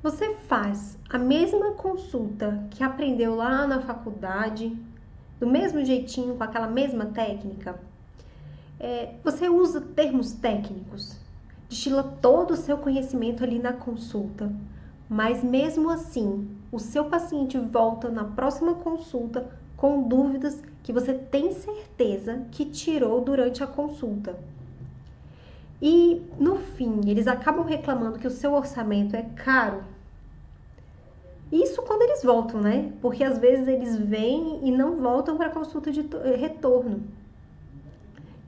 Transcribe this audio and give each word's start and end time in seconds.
Você 0.00 0.36
faz 0.46 0.96
a 1.10 1.18
mesma 1.18 1.72
consulta 1.72 2.64
que 2.70 2.84
aprendeu 2.84 3.34
lá 3.34 3.66
na 3.66 3.80
faculdade, 3.80 4.76
do 5.40 5.46
mesmo 5.46 5.84
jeitinho, 5.84 6.36
com 6.36 6.44
aquela 6.44 6.68
mesma 6.68 7.06
técnica? 7.06 7.80
É, 8.78 9.14
você 9.24 9.48
usa 9.48 9.80
termos 9.80 10.32
técnicos, 10.34 11.18
destila 11.68 12.04
todo 12.22 12.52
o 12.52 12.56
seu 12.56 12.78
conhecimento 12.78 13.42
ali 13.42 13.58
na 13.58 13.72
consulta, 13.72 14.52
mas 15.08 15.42
mesmo 15.42 15.90
assim, 15.90 16.48
o 16.70 16.78
seu 16.78 17.06
paciente 17.06 17.58
volta 17.58 18.08
na 18.08 18.22
próxima 18.22 18.74
consulta 18.74 19.50
com 19.76 20.06
dúvidas 20.06 20.62
que 20.84 20.92
você 20.92 21.12
tem 21.12 21.52
certeza 21.52 22.46
que 22.52 22.66
tirou 22.66 23.20
durante 23.20 23.64
a 23.64 23.66
consulta. 23.66 24.38
E 25.80 26.22
no 26.38 26.56
fim, 26.56 27.00
eles 27.06 27.28
acabam 27.28 27.64
reclamando 27.64 28.18
que 28.18 28.26
o 28.26 28.30
seu 28.30 28.52
orçamento 28.52 29.14
é 29.14 29.22
caro. 29.22 29.84
Isso 31.52 31.82
quando 31.82 32.02
eles 32.02 32.22
voltam, 32.22 32.60
né? 32.60 32.92
Porque 33.00 33.22
às 33.22 33.38
vezes 33.38 33.68
eles 33.68 33.96
vêm 33.96 34.60
e 34.62 34.70
não 34.70 34.96
voltam 34.96 35.36
para 35.36 35.50
consulta 35.50 35.90
de 35.90 36.04
retorno. 36.36 37.04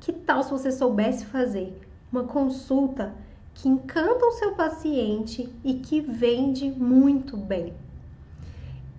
Que 0.01 0.13
tal 0.13 0.43
se 0.43 0.51
você 0.51 0.73
soubesse 0.73 1.25
fazer 1.25 1.73
uma 2.13 2.25
consulta 2.25 3.15
que 3.55 3.69
encanta 3.69 4.27
o 4.27 4.33
seu 4.33 4.53
paciente 4.53 5.49
e 5.65 5.75
que 5.75 6.01
vende 6.01 6.69
muito 6.71 7.37
bem? 7.37 7.73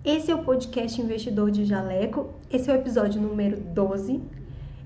Esse 0.04 0.30
é 0.32 0.34
o 0.34 0.42
podcast 0.42 1.00
Investidor 1.00 1.50
de 1.50 1.64
Jaleco. 1.64 2.30
Esse 2.50 2.70
é 2.70 2.72
o 2.72 2.76
episódio 2.76 3.20
número 3.20 3.60
12 3.60 4.20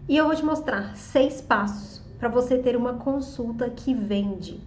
e 0.08 0.16
eu 0.16 0.26
vou 0.26 0.34
te 0.34 0.44
mostrar 0.44 0.94
seis 0.96 1.40
passos 1.40 2.05
para 2.18 2.28
você 2.28 2.58
ter 2.58 2.76
uma 2.76 2.94
consulta 2.94 3.68
que 3.68 3.94
vende. 3.94 4.60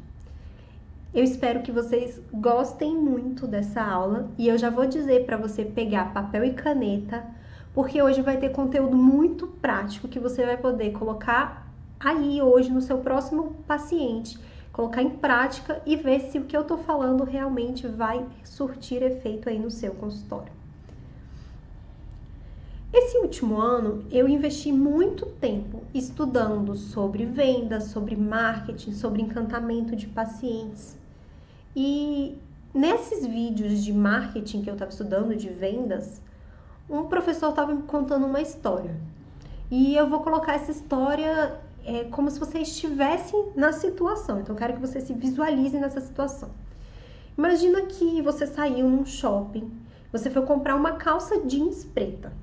Eu 1.14 1.24
espero 1.24 1.62
que 1.62 1.72
vocês 1.72 2.22
gostem 2.32 2.96
muito 2.96 3.48
dessa 3.48 3.82
aula 3.82 4.30
e 4.38 4.48
eu 4.48 4.58
já 4.58 4.70
vou 4.70 4.86
dizer 4.86 5.26
para 5.26 5.38
você 5.38 5.66
pegar 5.66 6.14
papel 6.14 6.46
e 6.46 6.54
caneta, 6.54 7.26
porque 7.74 8.02
hoje 8.02 8.22
vai 8.22 8.38
ter 8.38 8.50
conteúdo 8.50 8.96
muito 8.96 9.48
prático 9.48 10.08
que 10.08 10.20
você 10.20 10.46
vai 10.46 10.58
poder 10.58 10.92
colocar 10.92 11.68
aí 12.00 12.42
hoje 12.42 12.72
no 12.72 12.82
seu 12.82 13.00
próximo 13.00 13.56
paciente, 13.68 14.38
colocar 14.72 15.02
em 15.02 15.10
prática 15.10 15.82
e 15.86 15.96
ver 15.96 16.20
se 16.22 16.38
o 16.38 16.46
que 16.46 16.56
eu 16.56 16.64
tô 16.64 16.78
falando 16.78 17.24
realmente 17.24 17.88
vai 17.88 18.24
surtir 18.44 19.02
efeito 19.02 19.50
aí 19.50 19.58
no 19.58 19.72
seu 19.72 19.96
consultório. 19.96 20.59
Esse 23.02 23.18
último 23.20 23.62
ano 23.62 24.04
eu 24.12 24.28
investi 24.28 24.74
muito 24.74 25.26
tempo 25.26 25.84
estudando 25.94 26.76
sobre 26.76 27.26
vendas, 27.26 27.86
sobre 27.86 28.14
marketing, 28.14 28.92
sobre 28.92 29.22
encantamento 29.22 29.96
de 29.96 30.06
pacientes. 30.06 30.98
E 31.74 32.38
nesses 32.74 33.26
vídeos 33.26 33.86
de 33.86 33.94
marketing 33.94 34.64
que 34.64 34.70
eu 34.70 34.74
estava 34.74 34.92
estudando, 34.92 35.34
de 35.34 35.48
vendas, 35.48 36.22
um 36.90 37.06
professor 37.06 37.52
estava 37.52 37.74
me 37.74 37.84
contando 37.84 38.26
uma 38.26 38.42
história. 38.42 38.94
E 39.72 39.96
eu 39.96 40.10
vou 40.10 40.20
colocar 40.20 40.56
essa 40.56 40.72
história 40.72 41.58
é, 41.86 42.04
como 42.04 42.30
se 42.30 42.38
você 42.38 42.60
estivesse 42.60 43.34
na 43.56 43.72
situação. 43.72 44.42
Então, 44.42 44.54
eu 44.54 44.60
quero 44.60 44.74
que 44.74 44.82
você 44.82 45.00
se 45.00 45.14
visualize 45.14 45.80
nessa 45.80 46.02
situação. 46.02 46.50
Imagina 47.38 47.84
que 47.84 48.22
você 48.22 48.46
saiu 48.46 48.90
num 48.90 49.06
shopping, 49.06 49.72
você 50.12 50.30
foi 50.30 50.42
comprar 50.42 50.76
uma 50.76 50.98
calça 50.98 51.40
jeans 51.46 51.86
preta. 51.86 52.34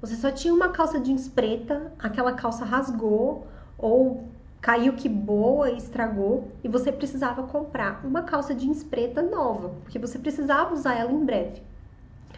Você 0.00 0.14
só 0.14 0.30
tinha 0.30 0.52
uma 0.52 0.68
calça 0.68 1.00
jeans 1.00 1.26
preta, 1.28 1.92
aquela 1.98 2.32
calça 2.32 2.64
rasgou 2.64 3.46
ou 3.78 4.28
caiu 4.60 4.94
que 4.94 5.08
boa 5.08 5.70
e 5.70 5.78
estragou 5.78 6.50
e 6.62 6.68
você 6.68 6.92
precisava 6.92 7.44
comprar 7.44 8.04
uma 8.04 8.22
calça 8.22 8.54
jeans 8.54 8.84
preta 8.84 9.22
nova, 9.22 9.70
porque 9.82 9.98
você 9.98 10.18
precisava 10.18 10.74
usar 10.74 10.94
ela 10.94 11.12
em 11.12 11.24
breve. 11.24 11.62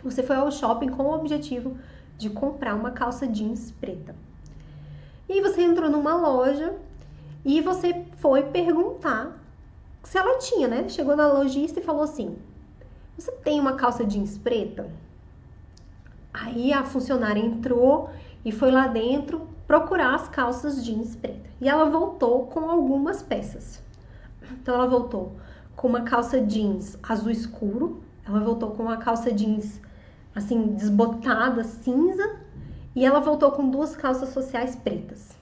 Você 0.04 0.22
foi 0.22 0.36
ao 0.36 0.50
shopping 0.50 0.88
com 0.88 1.04
o 1.04 1.14
objetivo 1.14 1.76
de 2.16 2.30
comprar 2.30 2.74
uma 2.74 2.92
calça 2.92 3.26
jeans 3.26 3.72
preta. 3.72 4.14
E 5.28 5.40
você 5.40 5.62
entrou 5.62 5.90
numa 5.90 6.14
loja 6.14 6.74
e 7.44 7.60
você 7.60 8.04
foi 8.18 8.44
perguntar 8.44 9.36
se 10.02 10.16
ela 10.16 10.38
tinha, 10.38 10.68
né? 10.68 10.88
Chegou 10.88 11.16
na 11.16 11.26
lojista 11.26 11.80
e 11.80 11.82
falou 11.82 12.02
assim: 12.02 12.36
Você 13.16 13.32
tem 13.32 13.58
uma 13.58 13.74
calça 13.74 14.04
jeans 14.04 14.38
preta? 14.38 14.88
Aí 16.32 16.72
a 16.72 16.84
funcionária 16.84 17.40
entrou 17.40 18.10
e 18.44 18.52
foi 18.52 18.70
lá 18.70 18.86
dentro 18.86 19.48
procurar 19.66 20.14
as 20.14 20.28
calças 20.28 20.84
jeans 20.84 21.16
preta. 21.16 21.48
E 21.60 21.68
ela 21.68 21.88
voltou 21.88 22.46
com 22.46 22.70
algumas 22.70 23.22
peças. 23.22 23.82
Então 24.52 24.74
ela 24.74 24.86
voltou 24.86 25.36
com 25.76 25.88
uma 25.88 26.02
calça 26.02 26.40
jeans 26.40 26.98
azul 27.02 27.30
escuro, 27.30 28.02
ela 28.26 28.40
voltou 28.40 28.72
com 28.72 28.82
uma 28.82 28.96
calça 28.96 29.32
jeans 29.32 29.80
assim 30.34 30.68
desbotada 30.68 31.64
cinza 31.64 32.36
e 32.94 33.04
ela 33.04 33.20
voltou 33.20 33.52
com 33.52 33.70
duas 33.70 33.94
calças 33.96 34.30
sociais 34.30 34.74
pretas. 34.74 35.37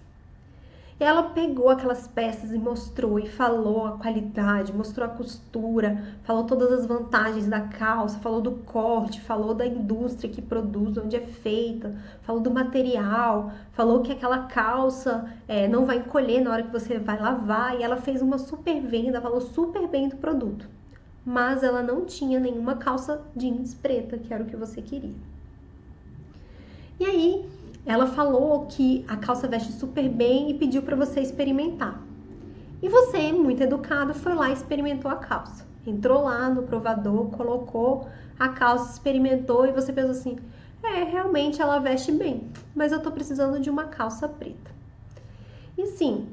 Ela 0.99 1.25
pegou 1.25 1.69
aquelas 1.69 2.09
peças 2.09 2.51
e 2.51 2.59
mostrou 2.59 3.19
e 3.19 3.29
falou 3.29 3.87
a 3.87 3.99
qualidade, 3.99 4.73
mostrou 4.73 5.07
a 5.07 5.11
costura, 5.11 6.17
falou 6.23 6.45
todas 6.45 6.73
as 6.73 6.87
vantagens 6.87 7.47
da 7.47 7.61
calça, 7.61 8.19
falou 8.19 8.41
do 8.41 8.53
corte, 8.53 9.21
falou 9.21 9.53
da 9.53 9.67
indústria 9.67 10.33
que 10.33 10.41
produz, 10.41 10.97
onde 10.97 11.15
é 11.15 11.21
feita, 11.21 11.95
falou 12.23 12.41
do 12.41 12.51
material, 12.51 13.53
falou 13.73 14.01
que 14.01 14.11
aquela 14.11 14.45
calça 14.47 15.31
é, 15.47 15.69
não 15.69 15.85
vai 15.85 15.99
encolher 15.99 16.41
na 16.41 16.51
hora 16.51 16.63
que 16.63 16.73
você 16.73 16.99
vai 16.99 17.21
lavar. 17.21 17.79
E 17.79 17.83
ela 17.83 17.99
fez 17.99 18.23
uma 18.23 18.39
super 18.39 18.81
venda, 18.81 19.21
falou 19.21 19.43
super 19.43 19.87
bem 19.89 20.09
do 20.09 20.17
produto. 20.17 20.67
Mas 21.27 21.63
ela 21.63 21.83
não 21.83 22.07
tinha 22.07 22.41
nenhuma 22.41 22.77
calça 22.77 23.23
jeans 23.37 23.75
preta, 23.75 24.17
que 24.17 24.33
era 24.33 24.43
o 24.43 24.47
que 24.47 24.57
você 24.57 24.81
queria. 24.81 25.13
E 26.99 27.05
aí 27.05 27.56
ela 27.87 28.07
falou 28.07 28.67
que 28.67 29.05
a 29.07 29.17
calça 29.17 29.47
veste 29.47 29.73
super 29.73 30.09
bem 30.09 30.51
e 30.51 30.55
pediu 30.55 30.83
para 30.83 30.97
você 30.97 31.21
experimentar. 31.21 32.03
E 32.83 32.89
você, 32.89 33.33
muito 33.33 33.63
educado, 33.63 34.13
foi 34.13 34.35
lá 34.35 34.51
e 34.51 34.53
experimentou 34.53 35.11
a 35.11 35.17
calça. 35.17 35.65
Entrou 35.87 36.25
lá 36.25 36.51
no 36.51 36.65
provador, 36.65 37.31
colocou 37.31 38.09
a 38.39 38.49
calça, 38.49 38.93
experimentou 38.93 39.67
e 39.67 39.73
você 39.73 39.93
pensou 39.93 40.11
assim: 40.11 40.37
é, 40.83 41.05
realmente 41.05 41.63
ela 41.63 41.79
veste 41.79 42.11
bem, 42.11 42.51
mas 42.75 42.91
eu 42.91 43.01
tô 43.01 43.11
precisando 43.13 43.61
de 43.61 43.71
uma 43.71 43.85
calça 43.85 44.29
preta. 44.29 44.71
E 45.79 45.87
sim, 45.87 46.27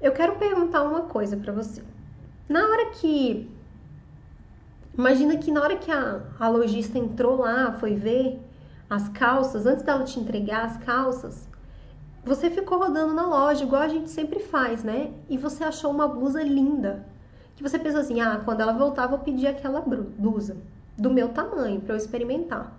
eu 0.00 0.12
quero 0.12 0.34
perguntar 0.34 0.82
uma 0.82 1.02
coisa 1.02 1.36
para 1.36 1.52
você. 1.52 1.82
Na 2.48 2.66
hora 2.66 2.90
que. 2.90 3.48
Imagina 4.96 5.36
que 5.36 5.52
na 5.52 5.60
hora 5.60 5.76
que 5.76 5.90
a, 5.92 6.22
a 6.40 6.48
lojista 6.48 6.98
entrou 6.98 7.36
lá, 7.36 7.72
foi 7.78 7.94
ver, 7.94 8.40
as 8.88 9.08
calças, 9.08 9.66
antes 9.66 9.84
dela 9.84 10.04
te 10.04 10.18
entregar 10.20 10.64
as 10.64 10.76
calças, 10.78 11.48
você 12.24 12.50
ficou 12.50 12.78
rodando 12.78 13.14
na 13.14 13.26
loja, 13.26 13.62
igual 13.62 13.82
a 13.82 13.88
gente 13.88 14.10
sempre 14.10 14.40
faz, 14.40 14.82
né? 14.82 15.12
E 15.28 15.38
você 15.38 15.62
achou 15.62 15.90
uma 15.90 16.08
blusa 16.08 16.42
linda. 16.42 17.06
Que 17.54 17.62
você 17.62 17.78
pensou 17.78 18.00
assim: 18.00 18.20
ah, 18.20 18.40
quando 18.44 18.60
ela 18.60 18.72
voltar, 18.72 19.06
vou 19.06 19.20
pedir 19.20 19.46
aquela 19.46 19.80
blusa 19.80 20.56
do 20.98 21.08
meu 21.08 21.28
tamanho 21.28 21.80
para 21.80 21.94
eu 21.94 21.96
experimentar. 21.96 22.72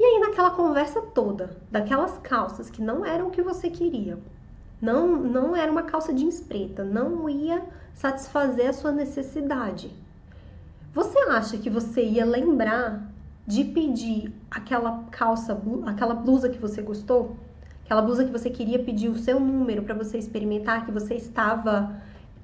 E 0.00 0.04
aí, 0.04 0.20
naquela 0.20 0.50
conversa 0.50 1.00
toda, 1.00 1.56
daquelas 1.70 2.16
calças 2.18 2.70
que 2.70 2.80
não 2.80 3.04
eram 3.04 3.28
o 3.28 3.30
que 3.30 3.42
você 3.42 3.68
queria, 3.68 4.18
não, 4.80 5.06
não 5.06 5.54
era 5.54 5.70
uma 5.70 5.82
calça 5.82 6.12
jeans 6.12 6.40
preta, 6.40 6.82
não 6.82 7.28
ia 7.28 7.62
satisfazer 7.94 8.70
a 8.70 8.72
sua 8.72 8.90
necessidade. 8.90 9.92
Você 10.94 11.18
acha 11.28 11.58
que 11.58 11.70
você 11.70 12.02
ia 12.02 12.24
lembrar 12.24 13.11
de 13.46 13.64
pedir 13.64 14.32
aquela 14.50 15.04
calça, 15.10 15.60
aquela 15.86 16.14
blusa 16.14 16.48
que 16.48 16.58
você 16.58 16.80
gostou, 16.80 17.36
aquela 17.84 18.02
blusa 18.02 18.24
que 18.24 18.30
você 18.30 18.48
queria 18.48 18.78
pedir 18.78 19.08
o 19.08 19.16
seu 19.16 19.40
número 19.40 19.82
para 19.82 19.94
você 19.94 20.18
experimentar, 20.18 20.86
que 20.86 20.92
você 20.92 21.14
estava 21.14 21.96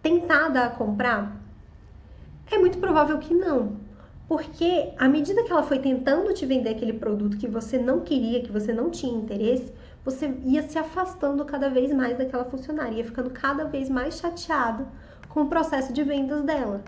tentada 0.02 0.64
a 0.64 0.70
comprar? 0.70 1.36
É 2.50 2.58
muito 2.58 2.78
provável 2.78 3.18
que 3.18 3.34
não. 3.34 3.76
Porque 4.26 4.92
à 4.98 5.08
medida 5.08 5.42
que 5.42 5.50
ela 5.50 5.62
foi 5.62 5.78
tentando 5.78 6.34
te 6.34 6.44
vender 6.44 6.70
aquele 6.70 6.92
produto 6.92 7.38
que 7.38 7.48
você 7.48 7.78
não 7.78 8.00
queria, 8.00 8.42
que 8.42 8.52
você 8.52 8.72
não 8.72 8.90
tinha 8.90 9.16
interesse, 9.16 9.72
você 10.04 10.34
ia 10.44 10.62
se 10.62 10.78
afastando 10.78 11.44
cada 11.44 11.70
vez 11.70 11.92
mais 11.92 12.18
daquela 12.18 12.44
funcionária, 12.44 12.96
ia 12.96 13.04
ficando 13.04 13.30
cada 13.30 13.64
vez 13.64 13.88
mais 13.88 14.18
chateado 14.18 14.86
com 15.28 15.42
o 15.42 15.48
processo 15.48 15.92
de 15.92 16.02
vendas 16.02 16.42
dela. 16.42 16.82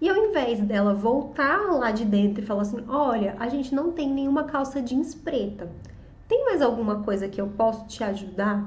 E 0.00 0.08
ao 0.08 0.16
invés 0.16 0.60
dela 0.60 0.92
voltar 0.92 1.72
lá 1.72 1.90
de 1.90 2.04
dentro 2.04 2.42
e 2.42 2.46
falar 2.46 2.62
assim: 2.62 2.84
olha, 2.88 3.34
a 3.38 3.48
gente 3.48 3.74
não 3.74 3.92
tem 3.92 4.08
nenhuma 4.12 4.44
calça 4.44 4.82
jeans 4.82 5.14
preta. 5.14 5.70
Tem 6.28 6.44
mais 6.44 6.60
alguma 6.60 7.02
coisa 7.02 7.28
que 7.28 7.40
eu 7.40 7.48
posso 7.48 7.86
te 7.86 8.04
ajudar? 8.04 8.64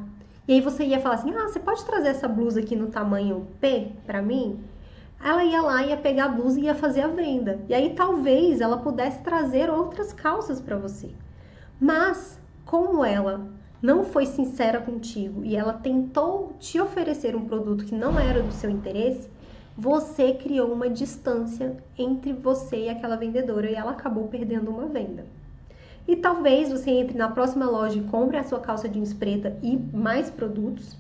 E 0.48 0.54
aí 0.54 0.62
você 0.62 0.84
ia 0.84 1.00
falar 1.00 1.16
assim: 1.16 1.34
ah, 1.36 1.48
você 1.48 1.60
pode 1.60 1.86
trazer 1.86 2.10
essa 2.10 2.28
blusa 2.28 2.60
aqui 2.60 2.76
no 2.76 2.88
tamanho 2.88 3.48
P 3.62 3.92
para 4.06 4.22
mim? 4.22 4.60
Ela 5.24 5.44
ia 5.44 5.62
lá, 5.62 5.86
ia 5.86 5.98
pegar 5.98 6.26
a 6.26 6.30
blusa 6.30 6.60
e 6.60 6.64
ia 6.64 6.74
fazer 6.74 7.02
a 7.02 7.08
venda. 7.08 7.60
E 7.68 7.74
aí 7.74 7.94
talvez 7.94 8.62
ela 8.62 8.78
pudesse 8.78 9.22
trazer 9.22 9.70
outras 9.70 10.14
calças 10.14 10.62
para 10.62 10.78
você. 10.78 11.12
Mas, 11.80 12.40
como 12.66 13.04
ela 13.04 13.48
não 13.82 14.04
foi 14.04 14.26
sincera 14.26 14.82
contigo 14.82 15.44
e 15.44 15.56
ela 15.56 15.74
tentou 15.74 16.54
te 16.60 16.80
oferecer 16.80 17.36
um 17.36 17.46
produto 17.46 17.86
que 17.86 17.96
não 17.96 18.18
era 18.20 18.42
do 18.42 18.52
seu 18.52 18.70
interesse, 18.70 19.30
você 19.80 20.34
criou 20.34 20.74
uma 20.74 20.90
distância 20.90 21.78
entre 21.98 22.34
você 22.34 22.84
e 22.84 22.90
aquela 22.90 23.16
vendedora 23.16 23.72
e 23.72 23.76
ela 23.76 23.92
acabou 23.92 24.28
perdendo 24.28 24.70
uma 24.70 24.88
venda. 24.88 25.26
E 26.06 26.18
talvez 26.18 26.70
você 26.70 26.92
entre 26.92 27.18
na 27.18 27.30
próxima 27.30 27.66
loja 27.66 27.98
e 27.98 28.04
compre 28.04 28.36
a 28.36 28.44
sua 28.44 28.60
calça 28.60 28.90
jeans 28.90 29.14
preta 29.14 29.58
e 29.64 29.78
mais 29.78 30.30
produtos. 30.30 30.98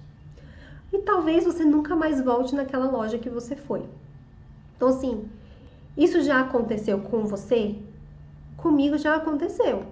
E 0.93 0.99
talvez 0.99 1.43
você 1.43 1.65
nunca 1.65 1.93
mais 1.93 2.23
volte 2.23 2.55
naquela 2.55 2.89
loja 2.89 3.17
que 3.17 3.29
você 3.29 3.53
foi. 3.53 3.83
Então, 4.77 4.87
assim, 4.87 5.27
isso 5.97 6.21
já 6.21 6.39
aconteceu 6.39 6.99
com 6.99 7.25
você? 7.25 7.75
Comigo 8.55 8.97
já 8.97 9.13
aconteceu. 9.13 9.83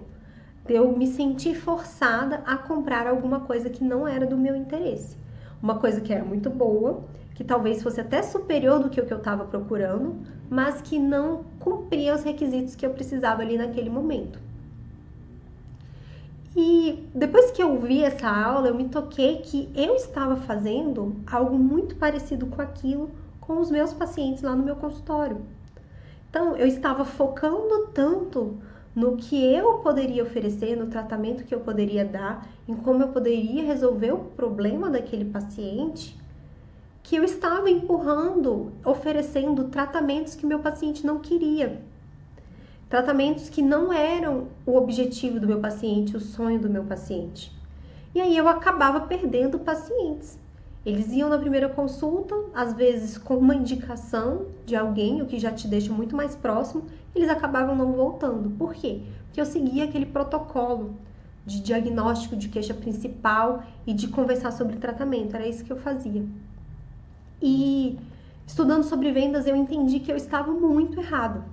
Eu 0.66 0.96
me 0.96 1.06
senti 1.06 1.54
forçada 1.54 2.42
a 2.46 2.56
comprar 2.56 3.06
alguma 3.06 3.40
coisa 3.40 3.68
que 3.68 3.84
não 3.84 4.08
era 4.08 4.24
do 4.24 4.38
meu 4.38 4.56
interesse. 4.56 5.14
Uma 5.62 5.78
coisa 5.78 6.00
que 6.00 6.10
era 6.10 6.24
muito 6.24 6.48
boa, 6.48 7.02
que 7.38 7.44
talvez 7.44 7.80
fosse 7.84 8.00
até 8.00 8.20
superior 8.20 8.80
do 8.80 8.90
que 8.90 9.00
o 9.00 9.06
que 9.06 9.12
eu 9.12 9.18
estava 9.18 9.44
procurando, 9.44 10.16
mas 10.50 10.82
que 10.82 10.98
não 10.98 11.44
cumpria 11.60 12.12
os 12.12 12.24
requisitos 12.24 12.74
que 12.74 12.84
eu 12.84 12.90
precisava 12.90 13.42
ali 13.42 13.56
naquele 13.56 13.88
momento. 13.88 14.40
E 16.56 17.06
depois 17.14 17.52
que 17.52 17.62
eu 17.62 17.78
vi 17.78 18.02
essa 18.02 18.28
aula, 18.28 18.66
eu 18.66 18.74
me 18.74 18.88
toquei 18.88 19.36
que 19.36 19.70
eu 19.76 19.94
estava 19.94 20.34
fazendo 20.34 21.14
algo 21.30 21.56
muito 21.56 21.94
parecido 21.94 22.44
com 22.48 22.60
aquilo 22.60 23.08
com 23.40 23.60
os 23.60 23.70
meus 23.70 23.92
pacientes 23.92 24.42
lá 24.42 24.56
no 24.56 24.64
meu 24.64 24.74
consultório. 24.74 25.40
Então, 26.28 26.56
eu 26.56 26.66
estava 26.66 27.04
focando 27.04 27.86
tanto 27.94 28.58
no 28.96 29.16
que 29.16 29.40
eu 29.54 29.74
poderia 29.74 30.24
oferecer, 30.24 30.74
no 30.74 30.88
tratamento 30.88 31.44
que 31.44 31.54
eu 31.54 31.60
poderia 31.60 32.04
dar, 32.04 32.48
em 32.66 32.74
como 32.74 33.00
eu 33.00 33.08
poderia 33.08 33.62
resolver 33.62 34.10
o 34.10 34.24
problema 34.24 34.90
daquele 34.90 35.26
paciente, 35.26 36.18
que 37.08 37.16
eu 37.16 37.24
estava 37.24 37.70
empurrando, 37.70 38.70
oferecendo 38.84 39.64
tratamentos 39.64 40.34
que 40.34 40.44
meu 40.44 40.58
paciente 40.58 41.06
não 41.06 41.18
queria. 41.18 41.80
Tratamentos 42.86 43.48
que 43.48 43.62
não 43.62 43.90
eram 43.90 44.48
o 44.66 44.76
objetivo 44.76 45.40
do 45.40 45.46
meu 45.46 45.58
paciente, 45.58 46.14
o 46.14 46.20
sonho 46.20 46.60
do 46.60 46.68
meu 46.68 46.84
paciente. 46.84 47.50
E 48.14 48.20
aí 48.20 48.36
eu 48.36 48.46
acabava 48.46 49.00
perdendo 49.00 49.58
pacientes. 49.58 50.38
Eles 50.84 51.10
iam 51.10 51.30
na 51.30 51.38
primeira 51.38 51.70
consulta, 51.70 52.34
às 52.52 52.74
vezes 52.74 53.16
com 53.16 53.38
uma 53.38 53.54
indicação 53.54 54.44
de 54.66 54.76
alguém, 54.76 55.22
o 55.22 55.26
que 55.26 55.38
já 55.38 55.50
te 55.50 55.66
deixa 55.66 55.90
muito 55.90 56.14
mais 56.14 56.36
próximo, 56.36 56.84
eles 57.14 57.30
acabavam 57.30 57.74
não 57.74 57.90
voltando. 57.92 58.50
Por 58.50 58.74
quê? 58.74 59.00
Porque 59.24 59.40
eu 59.40 59.46
seguia 59.46 59.84
aquele 59.84 60.04
protocolo 60.04 60.94
de 61.46 61.62
diagnóstico 61.62 62.36
de 62.36 62.50
queixa 62.50 62.74
principal 62.74 63.62
e 63.86 63.94
de 63.94 64.08
conversar 64.08 64.52
sobre 64.52 64.76
tratamento. 64.76 65.34
Era 65.34 65.48
isso 65.48 65.64
que 65.64 65.72
eu 65.72 65.78
fazia. 65.78 66.22
E 67.40 67.98
estudando 68.46 68.82
sobre 68.82 69.12
vendas, 69.12 69.46
eu 69.46 69.54
entendi 69.54 70.00
que 70.00 70.10
eu 70.10 70.16
estava 70.16 70.52
muito 70.52 70.98
errado. 71.00 71.44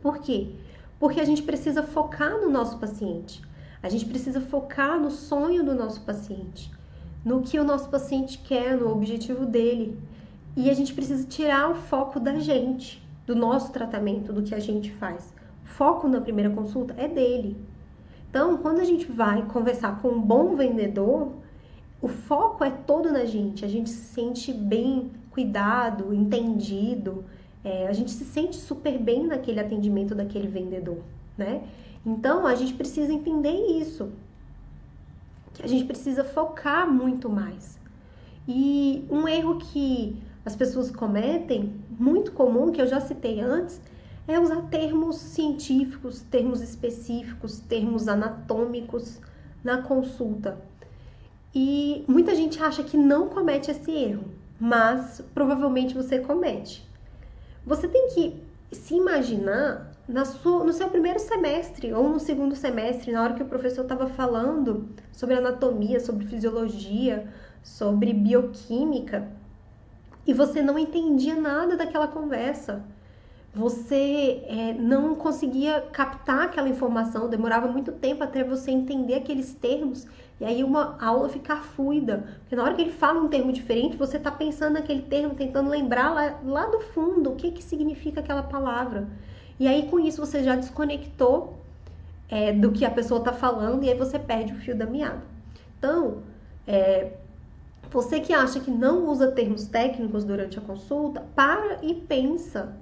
Por 0.00 0.18
quê? 0.18 0.50
Porque 0.98 1.20
a 1.20 1.24
gente 1.24 1.42
precisa 1.42 1.82
focar 1.82 2.38
no 2.38 2.48
nosso 2.48 2.78
paciente. 2.78 3.42
A 3.82 3.88
gente 3.88 4.06
precisa 4.06 4.40
focar 4.40 4.98
no 4.98 5.10
sonho 5.10 5.64
do 5.64 5.74
nosso 5.74 6.00
paciente, 6.02 6.70
no 7.24 7.42
que 7.42 7.58
o 7.58 7.64
nosso 7.64 7.88
paciente 7.88 8.38
quer, 8.38 8.76
no 8.76 8.90
objetivo 8.90 9.46
dele. 9.46 9.98
E 10.56 10.68
a 10.68 10.74
gente 10.74 10.92
precisa 10.92 11.26
tirar 11.26 11.70
o 11.70 11.74
foco 11.74 12.18
da 12.18 12.38
gente, 12.38 13.00
do 13.26 13.36
nosso 13.36 13.72
tratamento, 13.72 14.32
do 14.32 14.42
que 14.42 14.54
a 14.54 14.58
gente 14.58 14.92
faz. 14.92 15.32
O 15.64 15.68
foco 15.68 16.08
na 16.08 16.20
primeira 16.20 16.50
consulta 16.50 16.94
é 16.96 17.06
dele. 17.06 17.56
Então, 18.28 18.56
quando 18.58 18.80
a 18.80 18.84
gente 18.84 19.06
vai 19.06 19.42
conversar 19.46 20.02
com 20.02 20.08
um 20.08 20.20
bom 20.20 20.56
vendedor, 20.56 21.32
o 22.00 22.08
foco 22.08 22.62
é 22.62 22.70
todo 22.70 23.10
na 23.10 23.24
gente, 23.24 23.64
a 23.64 23.68
gente 23.68 23.90
se 23.90 24.14
sente 24.14 24.52
bem 24.52 25.10
cuidado, 25.30 26.14
entendido, 26.14 27.24
é, 27.64 27.88
a 27.88 27.92
gente 27.92 28.10
se 28.10 28.24
sente 28.24 28.56
super 28.56 28.98
bem 28.98 29.26
naquele 29.26 29.60
atendimento 29.60 30.14
daquele 30.14 30.46
vendedor, 30.46 30.98
né? 31.36 31.62
Então 32.06 32.46
a 32.46 32.54
gente 32.54 32.74
precisa 32.74 33.12
entender 33.12 33.52
isso, 33.80 34.10
que 35.54 35.62
a 35.62 35.66
gente 35.66 35.84
precisa 35.84 36.22
focar 36.22 36.88
muito 36.88 37.28
mais. 37.28 37.78
E 38.46 39.04
um 39.10 39.26
erro 39.28 39.58
que 39.58 40.16
as 40.44 40.56
pessoas 40.56 40.90
cometem, 40.90 41.74
muito 41.90 42.32
comum, 42.32 42.70
que 42.70 42.80
eu 42.80 42.86
já 42.86 43.00
citei 43.00 43.40
antes, 43.40 43.80
é 44.26 44.38
usar 44.38 44.62
termos 44.68 45.16
científicos, 45.16 46.20
termos 46.30 46.62
específicos, 46.62 47.60
termos 47.60 48.08
anatômicos 48.08 49.20
na 49.64 49.82
consulta. 49.82 50.67
E 51.54 52.04
muita 52.06 52.34
gente 52.34 52.62
acha 52.62 52.82
que 52.82 52.96
não 52.96 53.28
comete 53.28 53.70
esse 53.70 53.90
erro, 53.90 54.24
mas 54.60 55.22
provavelmente 55.34 55.94
você 55.94 56.18
comete. 56.18 56.86
Você 57.64 57.88
tem 57.88 58.08
que 58.08 58.42
se 58.72 58.94
imaginar 58.94 59.92
na 60.06 60.24
sua, 60.24 60.64
no 60.64 60.72
seu 60.72 60.88
primeiro 60.88 61.18
semestre 61.18 61.92
ou 61.92 62.08
no 62.08 62.20
segundo 62.20 62.54
semestre, 62.54 63.12
na 63.12 63.22
hora 63.22 63.34
que 63.34 63.42
o 63.42 63.48
professor 63.48 63.82
estava 63.82 64.06
falando 64.06 64.88
sobre 65.12 65.34
anatomia, 65.36 66.00
sobre 66.00 66.26
fisiologia, 66.26 67.32
sobre 67.62 68.12
bioquímica, 68.12 69.28
e 70.26 70.32
você 70.32 70.62
não 70.62 70.78
entendia 70.78 71.34
nada 71.34 71.76
daquela 71.76 72.06
conversa 72.06 72.84
você 73.58 74.44
é, 74.46 74.74
não 74.74 75.14
conseguia 75.14 75.80
captar 75.92 76.42
aquela 76.42 76.68
informação, 76.68 77.28
demorava 77.28 77.66
muito 77.66 77.92
tempo 77.92 78.22
até 78.22 78.44
você 78.44 78.70
entender 78.70 79.14
aqueles 79.14 79.54
termos 79.54 80.06
e 80.40 80.44
aí 80.44 80.62
uma 80.62 80.96
aula 81.00 81.28
ficar 81.28 81.62
fluida. 81.62 82.24
Porque 82.40 82.54
na 82.54 82.62
hora 82.62 82.74
que 82.74 82.82
ele 82.82 82.92
fala 82.92 83.20
um 83.20 83.28
termo 83.28 83.52
diferente, 83.52 83.96
você 83.96 84.16
está 84.16 84.30
pensando 84.30 84.74
naquele 84.74 85.02
termo, 85.02 85.34
tentando 85.34 85.68
lembrar 85.68 86.10
lá, 86.10 86.38
lá 86.44 86.66
do 86.66 86.80
fundo 86.80 87.30
o 87.30 87.36
que, 87.36 87.50
que 87.50 87.62
significa 87.62 88.20
aquela 88.20 88.42
palavra. 88.42 89.08
E 89.58 89.66
aí 89.66 89.88
com 89.88 89.98
isso 89.98 90.24
você 90.24 90.42
já 90.42 90.54
desconectou 90.54 91.58
é, 92.28 92.52
do 92.52 92.70
que 92.70 92.84
a 92.84 92.90
pessoa 92.90 93.18
está 93.18 93.32
falando 93.32 93.84
e 93.84 93.90
aí 93.90 93.98
você 93.98 94.18
perde 94.18 94.52
o 94.52 94.56
fio 94.56 94.76
da 94.76 94.86
meada. 94.86 95.22
Então, 95.78 96.22
é, 96.66 97.12
você 97.90 98.20
que 98.20 98.32
acha 98.32 98.60
que 98.60 98.70
não 98.70 99.08
usa 99.08 99.32
termos 99.32 99.66
técnicos 99.66 100.24
durante 100.24 100.58
a 100.58 100.62
consulta, 100.62 101.24
para 101.34 101.78
e 101.82 101.94
pensa 101.94 102.76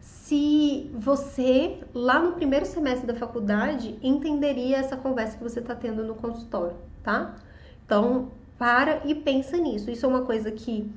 se 0.00 0.90
você, 0.94 1.78
lá 1.94 2.18
no 2.18 2.32
primeiro 2.32 2.66
semestre 2.66 3.06
da 3.06 3.14
faculdade, 3.14 3.98
entenderia 4.02 4.76
essa 4.76 4.96
conversa 4.96 5.38
que 5.38 5.42
você 5.42 5.60
está 5.60 5.74
tendo 5.74 6.04
no 6.04 6.14
consultório, 6.14 6.76
tá? 7.02 7.36
Então, 7.84 8.30
para 8.58 9.02
e 9.06 9.14
pensa 9.14 9.56
nisso. 9.56 9.90
Isso 9.90 10.04
é 10.04 10.08
uma 10.08 10.22
coisa 10.22 10.50
que 10.50 10.90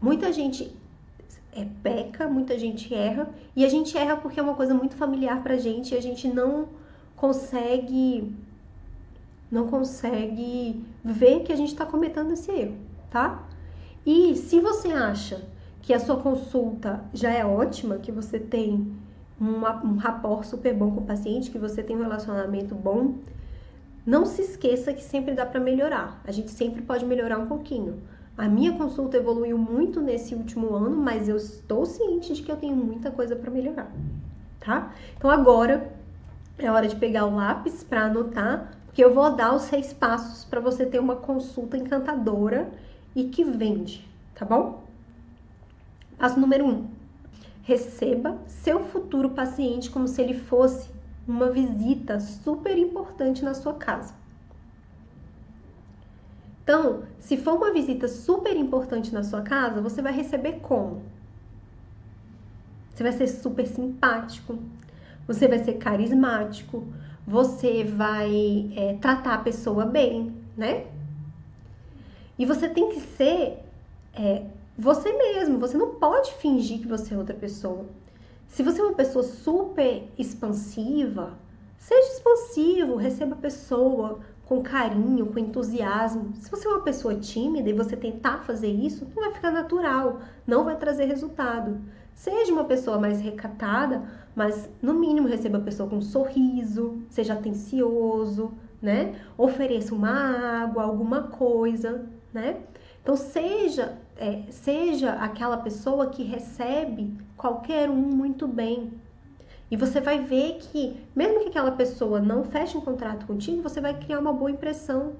muita 0.00 0.32
gente 0.32 0.74
é, 1.52 1.66
peca, 1.82 2.28
muita 2.28 2.58
gente 2.58 2.94
erra, 2.94 3.28
e 3.54 3.64
a 3.64 3.68
gente 3.68 3.96
erra 3.96 4.16
porque 4.16 4.38
é 4.38 4.42
uma 4.42 4.54
coisa 4.54 4.74
muito 4.74 4.94
familiar 4.94 5.42
pra 5.42 5.56
gente 5.56 5.94
e 5.94 5.98
a 5.98 6.02
gente 6.02 6.28
não 6.28 6.68
consegue 7.16 8.34
não 9.50 9.66
consegue 9.66 10.84
ver 11.04 11.40
que 11.40 11.52
a 11.52 11.56
gente 11.56 11.72
está 11.72 11.84
cometendo 11.84 12.32
esse 12.32 12.50
erro, 12.52 12.76
tá? 13.10 13.42
E 14.06 14.36
se 14.36 14.60
você 14.60 14.92
acha 14.92 15.42
que 15.82 15.92
a 15.92 15.98
sua 15.98 16.18
consulta 16.18 17.02
já 17.12 17.32
é 17.32 17.44
ótima, 17.44 17.98
que 17.98 18.12
você 18.12 18.38
tem 18.38 18.94
uma, 19.40 19.82
um 19.84 19.96
rapport 19.96 20.44
super 20.44 20.72
bom 20.72 20.92
com 20.92 21.00
o 21.00 21.04
paciente, 21.04 21.50
que 21.50 21.58
você 21.58 21.82
tem 21.82 21.96
um 21.96 22.02
relacionamento 22.02 22.76
bom, 22.76 23.14
não 24.10 24.26
se 24.26 24.42
esqueça 24.42 24.92
que 24.92 25.04
sempre 25.04 25.34
dá 25.34 25.46
para 25.46 25.60
melhorar. 25.60 26.20
A 26.24 26.32
gente 26.32 26.50
sempre 26.50 26.82
pode 26.82 27.04
melhorar 27.04 27.38
um 27.38 27.46
pouquinho. 27.46 28.02
A 28.36 28.48
minha 28.48 28.72
consulta 28.72 29.16
evoluiu 29.16 29.56
muito 29.56 30.00
nesse 30.00 30.34
último 30.34 30.74
ano, 30.74 30.96
mas 30.96 31.28
eu 31.28 31.36
estou 31.36 31.86
ciente 31.86 32.34
de 32.34 32.42
que 32.42 32.50
eu 32.50 32.56
tenho 32.56 32.74
muita 32.74 33.12
coisa 33.12 33.36
para 33.36 33.52
melhorar, 33.52 33.88
tá? 34.58 34.92
Então 35.16 35.30
agora 35.30 35.92
é 36.58 36.68
hora 36.68 36.88
de 36.88 36.96
pegar 36.96 37.26
o 37.26 37.36
lápis 37.36 37.84
para 37.84 38.06
anotar, 38.06 38.72
porque 38.86 39.04
eu 39.04 39.14
vou 39.14 39.30
dar 39.36 39.54
os 39.54 39.62
seis 39.62 39.92
passos 39.92 40.44
para 40.44 40.58
você 40.58 40.84
ter 40.84 40.98
uma 40.98 41.14
consulta 41.14 41.76
encantadora 41.76 42.68
e 43.14 43.24
que 43.24 43.44
vende, 43.44 44.04
tá 44.34 44.44
bom? 44.44 44.82
Passo 46.18 46.40
número 46.40 46.66
um: 46.66 46.88
receba 47.62 48.38
seu 48.48 48.80
futuro 48.80 49.30
paciente 49.30 49.88
como 49.88 50.08
se 50.08 50.20
ele 50.20 50.34
fosse 50.34 50.88
uma 51.30 51.50
visita 51.50 52.18
super 52.20 52.76
importante 52.76 53.44
na 53.44 53.54
sua 53.54 53.74
casa. 53.74 54.14
Então, 56.62 57.04
se 57.18 57.36
for 57.36 57.54
uma 57.54 57.72
visita 57.72 58.08
super 58.08 58.56
importante 58.56 59.12
na 59.12 59.22
sua 59.22 59.42
casa, 59.42 59.80
você 59.80 60.02
vai 60.02 60.12
receber 60.12 60.60
como? 60.60 61.02
Você 62.94 63.02
vai 63.02 63.12
ser 63.12 63.28
super 63.28 63.66
simpático, 63.66 64.58
você 65.26 65.48
vai 65.48 65.58
ser 65.58 65.74
carismático, 65.74 66.86
você 67.26 67.84
vai 67.84 68.70
é, 68.76 68.94
tratar 69.00 69.34
a 69.34 69.38
pessoa 69.38 69.86
bem, 69.86 70.34
né? 70.56 70.86
E 72.38 72.44
você 72.44 72.68
tem 72.68 72.90
que 72.90 73.00
ser 73.00 73.58
é, 74.14 74.44
você 74.76 75.12
mesmo. 75.12 75.58
Você 75.58 75.76
não 75.76 75.94
pode 75.94 76.32
fingir 76.34 76.80
que 76.80 76.88
você 76.88 77.14
é 77.14 77.18
outra 77.18 77.34
pessoa. 77.34 77.84
Se 78.50 78.64
você 78.64 78.80
é 78.80 78.84
uma 78.84 78.94
pessoa 78.94 79.22
super 79.22 80.08
expansiva, 80.18 81.38
seja 81.78 82.14
expansivo, 82.14 82.96
receba 82.96 83.34
a 83.34 83.38
pessoa 83.38 84.18
com 84.44 84.60
carinho, 84.60 85.26
com 85.26 85.38
entusiasmo. 85.38 86.34
Se 86.34 86.50
você 86.50 86.66
é 86.66 86.70
uma 86.70 86.82
pessoa 86.82 87.14
tímida 87.14 87.70
e 87.70 87.72
você 87.72 87.96
tentar 87.96 88.38
fazer 88.38 88.66
isso, 88.66 89.06
não 89.14 89.22
vai 89.22 89.32
ficar 89.32 89.52
natural, 89.52 90.18
não 90.44 90.64
vai 90.64 90.76
trazer 90.76 91.04
resultado. 91.04 91.80
Seja 92.12 92.52
uma 92.52 92.64
pessoa 92.64 92.98
mais 92.98 93.20
recatada, 93.20 94.02
mas 94.34 94.68
no 94.82 94.94
mínimo 94.94 95.28
receba 95.28 95.58
a 95.58 95.62
pessoa 95.62 95.88
com 95.88 95.96
um 95.98 96.02
sorriso, 96.02 97.00
seja 97.08 97.34
atencioso, 97.34 98.52
né? 98.82 99.14
Ofereça 99.38 99.94
uma 99.94 100.62
água, 100.64 100.82
alguma 100.82 101.22
coisa, 101.28 102.04
né? 102.34 102.56
Então 103.00 103.16
seja 103.16 103.96
é, 104.20 104.42
seja 104.50 105.12
aquela 105.14 105.56
pessoa 105.56 106.10
que 106.10 106.22
recebe 106.22 107.16
qualquer 107.38 107.88
um 107.88 107.96
muito 107.96 108.46
bem. 108.46 108.92
E 109.70 109.76
você 109.76 109.98
vai 109.98 110.22
ver 110.22 110.58
que, 110.58 110.94
mesmo 111.16 111.40
que 111.40 111.48
aquela 111.48 111.72
pessoa 111.72 112.20
não 112.20 112.44
feche 112.44 112.76
um 112.76 112.82
contrato 112.82 113.24
contigo, 113.24 113.62
você 113.62 113.80
vai 113.80 113.94
criar 113.98 114.18
uma 114.18 114.32
boa 114.32 114.50
impressão. 114.50 115.14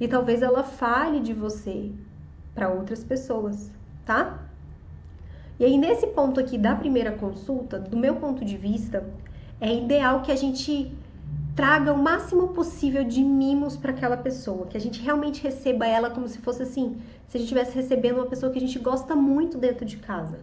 E 0.00 0.08
talvez 0.08 0.42
ela 0.42 0.64
fale 0.64 1.20
de 1.20 1.32
você 1.32 1.92
para 2.52 2.68
outras 2.68 3.04
pessoas, 3.04 3.70
tá? 4.04 4.42
E 5.60 5.64
aí, 5.64 5.78
nesse 5.78 6.08
ponto 6.08 6.40
aqui 6.40 6.58
da 6.58 6.74
primeira 6.74 7.12
consulta, 7.12 7.78
do 7.78 7.96
meu 7.96 8.16
ponto 8.16 8.44
de 8.44 8.56
vista, 8.56 9.06
é 9.60 9.72
ideal 9.72 10.22
que 10.22 10.32
a 10.32 10.36
gente 10.36 10.92
traga 11.54 11.92
o 11.92 12.02
máximo 12.02 12.48
possível 12.48 13.04
de 13.04 13.22
mimos 13.22 13.76
para 13.76 13.92
aquela 13.92 14.16
pessoa, 14.16 14.66
que 14.66 14.76
a 14.76 14.80
gente 14.80 15.02
realmente 15.02 15.42
receba 15.42 15.86
ela 15.86 16.10
como 16.10 16.26
se 16.26 16.38
fosse 16.38 16.62
assim, 16.62 16.96
se 17.26 17.36
a 17.36 17.40
gente 17.40 17.52
estivesse 17.52 17.74
recebendo 17.74 18.16
uma 18.16 18.26
pessoa 18.26 18.50
que 18.50 18.58
a 18.58 18.60
gente 18.60 18.78
gosta 18.78 19.14
muito 19.14 19.58
dentro 19.58 19.84
de 19.84 19.98
casa. 19.98 20.40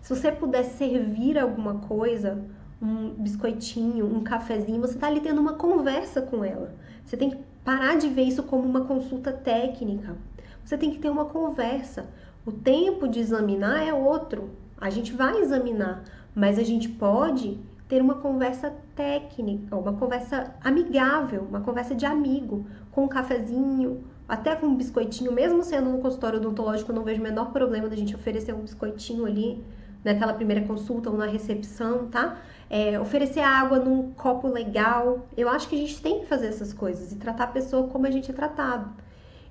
Se 0.00 0.14
você 0.14 0.30
puder 0.30 0.64
servir 0.64 1.38
alguma 1.38 1.76
coisa, 1.76 2.44
um 2.82 3.10
biscoitinho, 3.10 4.04
um 4.04 4.22
cafezinho, 4.22 4.80
você 4.80 4.94
está 4.94 5.06
ali 5.06 5.20
tendo 5.20 5.40
uma 5.40 5.54
conversa 5.54 6.20
com 6.20 6.44
ela. 6.44 6.74
Você 7.04 7.16
tem 7.16 7.30
que 7.30 7.38
parar 7.64 7.96
de 7.96 8.08
ver 8.08 8.24
isso 8.24 8.42
como 8.42 8.64
uma 8.64 8.84
consulta 8.84 9.32
técnica. 9.32 10.16
Você 10.64 10.76
tem 10.76 10.90
que 10.90 10.98
ter 10.98 11.08
uma 11.08 11.26
conversa. 11.26 12.06
O 12.44 12.50
tempo 12.50 13.06
de 13.06 13.20
examinar 13.20 13.86
é 13.86 13.94
outro. 13.94 14.50
A 14.76 14.90
gente 14.90 15.12
vai 15.12 15.38
examinar, 15.40 16.02
mas 16.34 16.58
a 16.58 16.64
gente 16.64 16.88
pode 16.88 17.60
ter 17.88 18.00
uma 18.00 18.16
conversa 18.16 18.74
técnica, 18.94 19.76
uma 19.76 19.92
conversa 19.92 20.54
amigável, 20.62 21.42
uma 21.42 21.60
conversa 21.60 21.94
de 21.94 22.06
amigo, 22.06 22.66
com 22.90 23.04
um 23.04 23.08
cafezinho, 23.08 24.04
até 24.28 24.54
com 24.54 24.66
um 24.66 24.74
biscoitinho, 24.74 25.32
mesmo 25.32 25.62
sendo 25.62 25.90
no 25.90 25.98
consultório 25.98 26.38
odontológico, 26.38 26.90
eu 26.90 26.96
não 26.96 27.02
vejo 27.02 27.20
o 27.20 27.22
menor 27.22 27.52
problema 27.52 27.88
da 27.88 27.96
gente 27.96 28.14
oferecer 28.14 28.54
um 28.54 28.60
biscoitinho 28.60 29.26
ali 29.26 29.62
naquela 30.04 30.32
primeira 30.32 30.62
consulta 30.62 31.10
ou 31.10 31.16
na 31.16 31.26
recepção, 31.26 32.06
tá? 32.08 32.38
É, 32.68 32.98
oferecer 32.98 33.40
água 33.40 33.78
num 33.78 34.12
copo 34.12 34.48
legal. 34.48 35.26
Eu 35.36 35.48
acho 35.48 35.68
que 35.68 35.76
a 35.76 35.78
gente 35.78 36.00
tem 36.00 36.20
que 36.20 36.26
fazer 36.26 36.46
essas 36.46 36.72
coisas 36.72 37.12
e 37.12 37.16
tratar 37.16 37.44
a 37.44 37.48
pessoa 37.48 37.88
como 37.88 38.06
a 38.06 38.10
gente 38.10 38.30
é 38.30 38.34
tratado. 38.34 38.90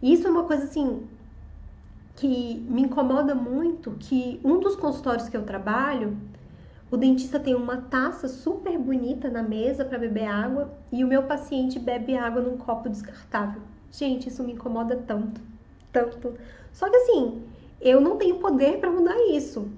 E 0.02 0.12
isso 0.14 0.28
é 0.28 0.32
uma 0.32 0.44
coisa 0.44 0.64
assim 0.64 1.04
que 2.16 2.66
me 2.70 2.82
incomoda 2.82 3.34
muito, 3.34 3.92
que 4.00 4.40
um 4.44 4.60
dos 4.60 4.76
consultórios 4.76 5.30
que 5.30 5.38
eu 5.38 5.44
trabalho, 5.44 6.18
o 6.92 6.98
dentista 6.98 7.40
tem 7.40 7.56
uma 7.56 7.78
taça 7.78 8.28
super 8.28 8.78
bonita 8.78 9.30
na 9.30 9.42
mesa 9.42 9.86
para 9.86 9.98
beber 9.98 10.28
água 10.28 10.74
e 10.92 11.06
o 11.06 11.08
meu 11.08 11.24
paciente 11.24 11.80
bebe 11.80 12.18
água 12.18 12.42
num 12.42 12.58
copo 12.58 12.90
descartável. 12.90 13.62
Gente, 13.90 14.28
isso 14.28 14.44
me 14.44 14.52
incomoda 14.52 14.98
tanto, 15.08 15.40
tanto. 15.90 16.34
Só 16.74 16.90
que 16.90 16.96
assim, 16.98 17.44
eu 17.80 18.02
não 18.02 18.18
tenho 18.18 18.40
poder 18.40 18.80
para 18.80 18.92
mudar 18.92 19.16
isso. 19.32 19.72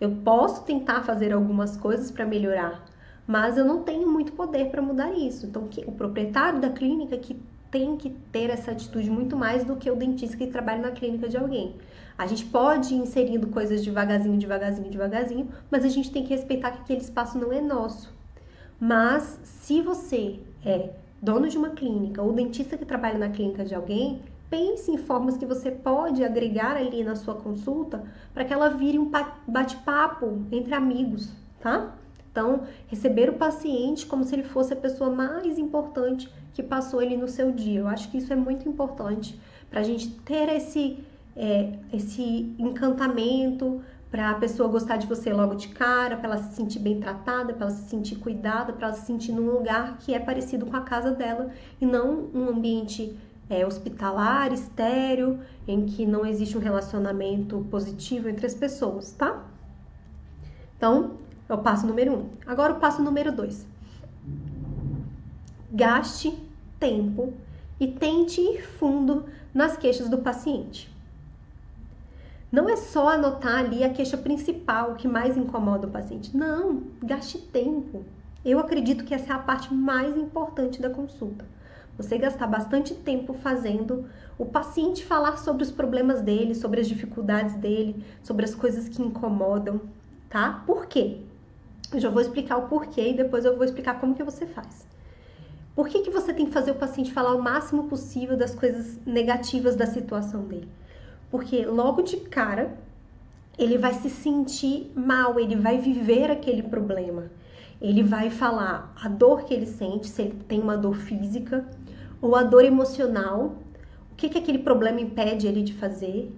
Eu 0.00 0.10
posso 0.24 0.64
tentar 0.64 1.02
fazer 1.02 1.30
algumas 1.30 1.76
coisas 1.76 2.10
para 2.10 2.24
melhorar, 2.24 2.82
mas 3.26 3.58
eu 3.58 3.64
não 3.64 3.82
tenho 3.82 4.10
muito 4.10 4.32
poder 4.32 4.70
para 4.70 4.80
mudar 4.80 5.12
isso. 5.12 5.44
Então, 5.44 5.68
o 5.86 5.92
proprietário 5.92 6.58
da 6.58 6.70
clínica 6.70 7.18
que 7.18 7.38
tem 7.70 7.96
que 7.96 8.10
ter 8.10 8.48
essa 8.50 8.70
atitude 8.72 9.10
muito 9.10 9.36
mais 9.36 9.62
do 9.64 9.76
que 9.76 9.90
o 9.90 9.96
dentista 9.96 10.36
que 10.36 10.46
trabalha 10.46 10.82
na 10.82 10.90
clínica 10.90 11.28
de 11.28 11.36
alguém. 11.36 11.76
A 12.16 12.26
gente 12.26 12.44
pode 12.46 12.94
ir 12.94 12.98
inserindo 12.98 13.48
coisas 13.48 13.82
devagarzinho, 13.82 14.38
devagarzinho, 14.38 14.90
devagarzinho, 14.90 15.48
mas 15.70 15.84
a 15.84 15.88
gente 15.88 16.10
tem 16.10 16.22
que 16.22 16.34
respeitar 16.34 16.70
que 16.72 16.80
aquele 16.82 17.00
espaço 17.00 17.38
não 17.38 17.52
é 17.52 17.60
nosso. 17.60 18.12
Mas 18.78 19.40
se 19.44 19.80
você 19.80 20.40
é 20.64 20.90
dono 21.20 21.48
de 21.48 21.56
uma 21.56 21.70
clínica 21.70 22.20
ou 22.20 22.32
dentista 22.32 22.76
que 22.76 22.84
trabalha 22.84 23.18
na 23.18 23.28
clínica 23.28 23.64
de 23.64 23.74
alguém, 23.74 24.20
pense 24.50 24.90
em 24.90 24.98
formas 24.98 25.36
que 25.36 25.46
você 25.46 25.70
pode 25.70 26.22
agregar 26.22 26.76
ali 26.76 27.02
na 27.02 27.14
sua 27.14 27.34
consulta 27.34 28.04
para 28.34 28.44
que 28.44 28.52
ela 28.52 28.68
vire 28.68 28.98
um 28.98 29.10
bate-papo 29.46 30.42
entre 30.52 30.74
amigos, 30.74 31.32
tá? 31.60 31.94
Então, 32.30 32.62
receber 32.86 33.30
o 33.30 33.34
paciente 33.34 34.04
como 34.04 34.24
se 34.24 34.34
ele 34.34 34.42
fosse 34.42 34.72
a 34.72 34.76
pessoa 34.76 35.10
mais 35.10 35.58
importante 35.58 36.32
que 36.52 36.62
passou 36.62 37.00
ali 37.00 37.16
no 37.16 37.28
seu 37.28 37.52
dia. 37.52 37.80
Eu 37.80 37.88
acho 37.88 38.10
que 38.10 38.18
isso 38.18 38.32
é 38.32 38.36
muito 38.36 38.68
importante 38.68 39.38
para 39.70 39.80
a 39.80 39.82
gente 39.82 40.10
ter 40.20 40.48
esse 40.48 40.98
é, 41.36 41.78
esse 41.92 42.54
encantamento, 42.58 43.82
para 44.12 44.30
a 44.30 44.34
pessoa 44.34 44.68
gostar 44.68 44.98
de 44.98 45.06
você 45.06 45.32
logo 45.32 45.54
de 45.54 45.68
cara, 45.68 46.18
para 46.18 46.26
ela 46.26 46.36
se 46.36 46.54
sentir 46.54 46.78
bem 46.78 47.00
tratada, 47.00 47.54
para 47.54 47.68
ela 47.68 47.74
se 47.74 47.88
sentir 47.88 48.16
cuidada, 48.16 48.70
para 48.74 48.88
ela 48.88 48.96
se 48.96 49.06
sentir 49.06 49.32
num 49.32 49.50
lugar 49.50 49.96
que 50.00 50.12
é 50.12 50.20
parecido 50.20 50.66
com 50.66 50.76
a 50.76 50.82
casa 50.82 51.12
dela 51.12 51.50
e 51.80 51.86
não 51.86 52.28
um 52.34 52.50
ambiente 52.50 53.16
é, 53.48 53.66
hospitalar, 53.66 54.52
estéreo, 54.52 55.40
em 55.66 55.86
que 55.86 56.04
não 56.04 56.26
existe 56.26 56.58
um 56.58 56.60
relacionamento 56.60 57.66
positivo 57.70 58.28
entre 58.28 58.44
as 58.44 58.54
pessoas, 58.54 59.12
tá? 59.12 59.46
Então, 60.76 61.12
é 61.48 61.54
o 61.54 61.58
passo 61.58 61.86
número 61.86 62.12
um. 62.14 62.28
Agora, 62.46 62.74
o 62.74 62.80
passo 62.80 63.02
número 63.02 63.32
dois. 63.32 63.66
Gaste 65.72 66.38
tempo 66.78 67.32
e 67.80 67.86
tente 67.86 68.42
ir 68.42 68.62
fundo 68.62 69.24
nas 69.54 69.74
queixas 69.74 70.10
do 70.10 70.18
paciente 70.18 70.91
não 72.52 72.68
é 72.68 72.76
só 72.76 73.08
anotar 73.08 73.60
ali 73.60 73.82
a 73.82 73.88
queixa 73.88 74.18
principal 74.18 74.94
que 74.94 75.08
mais 75.08 75.38
incomoda 75.38 75.86
o 75.86 75.90
paciente. 75.90 76.36
Não, 76.36 76.82
gaste 77.02 77.38
tempo. 77.38 78.04
Eu 78.44 78.58
acredito 78.58 79.04
que 79.04 79.14
essa 79.14 79.32
é 79.32 79.36
a 79.36 79.38
parte 79.38 79.72
mais 79.72 80.14
importante 80.18 80.82
da 80.82 80.90
consulta. 80.90 81.46
Você 81.96 82.18
gastar 82.18 82.46
bastante 82.46 82.94
tempo 82.94 83.32
fazendo 83.32 84.04
o 84.38 84.44
paciente 84.44 85.02
falar 85.02 85.38
sobre 85.38 85.62
os 85.62 85.70
problemas 85.70 86.20
dele, 86.20 86.54
sobre 86.54 86.80
as 86.80 86.88
dificuldades 86.88 87.54
dele, 87.54 88.04
sobre 88.22 88.44
as 88.44 88.54
coisas 88.54 88.86
que 88.86 89.00
incomodam, 89.00 89.80
tá? 90.28 90.62
Por 90.66 90.86
quê? 90.86 91.20
Eu 91.90 92.00
já 92.00 92.10
vou 92.10 92.20
explicar 92.20 92.58
o 92.58 92.68
porquê 92.68 93.10
e 93.10 93.14
depois 93.14 93.46
eu 93.46 93.56
vou 93.56 93.64
explicar 93.64 93.98
como 93.98 94.14
que 94.14 94.22
você 94.22 94.44
faz. 94.44 94.86
Por 95.74 95.88
que, 95.88 96.00
que 96.00 96.10
você 96.10 96.34
tem 96.34 96.46
que 96.46 96.52
fazer 96.52 96.72
o 96.72 96.74
paciente 96.74 97.12
falar 97.12 97.34
o 97.34 97.42
máximo 97.42 97.84
possível 97.84 98.36
das 98.36 98.54
coisas 98.54 98.98
negativas 99.06 99.74
da 99.74 99.86
situação 99.86 100.42
dele? 100.44 100.68
Porque 101.32 101.64
logo 101.64 102.02
de 102.02 102.18
cara 102.18 102.76
ele 103.58 103.78
vai 103.78 103.94
se 103.94 104.10
sentir 104.10 104.92
mal, 104.94 105.40
ele 105.40 105.56
vai 105.56 105.78
viver 105.78 106.30
aquele 106.30 106.62
problema. 106.62 107.30
Ele 107.80 108.02
vai 108.02 108.28
falar 108.28 108.94
a 109.02 109.08
dor 109.08 109.44
que 109.44 109.54
ele 109.54 109.64
sente, 109.64 110.08
se 110.08 110.20
ele 110.20 110.34
tem 110.46 110.60
uma 110.60 110.76
dor 110.76 110.96
física, 110.96 111.66
ou 112.20 112.36
a 112.36 112.42
dor 112.42 112.64
emocional, 112.64 113.56
o 114.12 114.14
que, 114.14 114.28
que 114.28 114.38
aquele 114.38 114.58
problema 114.58 115.00
impede 115.00 115.46
ele 115.46 115.62
de 115.62 115.72
fazer, 115.72 116.30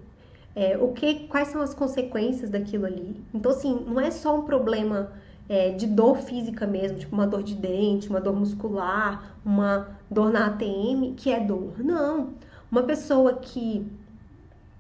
é, 0.55 0.79
o 0.79 0.93
que, 0.93 1.27
quais 1.27 1.49
são 1.49 1.61
as 1.61 1.75
consequências 1.75 2.49
daquilo 2.49 2.87
ali. 2.87 3.17
Então, 3.35 3.51
assim, 3.51 3.85
não 3.87 4.01
é 4.01 4.13
só 4.13 4.39
um 4.39 4.43
problema 4.43 5.11
é, 5.49 5.71
de 5.71 5.89
dor 5.89 6.19
física 6.19 6.69
mesmo, 6.69 6.99
tipo 6.99 7.15
uma 7.15 7.27
dor 7.27 7.43
de 7.43 7.57
dente, 7.57 8.09
uma 8.09 8.21
dor 8.21 8.37
muscular, 8.37 9.37
uma 9.45 9.89
dor 10.09 10.31
na 10.31 10.47
ATM, 10.47 11.15
que 11.17 11.31
é 11.31 11.41
dor. 11.41 11.73
Não. 11.79 12.31
Uma 12.71 12.85
pessoa 12.85 13.35
que 13.35 13.85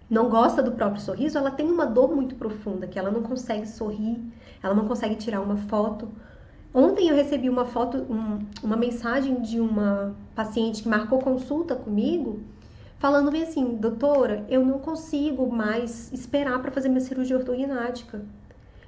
não 0.09 0.29
gosta 0.29 0.63
do 0.63 0.73
próprio 0.73 1.01
sorriso, 1.01 1.39
ela 1.39 1.51
tem 1.51 1.71
uma 1.71 1.87
dor 1.87 2.15
muito 2.15 2.35
profunda, 2.35 2.87
que 2.87 2.99
ela 2.99 3.11
não 3.11 3.23
consegue 3.23 3.67
sorrir, 3.67 4.23
ela 4.63 4.75
não 4.75 4.87
consegue 4.87 5.17
tirar 5.17 5.41
uma 5.41 5.57
foto. 5.57 6.09
Ontem 6.73 7.09
eu 7.09 7.15
recebi 7.15 7.49
uma 7.49 7.65
foto, 7.65 7.99
um, 8.11 8.45
uma 8.63 8.77
mensagem 8.77 9.41
de 9.41 9.61
uma 9.61 10.15
paciente 10.35 10.83
que 10.83 10.89
marcou 10.89 11.19
consulta 11.19 11.75
comigo, 11.75 12.41
falando 12.99 13.31
bem 13.31 13.43
assim, 13.43 13.77
doutora, 13.77 14.45
eu 14.49 14.65
não 14.65 14.79
consigo 14.79 15.51
mais 15.51 16.13
esperar 16.13 16.61
para 16.61 16.71
fazer 16.71 16.89
minha 16.89 17.01
cirurgia 17.01 17.37
ortognática. 17.37 18.23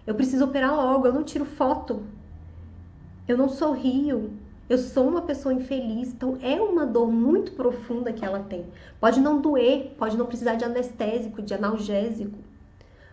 Eu 0.07 0.15
preciso 0.15 0.45
operar 0.45 0.75
logo, 0.75 1.07
eu 1.07 1.13
não 1.13 1.25
tiro 1.25 1.45
foto. 1.45 2.03
Eu 3.27 3.37
não 3.37 3.49
sorrio, 3.49 4.33
eu 4.69 4.79
sou 4.79 5.07
uma 5.07 5.23
pessoa 5.23 5.55
infeliz, 5.55 6.13
então 6.13 6.37
é 6.43 6.61
uma 6.61 6.85
dor 6.85 7.11
muito 7.11 7.53
profunda 7.53 8.13
que 8.13 8.25
ela 8.25 8.41
tem. 8.41 8.67
Pode 9.01 9.21
não 9.21 9.41
doer, 9.41 9.95
pode 9.97 10.17
não 10.17 10.27
precisar 10.27 10.57
de 10.57 10.65
anestésico, 10.65 11.41
de 11.41 11.55
analgésico, 11.55 12.39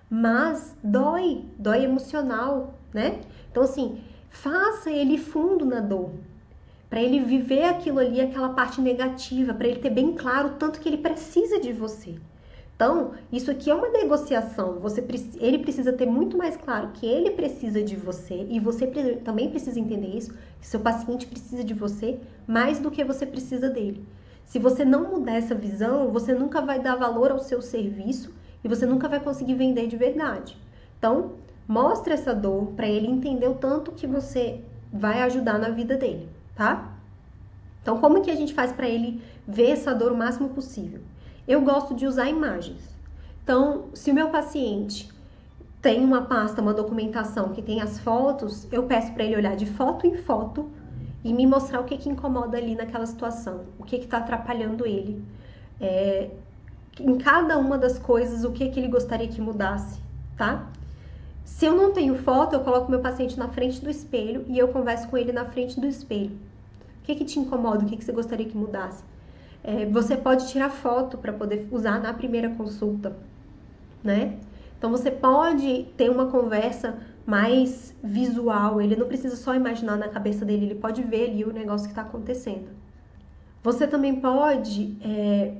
mas 0.10 0.76
dói, 0.84 1.46
dói 1.58 1.84
emocional, 1.84 2.74
né? 2.94 3.22
Então, 3.52 3.64
assim, 3.64 4.02
faça 4.30 4.90
ele 4.90 5.18
fundo 5.18 5.66
na 5.66 5.80
dor, 5.80 6.12
para 6.90 7.02
ele 7.02 7.20
viver 7.20 7.66
aquilo 7.66 8.00
ali, 8.00 8.20
aquela 8.20 8.50
parte 8.50 8.82
negativa, 8.82 9.54
para 9.54 9.68
ele 9.68 9.80
ter 9.80 9.90
bem 9.90 10.14
claro 10.14 10.50
o 10.50 10.54
tanto 10.56 10.80
que 10.80 10.90
ele 10.90 10.98
precisa 10.98 11.60
de 11.60 11.72
você. 11.72 12.16
Então, 12.76 13.12
isso 13.32 13.52
aqui 13.52 13.70
é 13.70 13.76
uma 13.76 13.90
negociação. 13.90 14.80
Você, 14.80 15.06
ele 15.40 15.60
precisa 15.60 15.94
ter 15.94 16.06
muito 16.06 16.38
mais 16.38 16.58
claro 16.58 16.90
que 16.94 17.06
ele 17.06 17.32
precisa 17.32 17.84
de 17.84 17.96
você 17.96 18.48
e 18.50 18.60
você 18.60 18.88
também 19.24 19.50
precisa 19.50 19.80
entender 19.80 20.08
isso, 20.08 20.34
que 20.60 20.68
seu 20.68 20.80
paciente 20.80 21.28
precisa 21.28 21.64
de 21.64 21.74
você 21.74 22.20
mais 22.48 22.80
do 22.80 22.90
que 22.90 23.04
você 23.04 23.26
precisa 23.26 23.70
dele. 23.70 24.06
Se 24.46 24.60
você 24.60 24.84
não 24.84 25.10
mudar 25.10 25.36
essa 25.36 25.56
visão, 25.56 26.12
você 26.12 26.34
nunca 26.34 26.62
vai 26.62 26.80
dar 26.80 26.96
valor 26.96 27.32
ao 27.32 27.40
seu 27.40 27.62
serviço 27.62 28.34
e 28.64 28.68
você 28.68 28.86
nunca 28.86 29.08
vai 29.08 29.20
conseguir 29.20 29.56
vender 29.56 29.88
de 29.88 29.96
verdade. 29.96 30.58
Então, 30.98 31.34
mostre 31.68 32.14
essa 32.14 32.34
dor 32.34 32.68
para 32.76 32.88
ele 32.88 33.08
entender 33.08 33.48
o 33.48 33.56
tanto 33.56 33.92
que 33.92 34.08
você 34.08 34.62
vai 34.92 35.22
ajudar 35.24 35.58
na 35.58 35.70
vida 35.70 35.96
dele, 35.96 36.28
tá? 36.56 36.94
Então, 37.82 38.00
como 38.00 38.22
que 38.22 38.32
a 38.32 38.36
gente 38.36 38.54
faz 38.54 38.72
para 38.72 38.88
ele 38.88 39.22
ver 39.48 39.72
essa 39.72 39.94
dor 39.94 40.12
o 40.12 40.18
máximo 40.18 40.50
possível? 40.50 41.02
Eu 41.48 41.62
gosto 41.62 41.94
de 41.94 42.06
usar 42.08 42.30
imagens. 42.30 42.82
Então, 43.44 43.86
se 43.94 44.12
o 44.12 44.14
meu 44.14 44.30
paciente 44.30 45.12
tem 45.82 46.04
uma 46.04 46.22
pasta, 46.22 46.62
uma 46.62 46.74
documentação 46.74 47.50
que 47.50 47.62
tem 47.62 47.82
as 47.82 48.00
fotos, 48.00 48.66
eu 48.72 48.84
peço 48.84 49.12
para 49.12 49.26
ele 49.26 49.36
olhar 49.36 49.56
de 49.56 49.66
foto 49.66 50.08
em 50.08 50.16
foto 50.16 50.72
e 51.24 51.34
me 51.34 51.46
mostrar 51.46 51.82
o 51.82 51.84
que, 51.84 51.98
que 51.98 52.10
incomoda 52.10 52.58
ali 52.58 52.76
naquela 52.76 53.06
situação, 53.06 53.66
o 53.78 53.84
que 53.84 53.98
está 53.98 54.20
atrapalhando 54.20 54.86
ele. 54.86 55.22
É, 55.82 56.30
em 57.00 57.18
cada 57.18 57.58
uma 57.58 57.78
das 57.78 58.00
coisas, 58.00 58.46
o 58.46 58.52
que, 58.52 58.70
que 58.70 58.80
ele 58.80 58.88
gostaria 58.88 59.28
que 59.28 59.42
mudasse, 59.42 60.00
tá? 60.38 60.70
Se 61.44 61.66
eu 61.66 61.76
não 61.76 61.92
tenho 61.92 62.16
foto, 62.16 62.54
eu 62.54 62.62
coloco 62.62 62.90
meu 62.90 63.02
paciente 63.02 63.38
na 63.38 63.50
frente 63.50 63.82
do 63.82 63.90
espelho 63.90 64.46
e 64.48 64.58
eu 64.58 64.70
converso 64.70 65.10
com 65.10 65.18
ele 65.18 65.34
na 65.34 65.46
frente 65.46 65.80
do 65.80 65.88
espelho. 65.88 66.32
O 67.02 67.06
que, 67.06 67.16
que 67.16 67.26
te 67.26 67.40
incomoda? 67.40 67.84
O 67.84 67.88
que, 67.88 67.98
que 67.98 68.04
você 68.04 68.14
gostaria 68.14 68.46
que 68.46 68.56
mudasse? 68.56 69.04
É, 69.64 69.86
você 69.86 70.18
pode 70.18 70.50
tirar 70.50 70.70
foto 70.70 71.18
para 71.18 71.32
poder 71.32 71.68
usar 71.72 72.02
na 72.02 72.14
primeira 72.14 72.50
consulta, 72.50 73.16
né? 74.04 74.38
Então 74.78 74.92
você 74.92 75.10
pode 75.10 75.86
ter 75.96 76.10
uma 76.10 76.26
conversa 76.28 77.00
mais 77.26 77.96
visual, 78.04 78.82
ele 78.82 78.98
não 78.98 79.08
precisa 79.08 79.38
só 79.38 79.56
imaginar 79.56 79.98
na 79.98 80.10
cabeça 80.10 80.44
dele, 80.44 80.66
ele 80.66 80.76
pode 80.76 81.02
ver 81.02 81.30
ali 81.30 81.46
o 81.46 81.54
negócio 81.54 81.86
que 81.88 81.94
está 81.94 82.02
acontecendo. 82.02 82.68
Você 83.64 83.88
também 83.88 84.20
pode 84.20 84.98
é, 85.02 85.56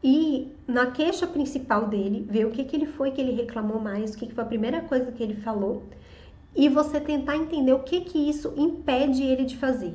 ir 0.00 0.56
na 0.66 0.92
queixa 0.92 1.26
principal 1.26 1.88
dele, 1.88 2.24
ver 2.30 2.46
o 2.46 2.52
que, 2.52 2.64
que 2.64 2.76
ele 2.76 2.86
foi 2.86 3.10
que 3.10 3.20
ele 3.20 3.32
reclamou 3.32 3.80
mais, 3.80 4.14
o 4.14 4.18
que, 4.18 4.26
que 4.26 4.34
foi 4.34 4.44
a 4.44 4.46
primeira 4.46 4.80
coisa 4.82 5.10
que 5.10 5.22
ele 5.22 5.34
falou, 5.34 5.82
e 6.54 6.68
você 6.68 7.00
tentar 7.00 7.36
entender 7.36 7.72
o 7.72 7.80
que, 7.80 8.02
que 8.02 8.30
isso 8.30 8.54
impede 8.56 9.24
ele 9.24 9.44
de 9.44 9.56
fazer. 9.56 9.94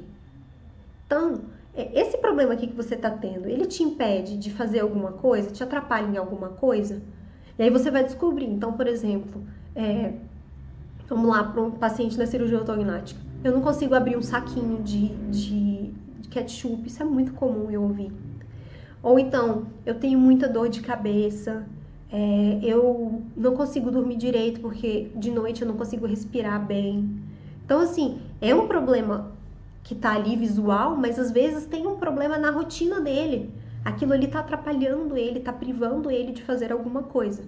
Então, 1.06 1.42
esse 1.76 2.18
problema 2.18 2.54
aqui 2.54 2.68
que 2.68 2.76
você 2.76 2.96
está 2.96 3.10
tendo, 3.10 3.48
ele 3.48 3.66
te 3.66 3.82
impede 3.82 4.38
de 4.38 4.52
fazer 4.52 4.80
alguma 4.80 5.14
coisa, 5.14 5.52
te 5.52 5.64
atrapalha 5.64 6.08
em 6.08 6.18
alguma 6.18 6.50
coisa? 6.50 7.02
E 7.58 7.64
aí 7.64 7.70
você 7.70 7.90
vai 7.90 8.04
descobrir. 8.04 8.46
Então, 8.46 8.74
por 8.74 8.88
exemplo, 8.88 9.42
é, 9.76 10.14
vamos 11.08 11.30
lá 11.30 11.44
para 11.44 11.62
um 11.62 11.72
paciente 11.72 12.18
na 12.18 12.26
cirurgia 12.26 12.58
ortognática. 12.58 13.20
Eu 13.44 13.54
não 13.54 13.62
consigo 13.62 13.96
abrir 13.96 14.18
um 14.18 14.22
saquinho 14.22 14.84
de, 14.84 15.10
de, 15.30 15.94
de 16.20 16.30
ketchup, 16.30 16.88
isso 16.88 17.02
é 17.02 17.06
muito 17.06 17.34
comum 17.34 17.72
eu 17.72 17.84
ouvir. 17.84 18.12
Ou 19.02 19.18
então, 19.18 19.66
eu 19.86 19.96
tenho 19.96 20.20
muita 20.20 20.48
dor 20.48 20.70
de 20.70 20.82
cabeça, 20.82 21.66
é, 22.12 22.60
eu 22.62 23.24
não 23.36 23.56
consigo 23.56 23.90
dormir 23.90 24.18
direito 24.18 24.60
porque 24.60 25.10
de 25.16 25.32
noite 25.32 25.62
eu 25.62 25.68
não 25.68 25.76
consigo 25.76 26.06
respirar 26.06 26.64
bem. 26.64 27.10
Então, 27.66 27.80
assim, 27.80 28.20
é 28.42 28.54
um 28.54 28.68
problema 28.68 29.32
que 29.84 29.96
tá 29.96 30.14
ali 30.14 30.36
visual, 30.36 30.96
mas 30.96 31.20
às 31.20 31.32
vezes 31.32 31.66
tem 31.66 31.88
um 31.88 31.98
problema 31.98 32.38
na 32.38 32.52
rotina 32.52 33.02
dele. 33.02 33.54
Aquilo 33.84 34.14
ali 34.14 34.28
tá 34.28 34.40
atrapalhando 34.40 35.18
ele, 35.18 35.40
tá 35.40 35.52
privando 35.52 36.12
ele 36.12 36.32
de 36.32 36.44
fazer 36.44 36.72
alguma 36.72 37.04
coisa. 37.04 37.44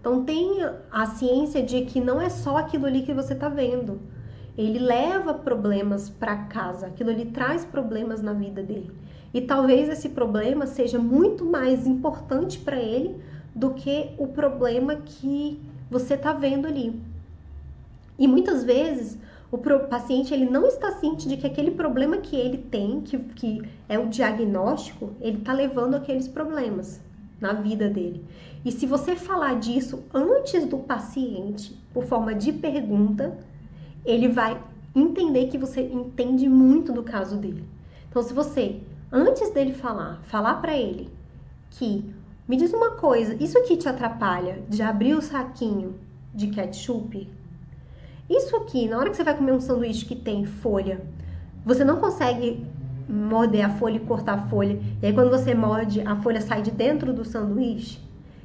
Então 0.00 0.24
tenha 0.24 0.82
a 0.90 1.06
ciência 1.06 1.62
de 1.62 1.82
que 1.82 2.00
não 2.00 2.20
é 2.20 2.28
só 2.28 2.56
aquilo 2.56 2.86
ali 2.86 3.02
que 3.02 3.14
você 3.14 3.34
tá 3.34 3.48
vendo. 3.48 4.00
Ele 4.56 4.78
leva 4.78 5.34
problemas 5.34 6.08
para 6.08 6.44
casa, 6.44 6.86
aquilo 6.86 7.10
ali 7.10 7.26
traz 7.26 7.64
problemas 7.64 8.22
na 8.22 8.32
vida 8.32 8.62
dele. 8.62 8.90
E 9.34 9.40
talvez 9.40 9.88
esse 9.88 10.08
problema 10.08 10.66
seja 10.66 10.98
muito 10.98 11.44
mais 11.44 11.86
importante 11.86 12.58
para 12.58 12.76
ele 12.76 13.20
do 13.54 13.70
que 13.74 14.10
o 14.18 14.28
problema 14.28 14.96
que 14.96 15.60
você 15.90 16.16
tá 16.16 16.32
vendo 16.32 16.66
ali. 16.66 17.00
E 18.18 18.26
muitas 18.26 18.64
vezes 18.64 19.18
o 19.50 19.58
paciente 19.58 20.34
ele 20.34 20.46
não 20.46 20.66
está 20.66 20.92
ciente 20.92 21.28
de 21.28 21.36
que 21.36 21.46
aquele 21.46 21.70
problema 21.70 22.16
que 22.18 22.36
ele 22.36 22.58
tem, 22.58 23.00
que, 23.00 23.18
que 23.18 23.62
é 23.88 23.98
o 23.98 24.08
diagnóstico, 24.08 25.12
ele 25.20 25.38
está 25.38 25.52
levando 25.52 25.94
aqueles 25.94 26.26
problemas 26.26 27.00
na 27.40 27.52
vida 27.52 27.88
dele. 27.88 28.24
E 28.64 28.72
se 28.72 28.86
você 28.86 29.14
falar 29.14 29.58
disso 29.58 30.02
antes 30.12 30.66
do 30.66 30.78
paciente, 30.78 31.78
por 31.92 32.04
forma 32.04 32.34
de 32.34 32.52
pergunta, 32.52 33.38
ele 34.04 34.28
vai 34.28 34.60
entender 34.94 35.46
que 35.46 35.58
você 35.58 35.82
entende 35.82 36.48
muito 36.48 36.92
do 36.92 37.02
caso 37.02 37.36
dele. 37.36 37.64
Então, 38.08 38.22
se 38.22 38.32
você, 38.32 38.80
antes 39.12 39.50
dele 39.50 39.72
falar, 39.72 40.20
falar 40.24 40.54
para 40.56 40.76
ele 40.76 41.08
que 41.70 42.04
me 42.48 42.56
diz 42.56 42.72
uma 42.72 42.92
coisa, 42.92 43.36
isso 43.42 43.58
aqui 43.58 43.76
te 43.76 43.88
atrapalha 43.88 44.62
de 44.68 44.82
abrir 44.82 45.14
o 45.14 45.22
saquinho 45.22 45.94
de 46.34 46.48
ketchup? 46.48 47.28
Isso 48.28 48.56
aqui, 48.56 48.88
na 48.88 48.98
hora 48.98 49.10
que 49.10 49.16
você 49.16 49.24
vai 49.24 49.36
comer 49.36 49.52
um 49.52 49.60
sanduíche 49.60 50.04
que 50.04 50.16
tem 50.16 50.44
folha, 50.44 51.00
você 51.64 51.84
não 51.84 51.96
consegue 51.96 52.64
morder 53.08 53.64
a 53.64 53.70
folha 53.70 53.96
e 53.96 54.00
cortar 54.00 54.34
a 54.34 54.48
folha. 54.48 54.80
E 55.00 55.06
aí 55.06 55.12
quando 55.12 55.30
você 55.30 55.54
morde, 55.54 56.00
a 56.00 56.16
folha 56.16 56.40
sai 56.40 56.62
de 56.62 56.70
dentro 56.70 57.12
do 57.12 57.24
sanduíche. 57.24 58.00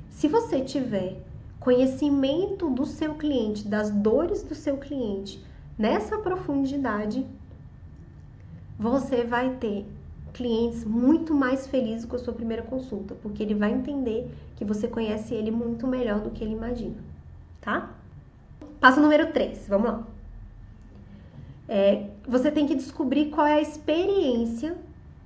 Se 0.09 0.27
você 0.27 0.61
tiver 0.61 1.17
conhecimento 1.59 2.69
do 2.69 2.85
seu 2.85 3.15
cliente, 3.15 3.67
das 3.67 3.89
dores 3.89 4.43
do 4.43 4.53
seu 4.53 4.77
cliente, 4.77 5.43
nessa 5.77 6.17
profundidade, 6.17 7.25
você 8.77 9.23
vai 9.23 9.51
ter 9.55 9.85
clientes 10.33 10.83
muito 10.83 11.33
mais 11.33 11.67
felizes 11.67 12.05
com 12.05 12.15
a 12.15 12.19
sua 12.19 12.33
primeira 12.33 12.63
consulta, 12.63 13.15
porque 13.21 13.43
ele 13.43 13.53
vai 13.53 13.71
entender 13.71 14.31
que 14.55 14.65
você 14.65 14.87
conhece 14.87 15.33
ele 15.33 15.51
muito 15.51 15.87
melhor 15.87 16.19
do 16.19 16.29
que 16.29 16.43
ele 16.43 16.53
imagina, 16.53 16.95
tá? 17.59 17.91
Passo 18.81 18.99
número 18.99 19.31
3, 19.31 19.67
vamos 19.67 19.91
lá. 19.91 20.03
É, 21.69 22.07
você 22.27 22.49
tem 22.49 22.65
que 22.65 22.73
descobrir 22.73 23.27
qual 23.27 23.45
é 23.45 23.53
a 23.53 23.61
experiência 23.61 24.75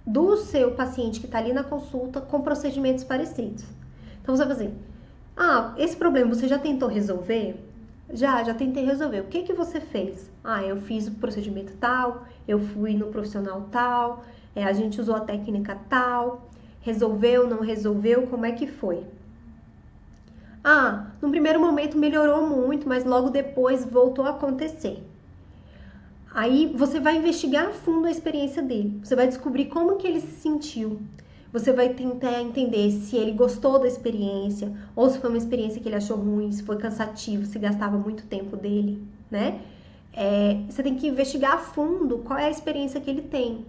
do 0.06 0.36
seu 0.36 0.72
paciente 0.72 1.22
que 1.22 1.26
está 1.26 1.38
ali 1.38 1.54
na 1.54 1.64
consulta 1.64 2.20
com 2.20 2.42
procedimentos 2.42 3.06
parecidos. 3.06 3.64
Então 4.22 4.36
você 4.36 4.44
vai 4.44 4.54
fazer, 4.54 4.74
ah, 5.38 5.74
esse 5.78 5.96
problema 5.96 6.36
você 6.36 6.50
já 6.50 6.60
tentou 6.60 6.90
resolver? 6.90 7.56
Já, 8.14 8.44
já 8.44 8.54
tentei 8.54 8.84
resolver. 8.84 9.22
O 9.22 9.28
que 9.28 9.44
que 9.44 9.54
você 9.54 9.80
fez? 9.80 10.30
Ah, 10.44 10.62
eu 10.62 10.76
fiz 10.82 11.08
o 11.08 11.12
procedimento 11.12 11.72
tal, 11.78 12.26
eu 12.46 12.60
fui 12.60 12.94
no 12.94 13.08
profissional 13.08 13.70
tal, 13.72 14.26
é, 14.54 14.66
a 14.66 14.74
gente 14.74 15.00
usou 15.00 15.16
a 15.16 15.22
técnica 15.22 15.80
tal, 15.88 16.50
resolveu, 16.82 17.48
não 17.48 17.62
resolveu, 17.62 18.28
como 18.28 18.46
é 18.46 18.52
que 18.52 18.68
foi? 18.68 19.06
Ah, 20.68 21.12
no 21.22 21.30
primeiro 21.30 21.60
momento 21.60 21.96
melhorou 21.96 22.50
muito, 22.50 22.90
mas 22.90 23.06
logo 23.06 23.30
depois 23.30 23.86
voltou 23.86 24.26
a 24.26 24.32
acontecer. 24.32 25.04
Aí 26.34 26.74
você 26.76 27.00
vai 27.00 27.18
investigar 27.18 27.68
a 27.68 27.72
fundo 27.72 28.08
a 28.08 28.12
experiência 28.12 28.64
dele. 28.64 29.00
Você 29.04 29.16
vai 29.16 29.28
descobrir 29.28 29.66
como 29.66 29.98
que 29.98 30.08
ele 30.08 30.20
se 30.20 30.42
sentiu. 30.42 31.00
Você 31.54 31.72
vai 31.72 31.90
tentar 31.90 32.42
entender 32.42 32.90
se 32.90 33.16
ele 33.16 33.34
gostou 33.34 33.78
da 33.78 33.88
experiência 33.88 34.74
ou 34.96 35.08
se 35.08 35.20
foi 35.20 35.30
uma 35.30 35.38
experiência 35.38 35.80
que 35.80 35.88
ele 35.88 35.98
achou 35.98 36.18
ruim, 36.18 36.52
se 36.52 36.64
foi 36.64 36.78
cansativo, 36.78 37.46
se 37.46 37.60
gastava 37.60 37.96
muito 38.00 38.26
tempo 38.26 38.58
dele, 38.58 39.08
né? 39.30 39.62
É, 40.12 40.62
você 40.68 40.82
tem 40.82 40.96
que 40.96 41.08
investigar 41.08 41.54
a 41.54 41.58
fundo 41.60 42.18
qual 42.26 42.40
é 42.40 42.46
a 42.46 42.50
experiência 42.50 43.00
que 43.00 43.10
ele 43.12 43.22
tem. 43.22 43.64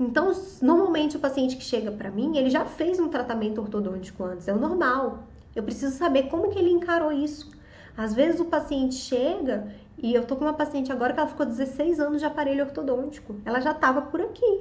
Então, 0.00 0.32
normalmente 0.60 1.16
o 1.16 1.20
paciente 1.20 1.56
que 1.56 1.62
chega 1.62 1.92
para 1.92 2.10
mim, 2.10 2.36
ele 2.36 2.50
já 2.50 2.64
fez 2.64 2.98
um 2.98 3.08
tratamento 3.08 3.60
ortodôntico 3.60 4.24
antes, 4.24 4.48
é 4.48 4.52
o 4.52 4.58
normal. 4.58 5.29
Eu 5.54 5.62
preciso 5.62 5.96
saber 5.96 6.24
como 6.24 6.50
que 6.50 6.58
ele 6.58 6.70
encarou 6.70 7.12
isso. 7.12 7.50
Às 7.96 8.14
vezes 8.14 8.40
o 8.40 8.44
paciente 8.44 8.94
chega 8.94 9.68
e 9.98 10.14
eu 10.14 10.24
tô 10.24 10.36
com 10.36 10.44
uma 10.44 10.54
paciente 10.54 10.92
agora 10.92 11.12
que 11.12 11.20
ela 11.20 11.28
ficou 11.28 11.44
16 11.44 12.00
anos 12.00 12.20
de 12.20 12.24
aparelho 12.24 12.64
ortodôntico. 12.64 13.36
Ela 13.44 13.60
já 13.60 13.72
estava 13.72 14.02
por 14.02 14.20
aqui. 14.20 14.60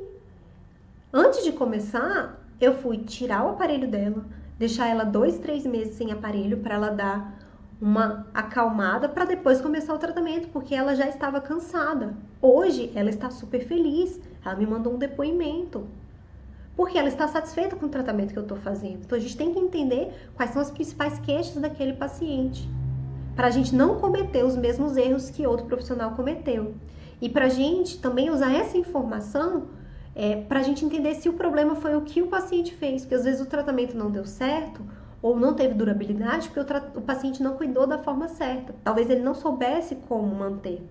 Antes 1.14 1.44
de 1.44 1.52
começar, 1.52 2.40
eu 2.60 2.76
fui 2.76 2.98
tirar 2.98 3.46
o 3.46 3.50
aparelho 3.50 3.90
dela, 3.90 4.26
deixar 4.58 4.88
ela 4.88 5.04
dois, 5.04 5.40
três 5.40 5.66
meses 5.66 5.96
sem 5.96 6.12
aparelho 6.12 6.58
para 6.58 6.76
ela 6.76 6.90
dar 6.90 7.40
uma 7.82 8.28
acalmada 8.34 9.08
para 9.08 9.24
depois 9.24 9.62
começar 9.62 9.94
o 9.94 9.98
tratamento, 9.98 10.50
porque 10.50 10.76
ela 10.76 10.94
já 10.96 11.08
estava 11.08 11.40
cansada. 11.40 12.14
Hoje 12.42 12.92
ela 12.94 13.10
está 13.10 13.30
super 13.30 13.66
feliz. 13.66 14.20
Ela 14.44 14.56
me 14.56 14.66
mandou 14.66 14.94
um 14.94 14.98
depoimento 14.98 15.88
porque 16.80 16.98
ela 16.98 17.10
está 17.10 17.28
satisfeita 17.28 17.76
com 17.76 17.88
o 17.88 17.90
tratamento 17.90 18.32
que 18.32 18.40
eu 18.40 18.44
estou 18.44 18.58
fazendo. 18.58 19.02
Então 19.04 19.18
a 19.18 19.22
gente 19.22 19.36
tem 19.36 19.52
que 19.52 19.60
entender 19.60 20.14
quais 20.34 20.52
são 20.52 20.62
as 20.62 20.72
principais 20.72 21.20
queixas 21.20 21.56
daquele 21.56 21.92
paciente, 21.92 22.70
para 23.36 23.48
a 23.48 23.50
gente 23.50 23.76
não 23.76 24.00
cometer 24.00 24.46
os 24.46 24.56
mesmos 24.56 24.96
erros 24.96 25.30
que 25.30 25.46
outro 25.46 25.66
profissional 25.66 26.12
cometeu. 26.12 26.74
E 27.22 27.28
para 27.28 27.48
a 27.48 27.50
gente 27.50 28.00
também 28.00 28.30
usar 28.30 28.54
essa 28.54 28.78
informação 28.78 29.66
é, 30.16 30.38
para 30.38 30.62
a 30.62 30.64
gente 30.64 30.86
entender 30.86 31.16
se 31.16 31.28
o 31.28 31.34
problema 31.34 31.76
foi 31.76 31.98
o 31.98 32.02
que 32.02 32.22
o 32.22 32.28
paciente 32.28 32.74
fez, 32.74 33.02
porque 33.02 33.16
às 33.16 33.26
vezes 33.26 33.42
o 33.42 33.46
tratamento 33.46 33.98
não 33.98 34.10
deu 34.10 34.24
certo, 34.24 34.82
ou 35.22 35.38
não 35.38 35.54
teve 35.54 35.74
durabilidade 35.74 36.48
porque 36.48 36.62
o, 36.62 37.00
o 37.00 37.02
paciente 37.02 37.44
não 37.44 37.58
cuidou 37.58 37.88
da 37.88 37.98
forma 37.98 38.30
certa. 38.30 38.74
Talvez 38.86 39.10
ele 39.10 39.20
não 39.20 39.36
soubesse 39.36 39.98
como 40.08 40.34
manter. 40.34 40.82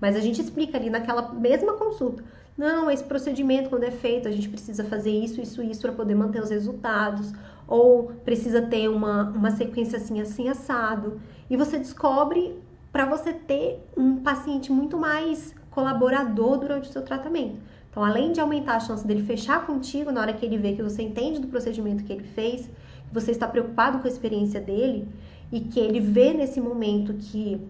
Mas 0.00 0.14
a 0.14 0.20
gente 0.20 0.40
explica 0.40 0.78
ali 0.78 0.90
naquela 0.90 1.32
mesma 1.32 1.72
consulta. 1.72 2.22
Não, 2.56 2.90
esse 2.90 3.04
procedimento, 3.04 3.70
quando 3.70 3.84
é 3.84 3.90
feito, 3.90 4.28
a 4.28 4.30
gente 4.30 4.48
precisa 4.48 4.84
fazer 4.84 5.10
isso, 5.10 5.40
isso, 5.40 5.62
isso 5.62 5.80
para 5.80 5.92
poder 5.92 6.14
manter 6.14 6.42
os 6.42 6.50
resultados. 6.50 7.32
Ou 7.66 8.12
precisa 8.24 8.60
ter 8.62 8.88
uma, 8.88 9.30
uma 9.30 9.50
sequência 9.50 9.96
assim, 9.96 10.20
assim, 10.20 10.48
assado. 10.48 11.20
E 11.48 11.56
você 11.56 11.78
descobre 11.78 12.58
para 12.92 13.06
você 13.06 13.32
ter 13.32 13.82
um 13.96 14.16
paciente 14.16 14.70
muito 14.70 14.98
mais 14.98 15.54
colaborador 15.70 16.58
durante 16.58 16.90
o 16.90 16.92
seu 16.92 17.02
tratamento. 17.02 17.58
Então, 17.90 18.04
além 18.04 18.32
de 18.32 18.40
aumentar 18.40 18.76
a 18.76 18.80
chance 18.80 19.06
dele 19.06 19.22
fechar 19.22 19.66
contigo 19.66 20.10
na 20.10 20.20
hora 20.20 20.32
que 20.32 20.44
ele 20.44 20.58
vê 20.58 20.74
que 20.74 20.82
você 20.82 21.02
entende 21.02 21.40
do 21.40 21.48
procedimento 21.48 22.04
que 22.04 22.12
ele 22.12 22.24
fez, 22.24 22.66
que 22.66 23.14
você 23.14 23.30
está 23.30 23.46
preocupado 23.46 23.98
com 23.98 24.06
a 24.06 24.10
experiência 24.10 24.60
dele 24.60 25.08
e 25.50 25.60
que 25.60 25.78
ele 25.80 26.00
vê 26.00 26.32
nesse 26.32 26.60
momento 26.60 27.14
que 27.14 27.60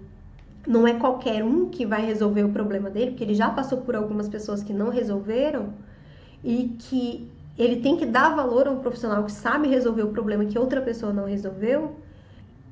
não 0.66 0.86
é 0.86 0.94
qualquer 0.94 1.42
um 1.44 1.68
que 1.68 1.84
vai 1.84 2.04
resolver 2.04 2.44
o 2.44 2.52
problema 2.52 2.88
dele, 2.88 3.10
porque 3.10 3.24
ele 3.24 3.34
já 3.34 3.50
passou 3.50 3.78
por 3.82 3.96
algumas 3.96 4.28
pessoas 4.28 4.62
que 4.62 4.72
não 4.72 4.90
resolveram 4.90 5.74
e 6.44 6.76
que 6.78 7.30
ele 7.58 7.76
tem 7.76 7.96
que 7.96 8.06
dar 8.06 8.34
valor 8.34 8.66
a 8.66 8.70
um 8.70 8.78
profissional 8.78 9.24
que 9.24 9.32
sabe 9.32 9.68
resolver 9.68 10.02
o 10.02 10.08
problema 10.08 10.44
que 10.44 10.58
outra 10.58 10.80
pessoa 10.80 11.12
não 11.12 11.26
resolveu. 11.26 11.96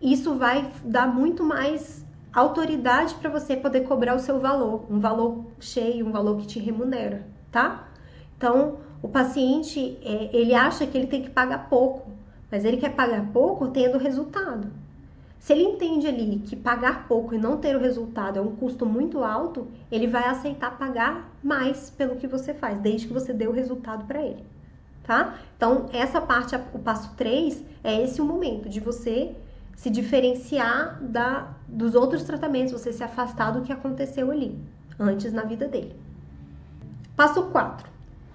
Isso 0.00 0.34
vai 0.36 0.70
dar 0.84 1.06
muito 1.06 1.44
mais 1.44 2.04
autoridade 2.32 3.14
para 3.16 3.28
você 3.28 3.56
poder 3.56 3.82
cobrar 3.82 4.14
o 4.14 4.18
seu 4.18 4.38
valor, 4.40 4.86
um 4.88 5.00
valor 5.00 5.44
cheio, 5.58 6.06
um 6.06 6.12
valor 6.12 6.38
que 6.38 6.46
te 6.46 6.58
remunera, 6.58 7.26
tá? 7.50 7.88
Então, 8.36 8.78
o 9.02 9.08
paciente, 9.08 9.98
é, 10.02 10.30
ele 10.32 10.54
acha 10.54 10.86
que 10.86 10.96
ele 10.96 11.06
tem 11.06 11.22
que 11.22 11.30
pagar 11.30 11.68
pouco, 11.68 12.10
mas 12.50 12.64
ele 12.64 12.76
quer 12.76 12.94
pagar 12.94 13.30
pouco 13.32 13.68
tendo 13.68 13.98
resultado. 13.98 14.68
Se 15.40 15.54
ele 15.54 15.64
entende 15.64 16.06
ali 16.06 16.38
que 16.44 16.54
pagar 16.54 17.08
pouco 17.08 17.34
e 17.34 17.38
não 17.38 17.56
ter 17.56 17.74
o 17.74 17.80
resultado 17.80 18.38
é 18.38 18.42
um 18.42 18.54
custo 18.56 18.84
muito 18.84 19.24
alto, 19.24 19.66
ele 19.90 20.06
vai 20.06 20.24
aceitar 20.24 20.76
pagar 20.76 21.32
mais 21.42 21.88
pelo 21.88 22.16
que 22.16 22.26
você 22.26 22.52
faz, 22.52 22.78
desde 22.78 23.06
que 23.06 23.12
você 23.12 23.32
dê 23.32 23.48
o 23.48 23.52
resultado 23.52 24.04
para 24.04 24.22
ele, 24.22 24.44
tá? 25.02 25.38
Então, 25.56 25.88
essa 25.94 26.20
parte, 26.20 26.54
o 26.74 26.78
passo 26.78 27.14
3, 27.16 27.64
é 27.82 28.02
esse 28.02 28.20
o 28.20 28.24
momento 28.24 28.68
de 28.68 28.80
você 28.80 29.34
se 29.74 29.88
diferenciar 29.88 31.02
da, 31.02 31.54
dos 31.66 31.94
outros 31.94 32.22
tratamentos, 32.22 32.72
você 32.74 32.92
se 32.92 33.02
afastar 33.02 33.50
do 33.50 33.62
que 33.62 33.72
aconteceu 33.72 34.30
ali, 34.30 34.58
antes 34.98 35.32
na 35.32 35.42
vida 35.42 35.66
dele. 35.66 35.96
Passo 37.16 37.44
4. 37.44 37.88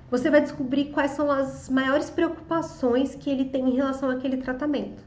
Você 0.10 0.32
vai 0.32 0.42
descobrir 0.42 0.86
quais 0.86 1.12
são 1.12 1.30
as 1.30 1.70
maiores 1.70 2.10
preocupações 2.10 3.14
que 3.14 3.30
ele 3.30 3.46
tem 3.46 3.70
em 3.70 3.76
relação 3.76 4.10
àquele 4.10 4.38
tratamento. 4.38 5.04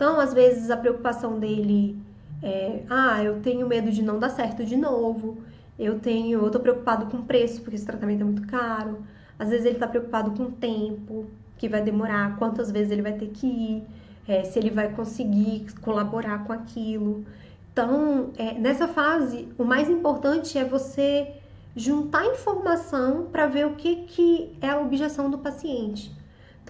Então, 0.00 0.18
às 0.18 0.32
vezes, 0.32 0.70
a 0.70 0.78
preocupação 0.78 1.38
dele 1.38 1.94
é: 2.42 2.84
ah, 2.88 3.22
eu 3.22 3.42
tenho 3.42 3.68
medo 3.68 3.92
de 3.92 4.02
não 4.02 4.18
dar 4.18 4.30
certo 4.30 4.64
de 4.64 4.74
novo, 4.74 5.36
eu 5.78 6.00
tenho, 6.00 6.40
eu 6.40 6.50
tô 6.50 6.58
preocupado 6.58 7.04
com 7.04 7.18
o 7.18 7.22
preço, 7.22 7.60
porque 7.60 7.76
esse 7.76 7.84
tratamento 7.84 8.22
é 8.22 8.24
muito 8.24 8.46
caro. 8.46 9.04
Às 9.38 9.50
vezes, 9.50 9.66
ele 9.66 9.78
tá 9.78 9.86
preocupado 9.86 10.30
com 10.30 10.44
o 10.44 10.52
tempo, 10.52 11.26
que 11.58 11.68
vai 11.68 11.82
demorar, 11.82 12.38
quantas 12.38 12.70
vezes 12.70 12.90
ele 12.90 13.02
vai 13.02 13.12
ter 13.12 13.26
que 13.26 13.46
ir 13.46 13.84
é, 14.26 14.42
se 14.42 14.58
ele 14.58 14.70
vai 14.70 14.90
conseguir 14.90 15.66
colaborar 15.82 16.44
com 16.44 16.52
aquilo. 16.54 17.22
Então, 17.70 18.30
é, 18.38 18.54
nessa 18.54 18.88
fase, 18.88 19.48
o 19.58 19.64
mais 19.64 19.90
importante 19.90 20.56
é 20.56 20.64
você 20.64 21.30
juntar 21.76 22.24
informação 22.24 23.26
para 23.30 23.46
ver 23.46 23.66
o 23.66 23.74
que, 23.74 23.96
que 23.96 24.56
é 24.62 24.70
a 24.70 24.80
objeção 24.80 25.30
do 25.30 25.36
paciente. 25.36 26.10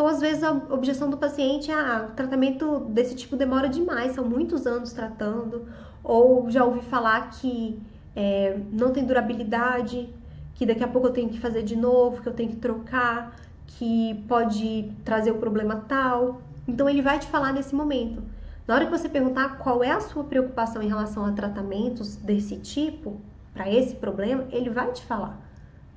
Então, 0.00 0.08
às 0.08 0.18
vezes, 0.18 0.42
a 0.42 0.50
objeção 0.50 1.10
do 1.10 1.18
paciente 1.18 1.70
é: 1.70 1.74
ah, 1.74 2.08
o 2.10 2.14
tratamento 2.14 2.78
desse 2.88 3.14
tipo 3.14 3.36
demora 3.36 3.68
demais, 3.68 4.12
são 4.12 4.24
muitos 4.24 4.66
anos 4.66 4.94
tratando, 4.94 5.68
ou 6.02 6.50
já 6.50 6.64
ouvi 6.64 6.80
falar 6.80 7.28
que 7.28 7.78
é, 8.16 8.58
não 8.72 8.94
tem 8.94 9.04
durabilidade, 9.04 10.08
que 10.54 10.64
daqui 10.64 10.82
a 10.82 10.88
pouco 10.88 11.08
eu 11.08 11.12
tenho 11.12 11.28
que 11.28 11.38
fazer 11.38 11.62
de 11.62 11.76
novo, 11.76 12.22
que 12.22 12.28
eu 12.30 12.32
tenho 12.32 12.48
que 12.48 12.56
trocar, 12.56 13.36
que 13.66 14.24
pode 14.26 14.90
trazer 15.04 15.32
o 15.32 15.34
problema 15.36 15.84
tal. 15.86 16.40
Então 16.66 16.88
ele 16.88 17.02
vai 17.02 17.18
te 17.18 17.26
falar 17.26 17.52
nesse 17.52 17.74
momento. 17.74 18.22
Na 18.66 18.76
hora 18.76 18.86
que 18.86 18.90
você 18.90 19.06
perguntar 19.06 19.58
qual 19.58 19.84
é 19.84 19.90
a 19.90 20.00
sua 20.00 20.24
preocupação 20.24 20.80
em 20.80 20.88
relação 20.88 21.26
a 21.26 21.32
tratamentos 21.32 22.16
desse 22.16 22.56
tipo, 22.56 23.20
para 23.52 23.70
esse 23.70 23.96
problema, 23.96 24.46
ele 24.50 24.70
vai 24.70 24.90
te 24.92 25.04
falar, 25.04 25.38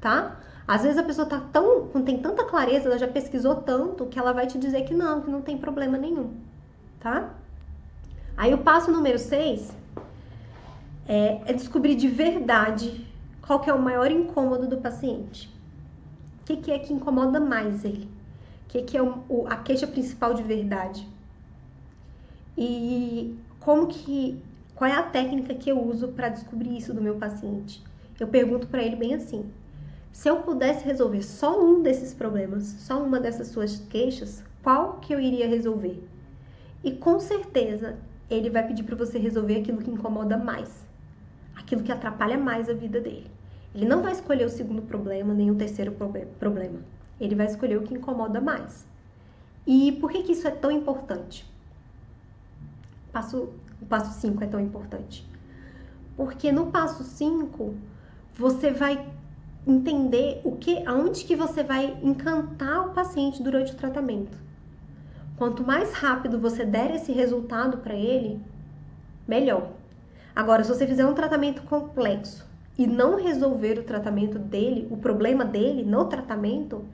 tá? 0.01 0.35
Às 0.67 0.83
vezes 0.83 0.97
a 0.97 1.03
pessoa 1.03 1.27
tá 1.27 1.41
tão, 1.51 1.87
tem 2.03 2.17
tanta 2.19 2.45
clareza, 2.45 2.87
ela 2.87 2.97
já 2.97 3.07
pesquisou 3.07 3.55
tanto 3.55 4.05
que 4.05 4.17
ela 4.17 4.31
vai 4.31 4.47
te 4.47 4.57
dizer 4.57 4.83
que 4.83 4.93
não, 4.93 5.21
que 5.21 5.29
não 5.29 5.41
tem 5.41 5.57
problema 5.57 5.97
nenhum, 5.97 6.33
tá? 6.99 7.33
Aí 8.37 8.53
o 8.53 8.59
passo 8.59 8.91
número 8.91 9.19
6 9.19 9.71
é, 11.07 11.41
é, 11.45 11.53
descobrir 11.53 11.95
de 11.95 12.07
verdade 12.07 13.05
qual 13.41 13.59
que 13.59 13.69
é 13.69 13.73
o 13.73 13.81
maior 13.81 14.09
incômodo 14.09 14.67
do 14.67 14.77
paciente. 14.77 15.53
O 16.41 16.45
que, 16.45 16.57
que 16.57 16.71
é 16.71 16.79
que 16.79 16.93
incomoda 16.93 17.39
mais 17.39 17.83
ele? 17.83 18.09
que, 18.73 18.81
que 18.81 18.97
é 18.97 19.03
o, 19.03 19.45
a 19.47 19.57
queixa 19.57 19.85
principal 19.85 20.33
de 20.33 20.41
verdade. 20.41 21.07
E 22.57 23.37
como 23.59 23.87
que 23.87 24.41
qual 24.75 24.89
é 24.89 24.95
a 24.95 25.03
técnica 25.03 25.53
que 25.53 25.69
eu 25.69 25.79
uso 25.79 26.07
para 26.09 26.29
descobrir 26.29 26.75
isso 26.75 26.91
do 26.93 27.01
meu 27.01 27.15
paciente? 27.15 27.83
Eu 28.19 28.27
pergunto 28.27 28.67
para 28.67 28.81
ele 28.81 28.95
bem 28.95 29.13
assim: 29.13 29.45
se 30.13 30.29
eu 30.29 30.37
pudesse 30.43 30.85
resolver 30.85 31.23
só 31.23 31.59
um 31.59 31.81
desses 31.81 32.13
problemas, 32.13 32.63
só 32.63 33.03
uma 33.03 33.19
dessas 33.19 33.47
suas 33.47 33.79
queixas, 33.89 34.43
qual 34.61 34.99
que 34.99 35.11
eu 35.11 35.19
iria 35.19 35.47
resolver? 35.47 36.07
E 36.83 36.91
com 36.91 37.19
certeza 37.19 37.97
ele 38.29 38.51
vai 38.51 38.65
pedir 38.65 38.83
para 38.83 38.95
você 38.95 39.17
resolver 39.17 39.57
aquilo 39.57 39.79
que 39.79 39.89
incomoda 39.89 40.37
mais, 40.37 40.85
aquilo 41.55 41.81
que 41.81 41.91
atrapalha 41.91 42.37
mais 42.37 42.69
a 42.69 42.73
vida 42.73 43.01
dele. 43.01 43.29
Ele 43.73 43.85
não 43.85 44.03
vai 44.03 44.11
escolher 44.11 44.45
o 44.45 44.49
segundo 44.49 44.83
problema 44.83 45.33
nem 45.33 45.49
o 45.49 45.55
terceiro 45.55 45.91
problema. 46.39 46.79
Ele 47.19 47.33
vai 47.33 47.47
escolher 47.47 47.77
o 47.77 47.81
que 47.81 47.95
incomoda 47.95 48.39
mais. 48.39 48.85
E 49.65 49.93
por 49.93 50.11
que, 50.11 50.21
que 50.21 50.33
isso 50.33 50.47
é 50.47 50.51
tão 50.51 50.69
importante? 50.69 51.43
Passo, 53.11 53.49
o 53.81 53.85
passo 53.87 54.19
5 54.19 54.43
é 54.43 54.47
tão 54.47 54.59
importante. 54.59 55.27
Porque 56.15 56.51
no 56.51 56.67
passo 56.67 57.03
5 57.03 57.73
você 58.35 58.69
vai 58.69 59.11
entender 59.65 60.41
o 60.43 60.55
que, 60.57 60.85
aonde 60.85 61.23
que 61.23 61.35
você 61.35 61.63
vai 61.63 61.97
encantar 62.03 62.87
o 62.87 62.93
paciente 62.93 63.41
durante 63.41 63.71
o 63.71 63.75
tratamento. 63.75 64.37
Quanto 65.37 65.65
mais 65.65 65.93
rápido 65.93 66.39
você 66.39 66.65
der 66.65 66.93
esse 66.95 67.11
resultado 67.11 67.77
para 67.77 67.95
ele, 67.95 68.39
melhor. 69.27 69.69
Agora, 70.35 70.63
se 70.63 70.69
você 70.69 70.85
fizer 70.85 71.05
um 71.05 71.13
tratamento 71.13 71.61
complexo 71.63 72.45
e 72.77 72.85
não 72.87 73.15
resolver 73.15 73.79
o 73.79 73.83
tratamento 73.83 74.37
dele, 74.37 74.87
o 74.89 74.97
problema 74.97 75.45
dele 75.45 75.83
no 75.83 76.05
tratamento, 76.05 76.85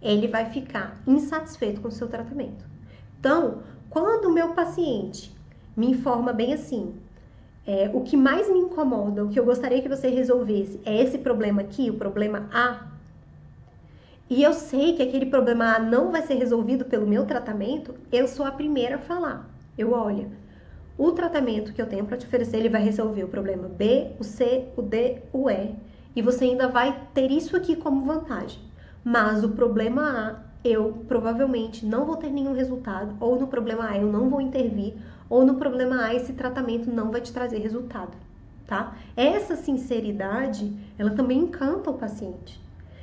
ele 0.00 0.28
vai 0.28 0.46
ficar 0.46 1.00
insatisfeito 1.06 1.80
com 1.80 1.88
o 1.88 1.92
seu 1.92 2.08
tratamento. 2.08 2.64
Então, 3.18 3.62
quando 3.90 4.26
o 4.26 4.32
meu 4.32 4.54
paciente 4.54 5.36
me 5.76 5.90
informa 5.90 6.32
bem 6.32 6.52
assim, 6.52 6.94
é, 7.68 7.90
o 7.92 8.00
que 8.00 8.16
mais 8.16 8.50
me 8.50 8.58
incomoda, 8.58 9.22
o 9.22 9.28
que 9.28 9.38
eu 9.38 9.44
gostaria 9.44 9.82
que 9.82 9.88
você 9.90 10.08
resolvesse 10.08 10.80
é 10.86 11.02
esse 11.02 11.18
problema 11.18 11.60
aqui, 11.60 11.90
o 11.90 11.98
problema 11.98 12.48
A, 12.50 12.86
e 14.30 14.42
eu 14.42 14.54
sei 14.54 14.94
que 14.94 15.02
aquele 15.02 15.26
problema 15.26 15.76
A 15.76 15.78
não 15.78 16.10
vai 16.10 16.22
ser 16.22 16.34
resolvido 16.34 16.86
pelo 16.86 17.06
meu 17.06 17.26
tratamento, 17.26 17.94
eu 18.10 18.26
sou 18.26 18.46
a 18.46 18.50
primeira 18.50 18.96
a 18.96 18.98
falar. 18.98 19.48
Eu 19.76 19.92
olho, 19.92 20.30
o 20.96 21.12
tratamento 21.12 21.74
que 21.74 21.80
eu 21.80 21.86
tenho 21.86 22.06
para 22.06 22.16
te 22.16 22.26
oferecer, 22.26 22.56
ele 22.56 22.70
vai 22.70 22.82
resolver 22.82 23.24
o 23.24 23.28
problema 23.28 23.68
B, 23.68 24.12
o 24.18 24.24
C, 24.24 24.68
o 24.74 24.80
D, 24.80 25.18
o 25.30 25.50
E, 25.50 25.74
e 26.16 26.22
você 26.22 26.46
ainda 26.46 26.68
vai 26.68 27.08
ter 27.12 27.30
isso 27.30 27.54
aqui 27.54 27.76
como 27.76 28.06
vantagem. 28.06 28.60
Mas 29.04 29.44
o 29.44 29.50
problema 29.50 30.02
A, 30.02 30.36
eu 30.66 31.04
provavelmente 31.06 31.84
não 31.84 32.06
vou 32.06 32.16
ter 32.16 32.30
nenhum 32.30 32.54
resultado, 32.54 33.14
ou 33.20 33.38
no 33.38 33.46
problema 33.46 33.90
A 33.90 33.98
eu 33.98 34.10
não 34.10 34.28
vou 34.30 34.40
intervir, 34.40 34.94
ou 35.28 35.44
no 35.44 35.56
problema 35.56 36.04
A 36.04 36.14
esse 36.14 36.32
tratamento 36.32 36.90
não 36.90 37.10
vai 37.10 37.20
te 37.20 37.32
trazer 37.32 37.58
resultado, 37.58 38.16
tá? 38.66 38.96
Essa 39.16 39.56
sinceridade, 39.56 40.72
ela 40.98 41.10
também 41.10 41.38
encanta 41.38 41.90
o 41.90 41.94
paciente. 41.94 42.60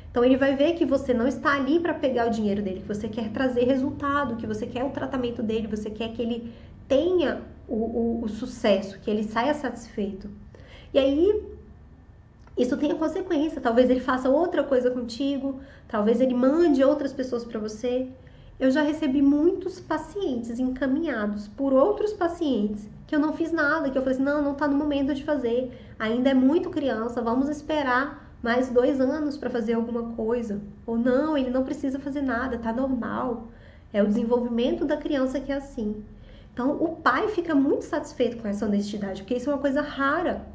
Então 0.10 0.24
ele 0.24 0.38
vai 0.38 0.56
ver 0.56 0.76
que 0.76 0.86
você 0.86 1.14
não 1.14 1.28
está 1.28 1.56
ali 1.56 1.80
para 1.80 1.94
pegar 1.94 2.28
o 2.28 2.30
dinheiro 2.30 2.62
dele, 2.62 2.80
que 2.80 2.88
você 2.88 3.10
quer 3.10 3.32
trazer 3.32 3.66
resultado, 3.66 4.38
que 4.38 4.48
você 4.48 4.66
quer 4.66 4.84
o 4.84 4.90
tratamento 4.92 5.44
dele, 5.44 5.68
você 5.68 5.90
quer 5.90 6.14
que 6.14 6.22
ele 6.22 6.54
tenha 6.88 7.42
o, 7.68 7.76
o, 7.76 8.24
o 8.24 8.30
sucesso, 8.30 9.00
que 9.00 9.10
ele 9.12 9.24
saia 9.24 9.54
satisfeito. 9.54 10.30
E 10.94 11.00
aí 11.00 11.44
isso 12.58 12.78
tem 12.78 12.96
consequência. 12.96 13.60
Talvez 13.60 13.90
ele 13.90 14.00
faça 14.00 14.30
outra 14.30 14.64
coisa 14.64 14.90
contigo, 14.90 15.60
talvez 15.88 16.22
ele 16.22 16.34
mande 16.34 16.84
outras 16.84 17.12
pessoas 17.12 17.44
para 17.44 17.60
você. 17.60 18.08
Eu 18.60 18.72
já 18.72 18.82
recebi 18.82 19.22
muitos 19.22 19.80
pacientes 19.82 20.60
encaminhados 20.60 21.48
por 21.50 21.74
outros 21.74 22.14
pacientes 22.14 22.88
que 23.06 23.16
eu 23.16 23.20
não 23.20 23.34
fiz 23.34 23.52
nada, 23.52 23.90
que 23.90 23.98
eu 23.98 24.02
falei 24.02 24.16
assim, 24.16 24.24
não, 24.24 24.42
não 24.42 24.54
está 24.54 24.68
no 24.68 24.78
momento 24.78 25.14
de 25.14 25.24
fazer, 25.24 25.72
ainda 26.00 26.30
é 26.30 26.34
muito 26.34 26.70
criança, 26.70 27.22
vamos 27.22 27.50
esperar 27.50 28.26
mais 28.42 28.70
dois 28.70 29.00
anos 29.02 29.38
para 29.38 29.50
fazer 29.50 29.74
alguma 29.74 30.16
coisa. 30.16 30.62
Ou 30.86 30.98
não, 30.98 31.38
ele 31.38 31.50
não 31.50 31.64
precisa 31.64 32.00
fazer 32.00 32.22
nada, 32.22 32.58
tá 32.58 32.72
normal. 32.72 33.48
É 33.92 34.02
o 34.02 34.08
desenvolvimento 34.08 34.86
da 34.86 34.98
criança 34.98 35.40
que 35.40 35.52
é 35.52 35.56
assim. 35.56 36.04
Então, 36.54 36.72
o 36.82 36.96
pai 36.96 37.28
fica 37.28 37.54
muito 37.54 37.84
satisfeito 37.84 38.38
com 38.38 38.48
essa 38.48 38.66
honestidade, 38.66 39.22
porque 39.22 39.36
isso 39.36 39.50
é 39.50 39.54
uma 39.54 39.60
coisa 39.60 39.82
rara. 39.82 40.48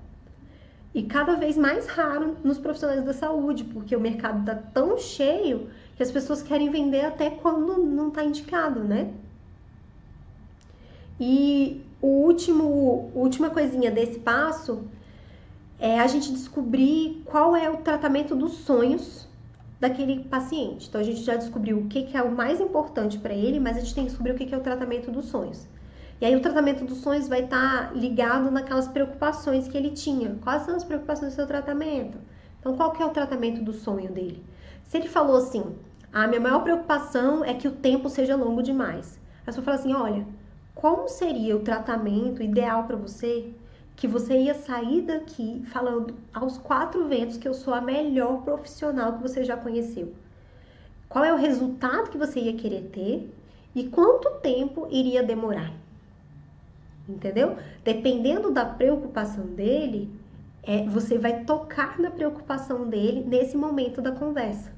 E 0.95 1.03
cada 1.03 1.35
vez 1.35 1.57
mais 1.57 1.87
raro 1.87 2.37
nos 2.43 2.59
profissionais 2.59 3.05
da 3.05 3.13
saúde, 3.13 3.65
porque 3.65 3.95
o 3.95 4.01
mercado 4.01 4.41
está 4.41 4.55
tão 4.55 4.99
cheio 4.99 5.69
que 6.01 6.05
as 6.05 6.11
pessoas 6.11 6.43
querem 6.43 6.71
vender 6.71 7.05
até 7.05 7.29
quando 7.29 7.77
não 7.77 8.09
está 8.09 8.25
indicado, 8.25 8.83
né? 8.83 9.13
E 11.21 11.85
o 12.01 12.07
último, 12.07 13.11
última 13.15 13.51
coisinha 13.51 13.91
desse 13.91 14.19
passo 14.19 14.83
é 15.79 16.01
a 16.01 16.07
gente 16.07 16.33
descobrir 16.33 17.21
qual 17.27 17.55
é 17.55 17.69
o 17.69 17.77
tratamento 17.77 18.35
dos 18.35 18.53
sonhos 18.53 19.29
daquele 19.79 20.25
paciente. 20.25 20.89
Então 20.89 21.03
a 21.03 21.05
gente 21.05 21.21
já 21.21 21.37
descobriu 21.37 21.77
o 21.77 21.87
que, 21.87 22.05
que 22.05 22.17
é 22.17 22.23
o 22.23 22.35
mais 22.35 22.63
importante 22.63 23.19
para 23.19 23.35
ele, 23.35 23.61
mas 23.61 23.77
a 23.77 23.81
gente 23.81 23.95
tem 23.95 24.05
que 24.05 24.09
descobrir 24.09 24.33
o 24.33 24.37
que, 24.37 24.47
que 24.47 24.55
é 24.55 24.57
o 24.57 24.63
tratamento 24.63 25.11
dos 25.11 25.27
sonhos. 25.27 25.69
E 26.19 26.25
aí 26.25 26.35
o 26.35 26.41
tratamento 26.41 26.83
dos 26.83 26.97
sonhos 27.03 27.29
vai 27.29 27.45
estar 27.45 27.89
tá 27.89 27.93
ligado 27.93 28.51
naquelas 28.51 28.89
preocupações 28.89 29.69
que 29.69 29.77
ele 29.77 29.91
tinha. 29.91 30.35
Quais 30.41 30.63
são 30.63 30.77
as 30.77 30.83
preocupações 30.83 31.35
do 31.35 31.37
seu 31.37 31.47
tratamento? 31.47 32.17
Então 32.59 32.75
qual 32.75 32.91
que 32.93 33.03
é 33.03 33.05
o 33.05 33.11
tratamento 33.11 33.63
do 33.63 33.75
sonho 33.75 34.11
dele? 34.11 34.43
Se 34.85 34.97
ele 34.97 35.09
falou 35.09 35.37
assim, 35.37 35.63
a 36.13 36.27
minha 36.27 36.41
maior 36.41 36.63
preocupação 36.63 37.45
é 37.45 37.55
que 37.55 37.69
o 37.69 37.73
tempo 37.73 38.09
seja 38.09 38.37
longo 38.37 38.63
demais. 38.63 39.21
A 39.43 39.47
pessoa 39.47 39.65
fala 39.65 39.77
assim, 39.77 39.95
olha, 39.95 40.27
como 40.75 41.09
seria 41.09 41.57
o 41.57 41.61
tratamento 41.61 42.43
ideal 42.43 42.85
para 42.85 42.97
você 42.97 43.53
que 43.97 44.09
você 44.09 44.37
ia 44.37 44.55
sair 44.55 45.03
daqui 45.03 45.63
falando 45.67 46.15
aos 46.33 46.57
quatro 46.59 47.07
ventos 47.07 47.37
que 47.37 47.47
eu 47.47 47.55
sou 47.55 47.75
a 47.75 47.81
melhor 47.81 48.43
profissional 48.43 49.15
que 49.15 49.23
você 49.23 49.45
já 49.45 49.57
conheceu? 49.57 50.15
Qual 51.09 51.25
é 51.25 51.33
o 51.33 51.37
resultado 51.37 52.11
que 52.11 52.19
você 52.19 52.41
ia 52.41 52.57
querer 52.57 52.91
ter 52.93 53.35
e 53.75 53.89
quanto 53.89 54.31
tempo 54.41 54.89
iria 54.91 55.23
demorar? 55.23 55.73
entendeu? 57.11 57.57
Dependendo 57.85 58.51
da 58.51 58.65
preocupação 58.65 59.47
dele, 59.47 60.11
é, 60.63 60.85
você 60.85 61.19
vai 61.19 61.45
tocar 61.45 61.99
na 61.99 62.11
preocupação 62.11 62.89
dele 62.89 63.25
nesse 63.27 63.57
momento 63.57 64.01
da 64.01 64.13
conversa. 64.13 64.73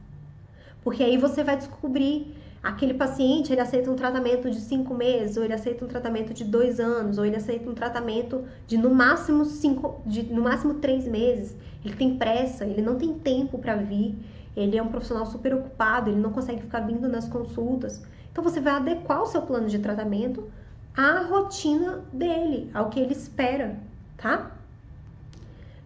Porque 0.82 1.02
aí 1.02 1.16
você 1.16 1.44
vai 1.44 1.56
descobrir 1.56 2.36
aquele 2.62 2.94
paciente, 2.94 3.52
ele 3.52 3.60
aceita 3.60 3.90
um 3.90 3.96
tratamento 3.96 4.48
de 4.50 4.60
cinco 4.60 4.94
meses, 4.94 5.36
ou 5.36 5.44
ele 5.44 5.52
aceita 5.52 5.84
um 5.84 5.88
tratamento 5.88 6.32
de 6.32 6.44
dois 6.44 6.78
anos, 6.78 7.18
ou 7.18 7.26
ele 7.26 7.36
aceita 7.36 7.68
um 7.68 7.74
tratamento 7.74 8.44
de 8.66 8.76
no 8.76 8.94
máximo 8.94 9.44
cinco, 9.44 10.00
de 10.06 10.22
no 10.22 10.42
máximo 10.42 10.74
três 10.74 11.06
meses. 11.06 11.56
Ele 11.84 11.94
tem 11.94 12.16
pressa, 12.16 12.64
ele 12.64 12.80
não 12.80 12.96
tem 12.96 13.14
tempo 13.14 13.58
para 13.58 13.74
vir, 13.74 14.16
ele 14.56 14.76
é 14.76 14.82
um 14.82 14.88
profissional 14.88 15.26
super 15.26 15.54
ocupado, 15.54 16.10
ele 16.10 16.20
não 16.20 16.30
consegue 16.30 16.60
ficar 16.60 16.80
vindo 16.80 17.08
nas 17.08 17.28
consultas. 17.28 18.02
Então 18.30 18.44
você 18.44 18.60
vai 18.60 18.74
adequar 18.74 19.22
o 19.22 19.26
seu 19.26 19.42
plano 19.42 19.68
de 19.68 19.78
tratamento 19.78 20.48
à 20.96 21.22
rotina 21.22 22.04
dele, 22.12 22.70
ao 22.72 22.90
que 22.90 23.00
ele 23.00 23.12
espera, 23.12 23.76
tá? 24.16 24.52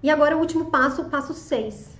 E 0.02 0.10
agora 0.10 0.36
o 0.36 0.40
último 0.40 0.66
passo, 0.66 1.02
o 1.02 1.08
passo 1.08 1.32
6. 1.32 1.95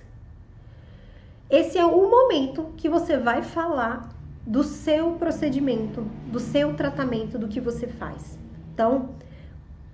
Esse 1.49 1.77
é 1.77 1.85
o 1.85 2.09
momento 2.09 2.73
que 2.77 2.89
você 2.89 3.17
vai 3.17 3.41
falar 3.41 4.09
do 4.45 4.63
seu 4.63 5.13
procedimento, 5.15 6.01
do 6.25 6.39
seu 6.39 6.75
tratamento, 6.75 7.37
do 7.37 7.47
que 7.47 7.59
você 7.59 7.87
faz. 7.87 8.37
Então, 8.73 9.15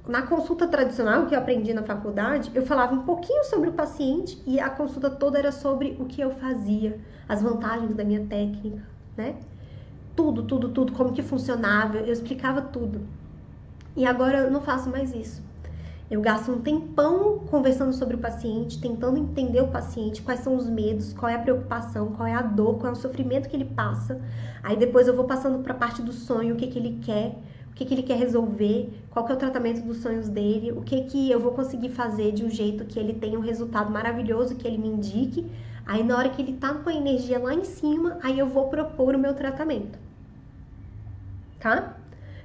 na 0.07 0.23
consulta 0.23 0.67
tradicional 0.67 1.25
que 1.27 1.35
eu 1.35 1.39
aprendi 1.39 1.73
na 1.73 1.83
faculdade, 1.83 2.51
eu 2.53 2.65
falava 2.65 2.93
um 2.93 3.03
pouquinho 3.03 3.43
sobre 3.45 3.69
o 3.69 3.73
paciente 3.73 4.41
e 4.45 4.59
a 4.59 4.69
consulta 4.69 5.09
toda 5.09 5.39
era 5.39 5.51
sobre 5.51 5.95
o 5.99 6.05
que 6.05 6.21
eu 6.21 6.31
fazia, 6.31 6.99
as 7.27 7.41
vantagens 7.41 7.95
da 7.95 8.03
minha 8.03 8.25
técnica, 8.27 8.83
né? 9.15 9.37
tudo, 10.15 10.43
tudo, 10.43 10.69
tudo, 10.69 10.93
como 10.93 11.13
que 11.13 11.21
funcionava, 11.21 11.97
eu 11.97 12.13
explicava 12.13 12.61
tudo. 12.61 13.07
E 13.95 14.05
agora 14.05 14.39
eu 14.39 14.51
não 14.51 14.61
faço 14.61 14.89
mais 14.89 15.13
isso. 15.13 15.43
Eu 16.13 16.21
gasto 16.21 16.51
um 16.51 16.61
tempão 16.61 17.39
conversando 17.39 17.91
sobre 17.91 18.15
o 18.15 18.19
paciente, 18.19 18.79
tentando 18.79 19.17
entender 19.17 19.61
o 19.61 19.69
paciente, 19.69 20.21
quais 20.21 20.41
são 20.41 20.55
os 20.55 20.69
medos, 20.69 21.11
qual 21.11 21.27
é 21.27 21.33
a 21.33 21.39
preocupação, 21.39 22.11
qual 22.11 22.27
é 22.27 22.35
a 22.35 22.41
dor, 22.43 22.77
qual 22.77 22.89
é 22.89 22.95
o 22.95 22.95
sofrimento 22.95 23.49
que 23.49 23.55
ele 23.55 23.65
passa. 23.65 24.21
Aí 24.61 24.77
depois 24.77 25.07
eu 25.07 25.15
vou 25.15 25.25
passando 25.25 25.63
para 25.63 25.73
a 25.73 25.75
parte 25.75 26.03
do 26.03 26.13
sonho, 26.13 26.53
o 26.53 26.55
que, 26.55 26.67
que 26.67 26.77
ele 26.77 26.99
quer, 27.01 27.35
o 27.71 27.73
que, 27.73 27.83
que 27.83 27.95
ele 27.95 28.03
quer 28.03 28.19
resolver, 28.19 28.93
qual 29.09 29.25
que 29.25 29.31
é 29.31 29.35
o 29.35 29.39
tratamento 29.39 29.81
dos 29.81 30.03
sonhos 30.03 30.29
dele, 30.29 30.71
o 30.71 30.83
que, 30.83 31.01
que 31.05 31.31
eu 31.31 31.39
vou 31.39 31.53
conseguir 31.53 31.89
fazer 31.89 32.31
de 32.31 32.45
um 32.45 32.49
jeito 32.51 32.85
que 32.85 32.99
ele 32.99 33.13
tenha 33.13 33.39
um 33.39 33.41
resultado 33.41 33.91
maravilhoso, 33.91 34.53
que 34.53 34.67
ele 34.67 34.77
me 34.77 34.89
indique. 34.89 35.49
Aí 35.83 36.03
na 36.03 36.15
hora 36.15 36.29
que 36.29 36.39
ele 36.39 36.53
tá 36.53 36.75
com 36.75 36.91
a 36.91 36.93
energia 36.93 37.39
lá 37.39 37.55
em 37.55 37.63
cima, 37.63 38.19
aí 38.21 38.37
eu 38.37 38.45
vou 38.45 38.67
propor 38.67 39.15
o 39.15 39.17
meu 39.17 39.33
tratamento 39.33 39.97
tá? 41.63 41.95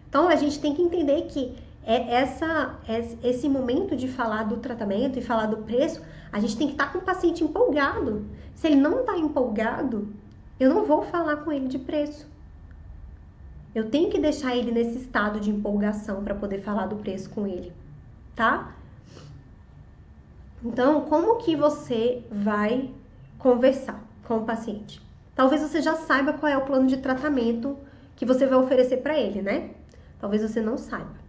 Então 0.09 0.29
a 0.29 0.37
gente 0.37 0.59
tem 0.61 0.75
que 0.75 0.81
entender 0.81 1.23
que 1.27 1.55
é 1.89 2.17
essa, 2.17 2.79
esse 3.25 3.49
momento 3.49 3.97
de 3.97 4.09
falar 4.09 4.43
do 4.43 4.59
tratamento 4.59 5.19
e 5.19 5.23
falar 5.23 5.47
do 5.47 5.57
preço, 5.57 6.03
a 6.31 6.39
gente 6.39 6.55
tem 6.55 6.67
que 6.67 6.75
estar 6.75 6.93
com 6.93 6.99
o 6.99 7.03
paciente 7.03 7.43
empolgado. 7.43 8.27
Se 8.55 8.67
ele 8.67 8.77
não 8.77 9.01
está 9.01 9.17
empolgado, 9.17 10.07
eu 10.61 10.69
não 10.69 10.85
vou 10.85 11.03
falar 11.05 11.37
com 11.37 11.51
ele 11.51 11.67
de 11.67 11.79
preço. 11.79 12.29
Eu 13.75 13.89
tenho 13.89 14.11
que 14.11 14.21
deixar 14.21 14.55
ele 14.55 14.71
nesse 14.71 14.99
estado 14.99 15.41
de 15.41 15.49
empolgação 15.49 16.23
para 16.23 16.35
poder 16.35 16.61
falar 16.61 16.89
do 16.89 16.97
preço 16.97 17.31
com 17.31 17.47
ele, 17.47 17.73
tá? 18.37 18.77
Então, 20.63 21.01
como 21.03 21.37
que 21.37 21.57
você 21.57 22.23
vai 22.31 22.91
conversar 23.39 24.05
com 24.25 24.37
o 24.37 24.45
paciente? 24.45 25.01
Talvez 25.35 25.63
você 25.63 25.81
já 25.81 25.95
saiba 25.95 26.35
qual 26.35 26.53
é 26.53 26.59
o 26.59 26.67
plano 26.67 26.87
de 26.87 26.99
tratamento 26.99 27.79
que 28.15 28.27
você 28.27 28.47
vai 28.47 28.59
oferecer 28.59 28.99
para 28.99 29.19
ele, 29.19 29.41
né? 29.41 29.71
Talvez 30.21 30.43
você 30.43 30.61
não 30.61 30.77
saiba. 30.77 31.28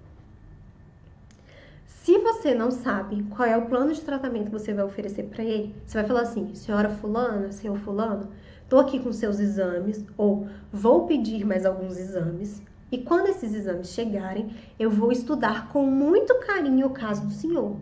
Se 2.03 2.17
você 2.17 2.55
não 2.55 2.71
sabe 2.71 3.23
qual 3.23 3.47
é 3.47 3.57
o 3.57 3.65
plano 3.65 3.93
de 3.93 4.01
tratamento 4.01 4.45
que 4.45 4.51
você 4.51 4.73
vai 4.73 4.85
oferecer 4.85 5.23
para 5.23 5.43
ele, 5.43 5.75
você 5.85 5.97
vai 5.97 6.07
falar 6.07 6.21
assim: 6.21 6.55
senhora 6.55 6.89
Fulana, 6.89 7.51
senhor 7.51 7.77
Fulano, 7.77 8.29
tô 8.69 8.79
aqui 8.79 8.99
com 8.99 9.11
seus 9.11 9.39
exames, 9.39 10.05
ou 10.17 10.47
vou 10.71 11.05
pedir 11.05 11.45
mais 11.45 11.65
alguns 11.65 11.97
exames, 11.97 12.61
e 12.91 12.99
quando 12.99 13.27
esses 13.27 13.53
exames 13.53 13.89
chegarem, 13.89 14.55
eu 14.79 14.89
vou 14.89 15.11
estudar 15.11 15.69
com 15.69 15.85
muito 15.85 16.33
carinho 16.39 16.87
o 16.87 16.91
caso 16.91 17.27
do 17.27 17.33
senhor. 17.33 17.75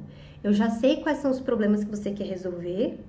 Eu 0.44 0.52
já 0.52 0.70
sei 0.70 0.98
quais 0.98 1.20
são 1.20 1.30
os 1.30 1.40
problemas 1.40 1.84
que 1.84 1.90
você 1.90 2.12
quer 2.12 2.26
resolver, 2.26 3.00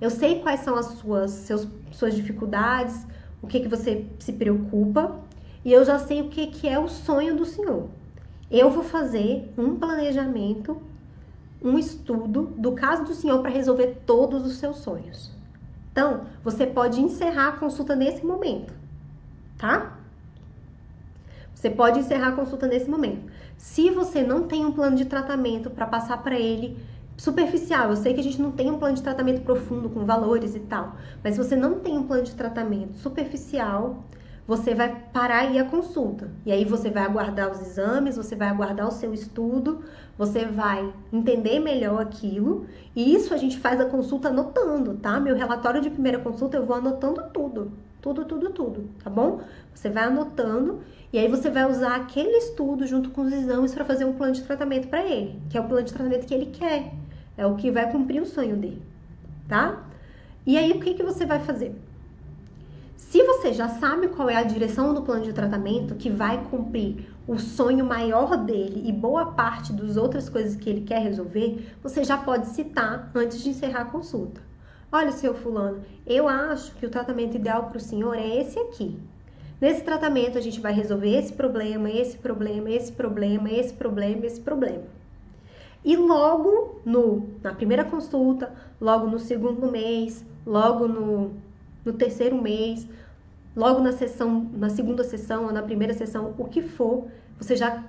eu 0.00 0.08
sei 0.08 0.40
quais 0.40 0.60
são 0.60 0.76
as 0.76 0.86
suas, 0.86 1.32
seus, 1.32 1.66
suas 1.90 2.14
dificuldades, 2.14 3.06
o 3.42 3.46
que, 3.48 3.60
que 3.60 3.68
você 3.68 4.06
se 4.20 4.32
preocupa 4.32 5.20
e 5.64 5.72
eu 5.72 5.84
já 5.84 5.98
sei 5.98 6.22
o 6.22 6.28
que, 6.28 6.46
que 6.46 6.68
é 6.68 6.78
o 6.78 6.88
sonho 6.88 7.36
do 7.36 7.44
Senhor. 7.44 7.88
Eu 8.50 8.70
vou 8.70 8.82
fazer 8.82 9.52
um 9.56 9.76
planejamento, 9.76 10.80
um 11.62 11.78
estudo 11.78 12.54
do 12.56 12.72
caso 12.72 13.04
do 13.04 13.14
Senhor 13.14 13.40
para 13.40 13.50
resolver 13.50 14.02
todos 14.06 14.46
os 14.46 14.58
seus 14.58 14.78
sonhos. 14.78 15.30
Então, 15.92 16.22
você 16.42 16.66
pode 16.66 17.00
encerrar 17.00 17.48
a 17.48 17.56
consulta 17.56 17.94
nesse 17.94 18.24
momento, 18.24 18.72
tá? 19.58 19.98
Você 21.54 21.68
pode 21.68 21.98
encerrar 21.98 22.28
a 22.28 22.32
consulta 22.32 22.66
nesse 22.66 22.88
momento. 22.88 23.30
Se 23.56 23.90
você 23.90 24.22
não 24.22 24.46
tem 24.46 24.64
um 24.64 24.72
plano 24.72 24.96
de 24.96 25.06
tratamento 25.06 25.68
para 25.68 25.86
passar 25.86 26.22
para 26.22 26.38
ele 26.38 26.78
superficial. 27.18 27.90
Eu 27.90 27.96
sei 27.96 28.14
que 28.14 28.20
a 28.20 28.22
gente 28.22 28.40
não 28.40 28.52
tem 28.52 28.70
um 28.70 28.78
plano 28.78 28.94
de 28.94 29.02
tratamento 29.02 29.42
profundo 29.42 29.90
com 29.90 30.04
valores 30.06 30.54
e 30.54 30.60
tal, 30.60 30.96
mas 31.22 31.34
se 31.34 31.42
você 31.42 31.56
não 31.56 31.80
tem 31.80 31.98
um 31.98 32.04
plano 32.04 32.22
de 32.22 32.34
tratamento 32.34 32.96
superficial, 32.96 34.04
você 34.48 34.74
vai 34.74 34.96
parar 35.12 35.40
aí 35.40 35.58
a 35.58 35.64
consulta. 35.66 36.30
E 36.46 36.50
aí 36.50 36.64
você 36.64 36.88
vai 36.88 37.02
aguardar 37.02 37.50
os 37.50 37.60
exames, 37.60 38.16
você 38.16 38.34
vai 38.34 38.48
aguardar 38.48 38.88
o 38.88 38.90
seu 38.90 39.12
estudo, 39.12 39.84
você 40.16 40.46
vai 40.46 40.90
entender 41.12 41.60
melhor 41.60 42.00
aquilo. 42.00 42.64
E 42.96 43.14
isso 43.14 43.34
a 43.34 43.36
gente 43.36 43.58
faz 43.58 43.78
a 43.78 43.84
consulta 43.84 44.28
anotando, 44.28 44.94
tá? 44.94 45.20
Meu 45.20 45.36
relatório 45.36 45.82
de 45.82 45.90
primeira 45.90 46.18
consulta 46.18 46.56
eu 46.56 46.64
vou 46.64 46.74
anotando 46.74 47.22
tudo. 47.30 47.70
Tudo, 48.00 48.24
tudo, 48.24 48.48
tudo, 48.48 48.88
tá 49.04 49.10
bom? 49.10 49.42
Você 49.74 49.90
vai 49.90 50.04
anotando 50.04 50.80
e 51.12 51.18
aí 51.18 51.28
você 51.28 51.50
vai 51.50 51.68
usar 51.70 51.96
aquele 51.96 52.38
estudo 52.38 52.86
junto 52.86 53.10
com 53.10 53.22
os 53.22 53.32
exames 53.32 53.74
para 53.74 53.84
fazer 53.84 54.06
um 54.06 54.14
plano 54.14 54.32
de 54.32 54.44
tratamento 54.44 54.88
para 54.88 55.04
ele, 55.04 55.38
que 55.50 55.58
é 55.58 55.60
o 55.60 55.64
plano 55.64 55.84
de 55.84 55.92
tratamento 55.92 56.24
que 56.26 56.32
ele 56.32 56.46
quer. 56.46 56.94
É 57.36 57.44
o 57.44 57.54
que 57.56 57.70
vai 57.70 57.90
cumprir 57.92 58.22
o 58.22 58.26
sonho 58.26 58.56
dele, 58.56 58.80
tá? 59.46 59.84
E 60.46 60.56
aí 60.56 60.72
o 60.72 60.80
que, 60.80 60.94
que 60.94 61.02
você 61.02 61.26
vai 61.26 61.40
fazer? 61.40 61.74
Se 63.08 63.22
você 63.22 63.54
já 63.54 63.70
sabe 63.70 64.08
qual 64.08 64.28
é 64.28 64.36
a 64.36 64.42
direção 64.42 64.92
do 64.92 65.00
plano 65.00 65.24
de 65.24 65.32
tratamento 65.32 65.94
que 65.94 66.10
vai 66.10 66.44
cumprir 66.50 67.08
o 67.26 67.38
sonho 67.38 67.82
maior 67.82 68.36
dele 68.36 68.82
e 68.86 68.92
boa 68.92 69.32
parte 69.32 69.72
das 69.72 69.96
outras 69.96 70.28
coisas 70.28 70.54
que 70.54 70.68
ele 70.68 70.82
quer 70.82 70.98
resolver, 70.98 71.74
você 71.82 72.04
já 72.04 72.18
pode 72.18 72.48
citar 72.48 73.10
antes 73.14 73.42
de 73.42 73.48
encerrar 73.48 73.80
a 73.80 73.84
consulta. 73.86 74.42
Olha, 74.92 75.10
seu 75.10 75.32
fulano, 75.32 75.82
eu 76.06 76.28
acho 76.28 76.74
que 76.74 76.84
o 76.84 76.90
tratamento 76.90 77.34
ideal 77.34 77.70
para 77.70 77.78
o 77.78 77.80
senhor 77.80 78.14
é 78.14 78.42
esse 78.42 78.58
aqui. 78.58 79.00
Nesse 79.58 79.80
tratamento 79.80 80.36
a 80.36 80.42
gente 80.42 80.60
vai 80.60 80.74
resolver 80.74 81.16
esse 81.16 81.32
problema, 81.32 81.88
esse 81.88 82.18
problema, 82.18 82.68
esse 82.68 82.92
problema, 82.92 83.50
esse 83.50 83.72
problema, 83.72 84.26
esse 84.26 84.40
problema. 84.42 84.84
E 85.82 85.96
logo 85.96 86.82
no, 86.84 87.26
na 87.42 87.54
primeira 87.54 87.86
consulta, 87.86 88.52
logo 88.78 89.06
no 89.06 89.18
segundo 89.18 89.72
mês, 89.72 90.22
logo 90.44 90.86
no, 90.86 91.47
no 91.88 91.94
terceiro 91.94 92.40
mês, 92.40 92.86
logo 93.56 93.80
na 93.80 93.92
sessão, 93.92 94.46
na 94.52 94.68
segunda 94.68 95.02
sessão 95.02 95.46
ou 95.46 95.52
na 95.52 95.62
primeira 95.62 95.94
sessão, 95.94 96.34
o 96.38 96.44
que 96.44 96.62
for, 96.62 97.08
você 97.38 97.56
já 97.56 97.82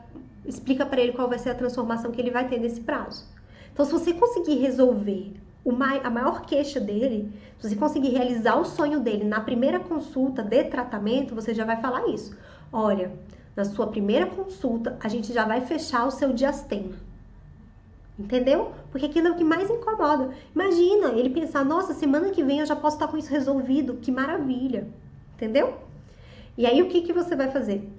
explica 0.45 0.85
para 0.85 1.01
ele 1.01 1.11
qual 1.11 1.27
vai 1.27 1.37
ser 1.37 1.49
a 1.49 1.55
transformação 1.55 2.11
que 2.11 2.21
ele 2.21 2.31
vai 2.31 2.47
ter 2.47 2.59
nesse 2.59 2.81
prazo. 2.81 3.25
Então, 3.73 3.85
se 3.85 3.91
você 3.91 4.13
conseguir 4.13 4.55
resolver 4.55 5.33
a 6.03 6.09
maior 6.09 6.41
queixa 6.41 6.79
dele, 6.79 7.31
se 7.59 7.69
você 7.69 7.75
conseguir 7.75 8.09
realizar 8.09 8.55
o 8.55 8.65
sonho 8.65 8.99
dele 8.99 9.25
na 9.25 9.41
primeira 9.41 9.79
consulta 9.79 10.41
de 10.41 10.63
tratamento, 10.63 11.35
você 11.35 11.53
já 11.53 11.65
vai 11.65 11.79
falar 11.79 12.07
isso. 12.07 12.35
Olha, 12.71 13.11
na 13.55 13.65
sua 13.65 13.87
primeira 13.87 14.25
consulta, 14.25 14.97
a 14.99 15.07
gente 15.07 15.33
já 15.33 15.45
vai 15.45 15.61
fechar 15.61 16.07
o 16.07 16.11
seu 16.11 16.33
diastema. 16.33 16.95
Entendeu? 18.19 18.73
Porque 18.91 19.05
aquilo 19.05 19.27
é 19.27 19.31
o 19.31 19.35
que 19.35 19.45
mais 19.45 19.69
incomoda. 19.69 20.31
Imagina 20.53 21.13
ele 21.13 21.29
pensar: 21.29 21.63
nossa, 21.63 21.93
semana 21.93 22.31
que 22.31 22.43
vem 22.43 22.59
eu 22.59 22.65
já 22.65 22.75
posso 22.75 22.97
estar 22.97 23.07
com 23.07 23.17
isso 23.17 23.31
resolvido, 23.31 23.93
que 23.93 24.11
maravilha. 24.11 24.87
Entendeu? 25.35 25.77
E 26.57 26.65
aí 26.65 26.81
o 26.81 26.89
que, 26.89 27.01
que 27.01 27.13
você 27.13 27.33
vai 27.33 27.49
fazer? 27.49 27.89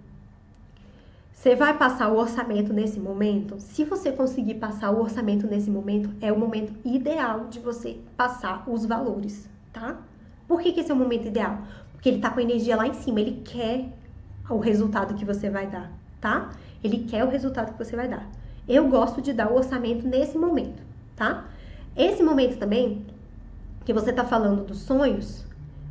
Você 1.32 1.56
vai 1.56 1.78
passar 1.78 2.12
o 2.12 2.18
orçamento 2.18 2.70
nesse 2.70 3.00
momento? 3.00 3.58
Se 3.58 3.82
você 3.82 4.12
conseguir 4.12 4.56
passar 4.56 4.90
o 4.90 5.00
orçamento 5.00 5.46
nesse 5.46 5.70
momento, 5.70 6.10
é 6.20 6.30
o 6.30 6.38
momento 6.38 6.74
ideal 6.84 7.46
de 7.48 7.58
você 7.58 7.96
passar 8.14 8.68
os 8.68 8.84
valores, 8.84 9.48
tá? 9.72 10.02
Por 10.46 10.60
que, 10.60 10.70
que 10.70 10.80
esse 10.80 10.90
é 10.90 10.94
o 10.94 10.98
momento 10.98 11.28
ideal? 11.28 11.62
Porque 11.92 12.10
ele 12.10 12.18
tá 12.18 12.28
com 12.28 12.40
a 12.40 12.42
energia 12.42 12.76
lá 12.76 12.86
em 12.86 12.92
cima, 12.92 13.22
ele 13.22 13.40
quer 13.42 13.88
o 14.50 14.58
resultado 14.58 15.14
que 15.14 15.24
você 15.24 15.48
vai 15.48 15.66
dar, 15.66 15.90
tá? 16.20 16.50
Ele 16.84 17.04
quer 17.04 17.24
o 17.24 17.30
resultado 17.30 17.72
que 17.72 17.78
você 17.82 17.96
vai 17.96 18.06
dar. 18.06 18.28
Eu 18.70 18.86
gosto 18.86 19.20
de 19.20 19.32
dar 19.32 19.50
o 19.50 19.56
orçamento 19.56 20.06
nesse 20.06 20.38
momento, 20.38 20.80
tá? 21.16 21.48
Esse 21.96 22.22
momento 22.22 22.56
também, 22.56 23.04
que 23.84 23.92
você 23.92 24.12
tá 24.12 24.22
falando 24.22 24.64
dos 24.64 24.78
sonhos, 24.82 25.44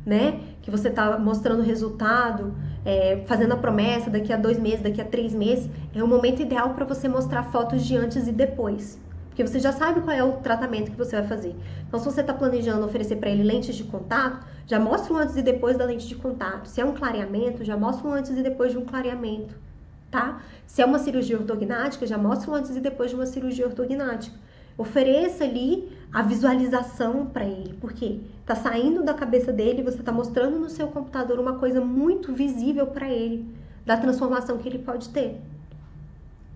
né? 0.06 0.40
Que 0.62 0.70
você 0.70 0.88
tá 0.88 1.18
mostrando 1.18 1.60
resultado, 1.62 2.54
é, 2.82 3.22
fazendo 3.26 3.52
a 3.52 3.58
promessa 3.58 4.08
daqui 4.08 4.32
a 4.32 4.36
dois 4.38 4.58
meses, 4.58 4.80
daqui 4.80 4.98
a 4.98 5.04
três 5.04 5.34
meses, 5.34 5.68
é 5.94 6.02
o 6.02 6.08
momento 6.08 6.40
ideal 6.40 6.70
para 6.70 6.86
você 6.86 7.06
mostrar 7.06 7.42
fotos 7.52 7.84
de 7.84 7.98
antes 7.98 8.26
e 8.26 8.32
depois. 8.32 8.98
Porque 9.28 9.46
você 9.46 9.58
já 9.58 9.72
sabe 9.72 10.00
qual 10.00 10.16
é 10.16 10.24
o 10.24 10.38
tratamento 10.38 10.90
que 10.90 10.96
você 10.96 11.16
vai 11.16 11.26
fazer. 11.26 11.54
Então, 11.86 12.00
se 12.00 12.06
você 12.06 12.22
está 12.22 12.32
planejando 12.32 12.86
oferecer 12.86 13.16
para 13.16 13.28
ele 13.28 13.42
lentes 13.42 13.74
de 13.74 13.84
contato, 13.84 14.46
já 14.66 14.80
mostra 14.80 15.12
o 15.12 15.18
antes 15.18 15.36
e 15.36 15.42
depois 15.42 15.76
da 15.76 15.84
lente 15.84 16.08
de 16.08 16.14
contato. 16.14 16.64
Se 16.64 16.80
é 16.80 16.84
um 16.86 16.94
clareamento, 16.94 17.62
já 17.62 17.76
mostra 17.76 18.08
o 18.08 18.10
antes 18.10 18.30
e 18.30 18.42
depois 18.42 18.72
de 18.72 18.78
um 18.78 18.86
clareamento, 18.86 19.54
tá? 20.10 20.42
Se 20.66 20.82
é 20.82 20.84
uma 20.84 20.98
cirurgia 20.98 21.38
ortognática, 21.38 22.06
já 22.06 22.18
mostra 22.18 22.50
o 22.50 22.54
antes 22.54 22.74
e 22.74 22.80
depois 22.80 23.10
de 23.10 23.16
uma 23.16 23.26
cirurgia 23.26 23.66
ortognática. 23.66 24.36
Ofereça 24.76 25.44
ali 25.44 25.90
a 26.12 26.22
visualização 26.22 27.26
para 27.26 27.44
ele, 27.44 27.74
porque 27.80 28.20
tá 28.46 28.54
saindo 28.54 29.02
da 29.02 29.14
cabeça 29.14 29.52
dele, 29.52 29.82
você 29.82 30.02
tá 30.02 30.10
mostrando 30.10 30.58
no 30.58 30.70
seu 30.70 30.88
computador 30.88 31.38
uma 31.38 31.58
coisa 31.58 31.80
muito 31.80 32.32
visível 32.32 32.86
para 32.86 33.08
ele 33.08 33.46
da 33.84 33.96
transformação 33.96 34.58
que 34.58 34.68
ele 34.68 34.78
pode 34.78 35.10
ter. 35.10 35.40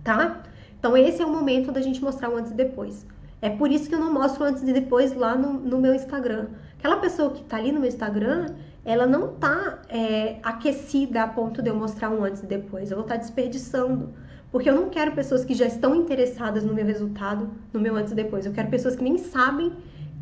Tá? 0.02 0.42
Então 0.78 0.96
esse 0.96 1.22
é 1.22 1.26
o 1.26 1.30
momento 1.30 1.70
da 1.70 1.80
gente 1.80 2.02
mostrar 2.02 2.30
o 2.30 2.36
antes 2.36 2.52
e 2.52 2.54
depois. 2.54 3.06
É 3.40 3.50
por 3.50 3.70
isso 3.70 3.88
que 3.88 3.94
eu 3.94 4.00
não 4.00 4.12
mostro 4.12 4.44
antes 4.44 4.62
e 4.62 4.72
depois 4.72 5.14
lá 5.14 5.34
no, 5.36 5.52
no 5.52 5.78
meu 5.78 5.94
Instagram. 5.94 6.46
Aquela 6.78 6.96
pessoa 6.96 7.30
que 7.30 7.42
tá 7.44 7.58
ali 7.58 7.72
no 7.72 7.80
meu 7.80 7.88
Instagram, 7.88 8.46
ela 8.84 9.06
não 9.06 9.28
tá 9.34 9.78
é, 9.88 10.36
aquecida 10.42 11.22
a 11.22 11.28
ponto 11.28 11.62
de 11.62 11.70
eu 11.70 11.76
mostrar 11.76 12.10
um 12.10 12.22
antes 12.24 12.42
e 12.42 12.46
depois. 12.46 12.90
Eu 12.90 12.96
vou 12.96 13.04
estar 13.04 13.16
tá 13.16 13.20
desperdiçando. 13.20 14.12
Porque 14.52 14.70
eu 14.70 14.74
não 14.74 14.88
quero 14.88 15.12
pessoas 15.12 15.44
que 15.44 15.54
já 15.54 15.66
estão 15.66 15.94
interessadas 15.96 16.62
no 16.62 16.72
meu 16.72 16.84
resultado, 16.84 17.50
no 17.72 17.80
meu 17.80 17.96
antes 17.96 18.12
e 18.12 18.14
depois. 18.14 18.46
Eu 18.46 18.52
quero 18.52 18.68
pessoas 18.68 18.94
que 18.94 19.02
nem 19.02 19.18
sabem 19.18 19.72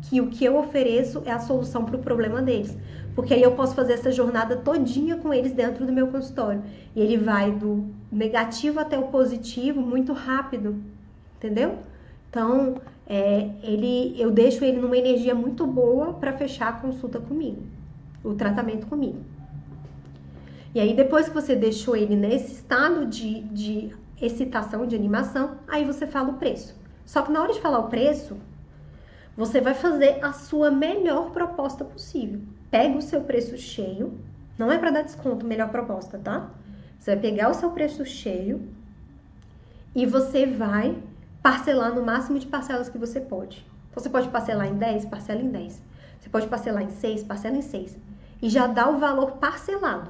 que 0.09 0.19
o 0.19 0.27
que 0.27 0.43
eu 0.43 0.57
ofereço 0.57 1.21
é 1.25 1.31
a 1.31 1.39
solução 1.39 1.85
para 1.85 1.97
o 1.97 1.99
problema 1.99 2.41
deles. 2.41 2.75
Porque 3.15 3.33
aí 3.33 3.41
eu 3.43 3.51
posso 3.51 3.75
fazer 3.75 3.93
essa 3.93 4.11
jornada 4.11 4.57
todinha 4.57 5.17
com 5.17 5.33
eles 5.33 5.51
dentro 5.51 5.85
do 5.85 5.93
meu 5.93 6.07
consultório. 6.07 6.63
E 6.95 7.01
ele 7.01 7.17
vai 7.17 7.51
do 7.51 7.85
negativo 8.11 8.79
até 8.79 8.97
o 8.97 9.03
positivo 9.03 9.81
muito 9.81 10.13
rápido, 10.13 10.75
entendeu? 11.37 11.77
Então, 12.29 12.75
é, 13.05 13.49
ele, 13.61 14.15
eu 14.17 14.31
deixo 14.31 14.65
ele 14.65 14.79
numa 14.79 14.97
energia 14.97 15.35
muito 15.35 15.67
boa 15.67 16.13
para 16.13 16.33
fechar 16.33 16.69
a 16.69 16.73
consulta 16.73 17.19
comigo, 17.19 17.61
o 18.23 18.33
tratamento 18.33 18.87
comigo. 18.87 19.19
E 20.73 20.79
aí, 20.79 20.95
depois 20.95 21.27
que 21.27 21.35
você 21.35 21.55
deixou 21.55 21.95
ele 21.95 22.15
nesse 22.15 22.53
estado 22.53 23.05
de, 23.05 23.41
de 23.41 23.95
excitação, 24.19 24.87
de 24.87 24.95
animação, 24.95 25.57
aí 25.67 25.85
você 25.85 26.07
fala 26.07 26.29
o 26.29 26.37
preço. 26.37 26.75
Só 27.05 27.21
que 27.21 27.31
na 27.31 27.41
hora 27.41 27.53
de 27.53 27.61
falar 27.61 27.79
o 27.79 27.89
preço, 27.89 28.37
você 29.35 29.59
vai 29.59 29.73
fazer 29.73 30.23
a 30.23 30.31
sua 30.31 30.71
melhor 30.71 31.31
proposta 31.31 31.83
possível. 31.83 32.41
Pega 32.71 32.97
o 32.97 33.01
seu 33.01 33.21
preço 33.21 33.57
cheio, 33.57 34.17
não 34.57 34.71
é 34.71 34.77
para 34.77 34.91
dar 34.91 35.01
desconto, 35.03 35.45
melhor 35.45 35.69
proposta, 35.69 36.17
tá? 36.17 36.49
Você 36.99 37.11
vai 37.11 37.19
pegar 37.19 37.49
o 37.49 37.53
seu 37.53 37.71
preço 37.71 38.05
cheio 38.05 38.67
e 39.95 40.05
você 40.05 40.45
vai 40.45 40.97
parcelar 41.41 41.93
no 41.93 42.03
máximo 42.03 42.39
de 42.39 42.47
parcelas 42.47 42.89
que 42.89 42.97
você 42.97 43.19
pode. 43.19 43.65
Você 43.93 44.09
pode 44.09 44.29
parcelar 44.29 44.67
em 44.67 44.75
10, 44.75 45.05
parcela 45.05 45.41
em 45.41 45.49
10. 45.49 45.81
Você 46.23 46.29
pode 46.29 46.47
parcelar 46.47 46.81
em 46.81 46.89
6, 46.89 47.23
parcela 47.23 47.57
em 47.57 47.61
6. 47.61 47.97
E 48.41 48.49
já 48.49 48.65
dá 48.65 48.89
o 48.89 48.97
valor 48.97 49.33
parcelado, 49.33 50.09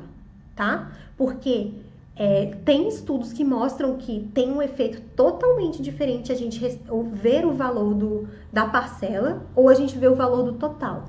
tá? 0.55 0.91
Porque 1.17 1.71
é, 2.15 2.55
tem 2.63 2.87
estudos 2.87 3.33
que 3.33 3.43
mostram 3.43 3.97
que 3.97 4.29
tem 4.31 4.51
um 4.51 4.61
efeito 4.61 5.01
totalmente 5.15 5.81
diferente 5.81 6.31
a 6.31 6.35
gente 6.35 6.59
ver 7.13 7.47
o 7.47 7.53
valor 7.53 7.95
do, 7.95 8.27
da 8.51 8.67
parcela 8.67 9.41
ou 9.55 9.67
a 9.69 9.73
gente 9.73 9.97
ver 9.97 10.11
o 10.11 10.15
valor 10.15 10.43
do 10.43 10.53
total. 10.53 11.05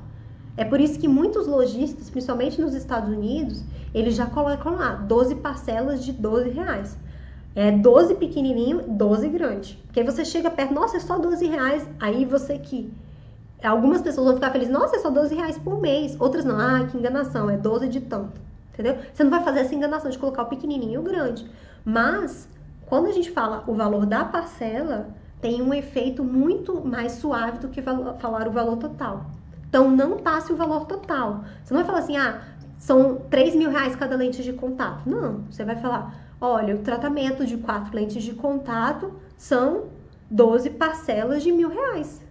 É 0.57 0.65
por 0.65 0.81
isso 0.81 0.99
que 0.99 1.07
muitos 1.07 1.47
lojistas, 1.47 2.09
principalmente 2.09 2.59
nos 2.59 2.75
Estados 2.75 3.11
Unidos, 3.11 3.63
eles 3.93 4.15
já 4.15 4.25
colocam 4.25 4.77
lá 4.77 4.95
12 4.95 5.35
parcelas 5.35 6.03
de 6.03 6.13
12 6.13 6.49
reais. 6.49 6.97
É 7.55 7.71
12 7.71 8.15
pequenininho, 8.15 8.85
12 8.89 9.29
grande. 9.29 9.79
Porque 9.85 10.01
aí 10.01 10.07
você 10.07 10.25
chega 10.25 10.51
perto, 10.51 10.73
nossa, 10.73 10.97
é 10.97 11.01
só 11.01 11.19
12 11.19 11.47
reais. 11.47 11.87
Aí 12.01 12.25
você 12.25 12.59
que. 12.59 12.91
Algumas 13.67 14.03
pessoas 14.03 14.27
vão 14.27 14.35
ficar 14.35 14.51
felizes, 14.51 14.73
nossa, 14.73 14.97
é 14.97 14.99
só 14.99 15.11
12 15.11 15.35
reais 15.35 15.59
por 15.59 15.81
mês. 15.81 16.17
Outras 16.21 16.45
não, 16.45 16.59
ah, 16.59 16.87
que 16.87 16.97
enganação, 16.97 17.49
é 17.49 17.57
12 17.57 17.89
de 17.89 18.01
tanto. 18.01 18.41
Entendeu? 18.73 18.99
Você 19.13 19.23
não 19.23 19.31
vai 19.31 19.43
fazer 19.43 19.61
essa 19.61 19.75
enganação 19.75 20.11
de 20.11 20.19
colocar 20.19 20.43
o 20.43 20.47
pequenininho 20.47 20.95
e 20.95 20.99
o 20.99 21.03
grande. 21.03 21.49
Mas, 21.85 22.49
quando 22.87 23.07
a 23.07 23.13
gente 23.13 23.31
fala 23.31 23.65
o 23.67 23.75
valor 23.75 24.05
da 24.05 24.25
parcela, 24.25 25.09
tem 25.41 25.63
um 25.63 25.73
efeito 25.73 26.25
muito 26.25 26.85
mais 26.85 27.13
suave 27.13 27.59
do 27.59 27.69
que 27.69 27.81
falar 27.83 28.49
o 28.49 28.51
valor 28.51 28.77
total. 28.77 29.27
Então, 29.69 29.91
não 29.91 30.19
passe 30.19 30.53
o 30.53 30.57
valor 30.57 30.87
total. 30.87 31.45
Você 31.63 31.73
não 31.73 31.83
vai 31.83 31.87
falar 31.87 31.99
assim, 32.01 32.17
ah, 32.17 32.43
são 32.79 33.17
3 33.31 33.55
mil 33.55 33.71
reais 33.71 33.97
cada 33.97 34.17
lente 34.17 34.43
de 34.43 34.53
contato. 34.53 35.09
Não, 35.09 35.45
você 35.51 35.65
vai 35.65 35.77
falar, 35.77 36.15
olha, 36.41 36.75
o 36.75 36.79
tratamento 36.79 37.47
de 37.47 37.57
quatro 37.57 37.95
lentes 37.95 38.23
de 38.23 38.35
contato 38.35 39.13
são 39.37 39.85
12 40.31 40.71
parcelas 40.71 41.43
de 41.43 41.53
mil 41.53 41.69
reais. 41.69 42.24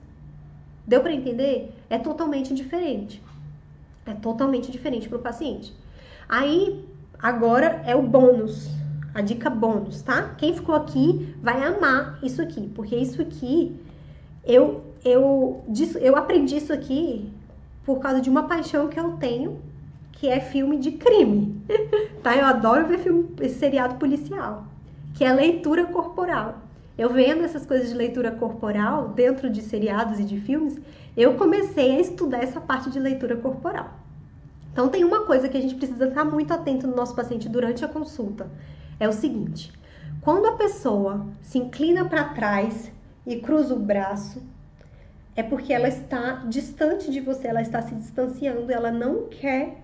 Deu 0.86 1.02
para 1.02 1.14
entender? 1.14 1.74
É 1.90 1.98
totalmente 1.98 2.54
diferente. 2.54 3.22
É 4.06 4.14
totalmente 4.14 4.72
diferente 4.72 5.08
para 5.08 5.18
o 5.18 5.22
paciente. 5.22 5.74
Aí, 6.28 6.84
agora 7.20 7.82
é 7.86 7.96
o 7.96 8.02
bônus, 8.02 8.70
a 9.14 9.22
dica 9.22 9.50
bônus, 9.50 10.02
tá? 10.02 10.36
Quem 10.38 10.54
ficou 10.54 10.76
aqui 10.76 11.36
vai 11.42 11.64
amar 11.64 12.20
isso 12.22 12.42
aqui, 12.42 12.70
porque 12.76 12.96
isso 12.96 13.22
aqui 13.22 13.76
eu 14.44 14.84
eu 15.06 15.64
eu 16.02 16.16
aprendi 16.16 16.58
isso 16.58 16.74
aqui 16.74 17.32
por 17.86 18.00
causa 18.00 18.22
de 18.22 18.30
uma 18.30 18.44
paixão 18.44 18.88
que 18.88 19.00
eu 19.00 19.14
tenho, 19.14 19.62
que 20.14 20.28
é 20.28 20.40
filme 20.40 20.78
de 20.78 20.94
crime. 20.94 21.62
tá? 22.24 22.36
Eu 22.36 22.46
adoro 22.46 22.88
ver 22.88 23.00
filme, 23.00 23.30
esse 23.42 23.60
seriado 23.60 23.96
policial, 23.96 24.66
que 25.14 25.24
é 25.24 25.32
leitura 25.32 25.86
corporal. 25.86 26.63
Eu 26.96 27.12
vendo 27.12 27.44
essas 27.44 27.66
coisas 27.66 27.90
de 27.90 27.96
leitura 27.96 28.32
corporal 28.32 29.10
dentro 29.10 29.50
de 29.50 29.62
seriados 29.64 30.20
e 30.20 30.24
de 30.24 30.40
filmes, 30.40 30.80
eu 31.18 31.34
comecei 31.36 31.98
a 31.98 32.00
estudar 32.00 32.44
essa 32.44 32.62
parte 32.62 32.92
de 32.92 33.00
leitura 33.00 33.36
corporal. 33.36 33.92
Então, 34.72 34.90
tem 34.90 35.04
uma 35.04 35.26
coisa 35.26 35.50
que 35.50 35.58
a 35.58 35.62
gente 35.62 35.76
precisa 35.76 36.08
estar 36.08 36.24
muito 36.24 36.54
atento 36.54 36.88
no 36.88 36.96
nosso 36.96 37.16
paciente 37.16 37.50
durante 37.50 37.84
a 37.84 37.88
consulta: 37.88 38.48
é 39.00 39.08
o 39.08 39.14
seguinte, 39.14 39.72
quando 40.22 40.46
a 40.46 40.56
pessoa 40.56 41.26
se 41.42 41.58
inclina 41.58 42.06
para 42.06 42.26
trás 42.26 42.92
e 43.26 43.38
cruza 43.38 43.74
o 43.74 43.80
braço, 43.80 44.42
é 45.36 45.42
porque 45.42 45.74
ela 45.74 45.88
está 45.88 46.44
distante 46.48 47.12
de 47.12 47.20
você, 47.20 47.48
ela 47.48 47.62
está 47.62 47.82
se 47.82 47.96
distanciando, 47.96 48.72
ela 48.72 48.92
não 48.92 49.28
quer 49.30 49.78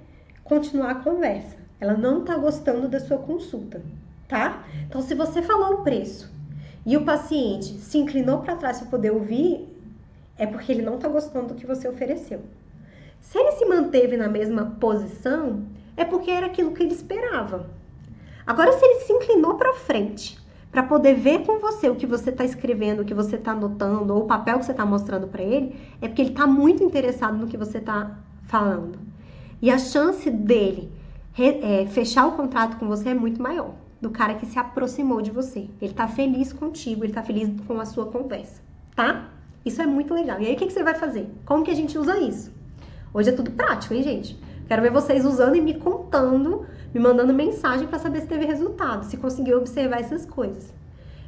continuar 0.43 0.91
a 0.91 0.95
conversa, 0.95 1.57
ela 1.79 1.95
não 1.95 2.21
está 2.21 2.37
gostando 2.37 2.87
da 2.87 2.99
sua 2.99 3.17
consulta, 3.17 3.81
tá? 4.27 4.63
Então, 4.87 5.01
se 5.01 5.15
você 5.15 5.41
falou 5.41 5.79
o 5.79 5.83
preço 5.83 6.37
e 6.89 6.97
o 6.97 7.05
paciente 7.05 7.67
se 7.77 7.99
inclinou 7.99 8.39
para 8.39 8.55
trás 8.55 8.79
para 8.79 8.89
poder 8.89 9.11
ouvir, 9.11 9.63
é 10.35 10.47
porque 10.47 10.71
ele 10.71 10.81
não 10.81 10.95
está 10.95 11.07
gostando 11.07 11.49
do 11.49 11.53
que 11.53 11.67
você 11.67 11.87
ofereceu. 11.87 12.41
Se 13.21 13.37
ele 13.37 13.51
se 13.51 13.65
manteve 13.65 14.17
na 14.17 14.27
mesma 14.27 14.75
posição, 14.79 15.65
é 15.95 16.03
porque 16.03 16.31
era 16.31 16.47
aquilo 16.47 16.71
que 16.71 16.81
ele 16.81 16.95
esperava. 16.95 17.67
Agora, 18.43 18.71
se 18.71 18.83
ele 18.83 19.01
se 19.01 19.13
inclinou 19.13 19.53
para 19.53 19.75
frente 19.75 20.39
para 20.71 20.81
poder 20.81 21.13
ver 21.13 21.45
com 21.45 21.59
você 21.59 21.87
o 21.87 21.95
que 21.95 22.07
você 22.07 22.31
está 22.31 22.43
escrevendo, 22.43 23.03
o 23.03 23.05
que 23.05 23.13
você 23.13 23.35
está 23.35 23.51
anotando, 23.51 24.15
ou 24.15 24.23
o 24.23 24.27
papel 24.27 24.57
que 24.57 24.65
você 24.65 24.71
está 24.71 24.83
mostrando 24.83 25.27
para 25.27 25.43
ele, 25.43 25.79
é 26.01 26.07
porque 26.07 26.23
ele 26.23 26.31
está 26.31 26.47
muito 26.47 26.83
interessado 26.83 27.37
no 27.37 27.45
que 27.45 27.55
você 27.55 27.77
está 27.77 28.17
falando. 28.47 28.97
E 29.61 29.69
a 29.69 29.77
chance 29.77 30.27
dele 30.31 30.91
é, 31.37 31.85
fechar 31.85 32.25
o 32.25 32.31
contrato 32.31 32.77
com 32.77 32.87
você 32.87 33.09
é 33.09 33.13
muito 33.13 33.39
maior 33.39 33.75
do 34.01 34.09
cara 34.09 34.35
que 34.35 34.45
se 34.45 34.57
aproximou 34.57 35.21
de 35.21 35.31
você. 35.31 35.69
Ele 35.81 35.93
tá 35.93 36.07
feliz 36.07 36.53
contigo, 36.53 37.03
ele 37.03 37.13
tá 37.13 37.23
feliz 37.23 37.49
com 37.67 37.79
a 37.79 37.85
sua 37.85 38.05
conversa, 38.05 38.61
tá? 38.95 39.29
Isso 39.65 39.81
é 39.81 39.85
muito 39.85 40.13
legal. 40.13 40.39
E 40.39 40.47
aí, 40.47 40.53
o 40.53 40.57
que, 40.57 40.67
que 40.67 40.73
você 40.73 40.83
vai 40.83 40.95
fazer? 40.95 41.29
Como 41.45 41.63
que 41.63 41.71
a 41.71 41.75
gente 41.75 41.97
usa 41.97 42.17
isso? 42.17 42.51
Hoje 43.13 43.29
é 43.29 43.33
tudo 43.33 43.51
prático, 43.51 43.93
hein, 43.93 44.03
gente? 44.03 44.39
Quero 44.67 44.81
ver 44.81 44.91
vocês 44.91 45.25
usando 45.25 45.55
e 45.55 45.61
me 45.61 45.73
contando, 45.73 46.65
me 46.93 46.99
mandando 46.99 47.33
mensagem 47.33 47.87
para 47.87 47.99
saber 47.99 48.21
se 48.21 48.27
teve 48.27 48.45
resultado, 48.45 49.03
se 49.05 49.17
conseguiu 49.17 49.57
observar 49.57 49.99
essas 49.99 50.25
coisas. 50.25 50.71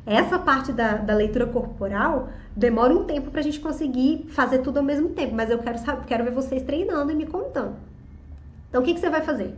Essa 0.05 0.39
parte 0.39 0.71
da, 0.71 0.97
da 0.97 1.13
leitura 1.13 1.45
corporal 1.45 2.29
demora 2.55 2.93
um 2.93 3.03
tempo 3.03 3.31
para 3.31 3.39
a 3.39 3.43
gente 3.43 3.59
conseguir 3.59 4.25
fazer 4.29 4.59
tudo 4.59 4.77
ao 4.77 4.83
mesmo 4.83 5.09
tempo, 5.09 5.35
mas 5.35 5.49
eu 5.49 5.59
quero, 5.59 5.77
saber, 5.79 6.05
quero 6.05 6.23
ver 6.23 6.31
vocês 6.31 6.63
treinando 6.63 7.11
e 7.11 7.15
me 7.15 7.25
contando. 7.25 7.75
Então, 8.69 8.81
o 8.81 8.85
que, 8.85 8.93
que 8.93 8.99
você 8.99 9.09
vai 9.09 9.21
fazer? 9.21 9.53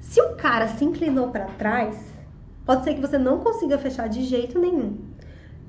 Se 0.00 0.20
o 0.20 0.36
cara 0.36 0.68
se 0.68 0.84
inclinou 0.84 1.28
para 1.28 1.46
trás, 1.46 2.13
pode 2.64 2.84
ser 2.84 2.94
que 2.94 3.00
você 3.00 3.18
não 3.18 3.40
consiga 3.40 3.78
fechar 3.78 4.08
de 4.08 4.22
jeito 4.24 4.58
nenhum. 4.58 4.98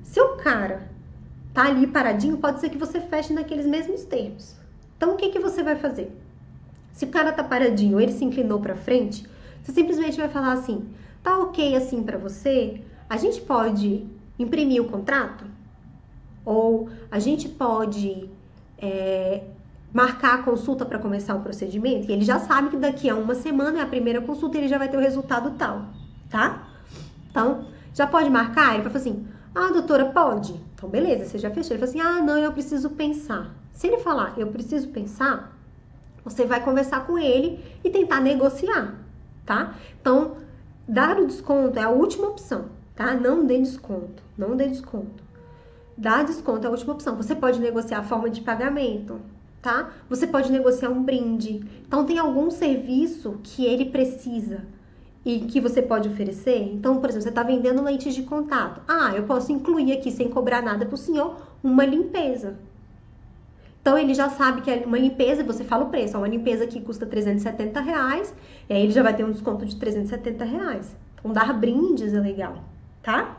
Se 0.02 0.20
o 0.20 0.36
cara 0.36 0.88
tá 1.52 1.64
ali 1.66 1.86
paradinho, 1.86 2.38
pode 2.38 2.60
ser 2.60 2.70
que 2.70 2.78
você 2.78 3.00
feche 3.00 3.32
naqueles 3.32 3.66
mesmos 3.66 4.04
termos. 4.04 4.56
Então, 4.96 5.12
o 5.12 5.16
que, 5.16 5.30
que 5.30 5.38
você 5.38 5.62
vai 5.62 5.76
fazer? 5.76 6.10
Se 6.92 7.04
o 7.04 7.08
cara 7.08 7.32
tá 7.32 7.44
paradinho, 7.44 8.00
ele 8.00 8.12
se 8.12 8.24
inclinou 8.24 8.60
para 8.60 8.74
frente, 8.74 9.26
você 9.62 9.72
simplesmente 9.72 10.16
vai 10.16 10.28
falar 10.28 10.52
assim: 10.52 10.88
tá 11.22 11.38
ok 11.38 11.76
assim 11.76 12.02
para 12.02 12.16
você? 12.16 12.80
A 13.08 13.16
gente 13.16 13.40
pode 13.40 14.06
imprimir 14.38 14.82
o 14.82 14.86
contrato? 14.86 15.44
Ou 16.44 16.88
a 17.10 17.18
gente 17.18 17.48
pode 17.48 18.30
é, 18.78 19.42
marcar 19.92 20.34
a 20.34 20.42
consulta 20.42 20.84
para 20.86 20.98
começar 20.98 21.34
o 21.34 21.40
procedimento? 21.40 22.08
E 22.08 22.12
ele 22.12 22.24
já 22.24 22.38
sabe 22.38 22.70
que 22.70 22.76
daqui 22.76 23.10
a 23.10 23.16
uma 23.16 23.34
semana 23.34 23.80
é 23.80 23.82
a 23.82 23.86
primeira 23.86 24.20
consulta 24.20 24.56
e 24.56 24.60
ele 24.60 24.68
já 24.68 24.78
vai 24.78 24.88
ter 24.88 24.96
o 24.96 25.00
resultado 25.00 25.50
tal, 25.58 25.86
tá? 26.30 26.65
Então, 27.36 27.66
já 27.92 28.06
pode 28.06 28.30
marcar? 28.30 28.72
Ele 28.72 28.82
vai 28.84 28.90
falar 28.90 29.02
assim: 29.02 29.26
ah, 29.54 29.70
doutora, 29.70 30.06
pode. 30.06 30.54
Então, 30.74 30.88
beleza, 30.88 31.26
você 31.26 31.36
já 31.36 31.50
fechou. 31.50 31.76
Ele 31.76 31.86
fala 31.86 31.90
assim: 31.90 32.00
ah, 32.00 32.22
não, 32.22 32.38
eu 32.38 32.50
preciso 32.50 32.88
pensar. 32.88 33.54
Se 33.72 33.86
ele 33.86 33.98
falar, 33.98 34.32
eu 34.38 34.46
preciso 34.46 34.88
pensar, 34.88 35.54
você 36.24 36.46
vai 36.46 36.64
conversar 36.64 37.06
com 37.06 37.18
ele 37.18 37.62
e 37.84 37.90
tentar 37.90 38.22
negociar, 38.22 38.94
tá? 39.44 39.74
Então, 40.00 40.38
dar 40.88 41.20
o 41.20 41.26
desconto 41.26 41.78
é 41.78 41.82
a 41.82 41.90
última 41.90 42.28
opção, 42.28 42.70
tá? 42.94 43.12
Não 43.12 43.44
dê 43.44 43.58
desconto, 43.58 44.22
não 44.38 44.56
dê 44.56 44.68
desconto. 44.68 45.22
Dar 45.94 46.24
desconto 46.24 46.64
é 46.64 46.68
a 46.68 46.70
última 46.70 46.94
opção. 46.94 47.16
Você 47.16 47.34
pode 47.34 47.60
negociar 47.60 47.98
a 47.98 48.02
forma 48.02 48.30
de 48.30 48.40
pagamento, 48.40 49.20
tá? 49.60 49.90
Você 50.08 50.26
pode 50.26 50.50
negociar 50.50 50.88
um 50.88 51.02
brinde. 51.02 51.62
Então, 51.86 52.06
tem 52.06 52.18
algum 52.18 52.50
serviço 52.50 53.40
que 53.42 53.66
ele 53.66 53.90
precisa 53.90 54.64
e 55.26 55.40
que 55.40 55.60
você 55.60 55.82
pode 55.82 56.08
oferecer. 56.08 56.72
Então, 56.72 57.00
por 57.00 57.10
exemplo, 57.10 57.24
você 57.24 57.30
está 57.30 57.42
vendendo 57.42 57.82
lentes 57.82 58.14
de 58.14 58.22
contato. 58.22 58.80
Ah, 58.86 59.12
eu 59.16 59.24
posso 59.24 59.50
incluir 59.50 59.90
aqui, 59.92 60.12
sem 60.12 60.30
cobrar 60.30 60.62
nada 60.62 60.86
para 60.86 60.94
o 60.94 60.96
senhor, 60.96 61.34
uma 61.64 61.84
limpeza. 61.84 62.56
Então 63.82 63.98
ele 63.98 64.14
já 64.14 64.30
sabe 64.30 64.62
que 64.62 64.70
é 64.70 64.84
uma 64.86 64.98
limpeza, 64.98 65.42
você 65.42 65.64
fala 65.64 65.84
o 65.84 65.90
preço, 65.90 66.16
uma 66.16 66.28
limpeza 66.28 66.64
que 66.66 66.80
custa 66.80 67.04
370 67.04 67.80
reais, 67.80 68.32
e 68.68 68.72
aí 68.72 68.82
ele 68.84 68.92
já 68.92 69.02
vai 69.02 69.14
ter 69.16 69.24
um 69.24 69.32
desconto 69.32 69.66
de 69.66 69.74
370 69.74 70.44
reais. 70.44 70.96
Então 71.18 71.32
dar 71.32 71.52
brindes 71.52 72.14
é 72.14 72.20
legal, 72.20 72.58
tá? 73.02 73.38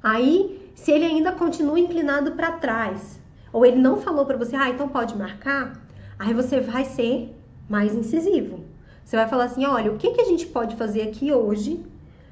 Aí, 0.00 0.70
se 0.76 0.92
ele 0.92 1.04
ainda 1.04 1.32
continua 1.32 1.78
inclinado 1.78 2.32
para 2.32 2.52
trás, 2.52 3.20
ou 3.52 3.66
ele 3.66 3.78
não 3.78 3.96
falou 3.96 4.24
para 4.26 4.36
você, 4.36 4.54
ah, 4.54 4.70
então 4.70 4.88
pode 4.88 5.16
marcar, 5.16 5.80
aí 6.18 6.32
você 6.32 6.60
vai 6.60 6.84
ser 6.84 7.36
mais 7.68 7.94
incisivo. 7.94 8.71
Você 9.12 9.16
vai 9.18 9.28
falar 9.28 9.44
assim, 9.44 9.66
olha, 9.66 9.92
o 9.92 9.98
que, 9.98 10.10
que 10.12 10.22
a 10.22 10.24
gente 10.24 10.46
pode 10.46 10.74
fazer 10.74 11.02
aqui 11.02 11.30
hoje 11.30 11.84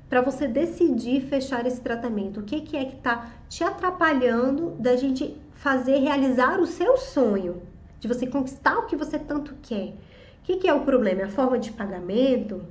para 0.09 0.23
você 0.23 0.49
decidir 0.49 1.21
fechar 1.21 1.67
esse 1.67 1.79
tratamento? 1.79 2.41
O 2.41 2.43
que, 2.43 2.63
que 2.63 2.75
é 2.75 2.87
que 2.87 2.97
está 2.97 3.33
te 3.51 3.63
atrapalhando 3.63 4.71
da 4.79 4.97
gente 4.97 5.37
fazer 5.53 5.99
realizar 5.99 6.59
o 6.59 6.65
seu 6.65 6.97
sonho, 6.97 7.61
de 7.99 8.09
você 8.09 8.27
conquistar 8.27 8.79
o 8.79 8.87
que 8.87 8.97
você 8.97 9.19
tanto 9.19 9.55
quer. 9.61 9.89
O 9.89 10.43
que, 10.43 10.57
que 10.57 10.67
é 10.67 10.73
o 10.73 10.81
problema? 10.81 11.21
É 11.21 11.25
a 11.25 11.29
forma 11.29 11.59
de 11.59 11.71
pagamento? 11.71 12.65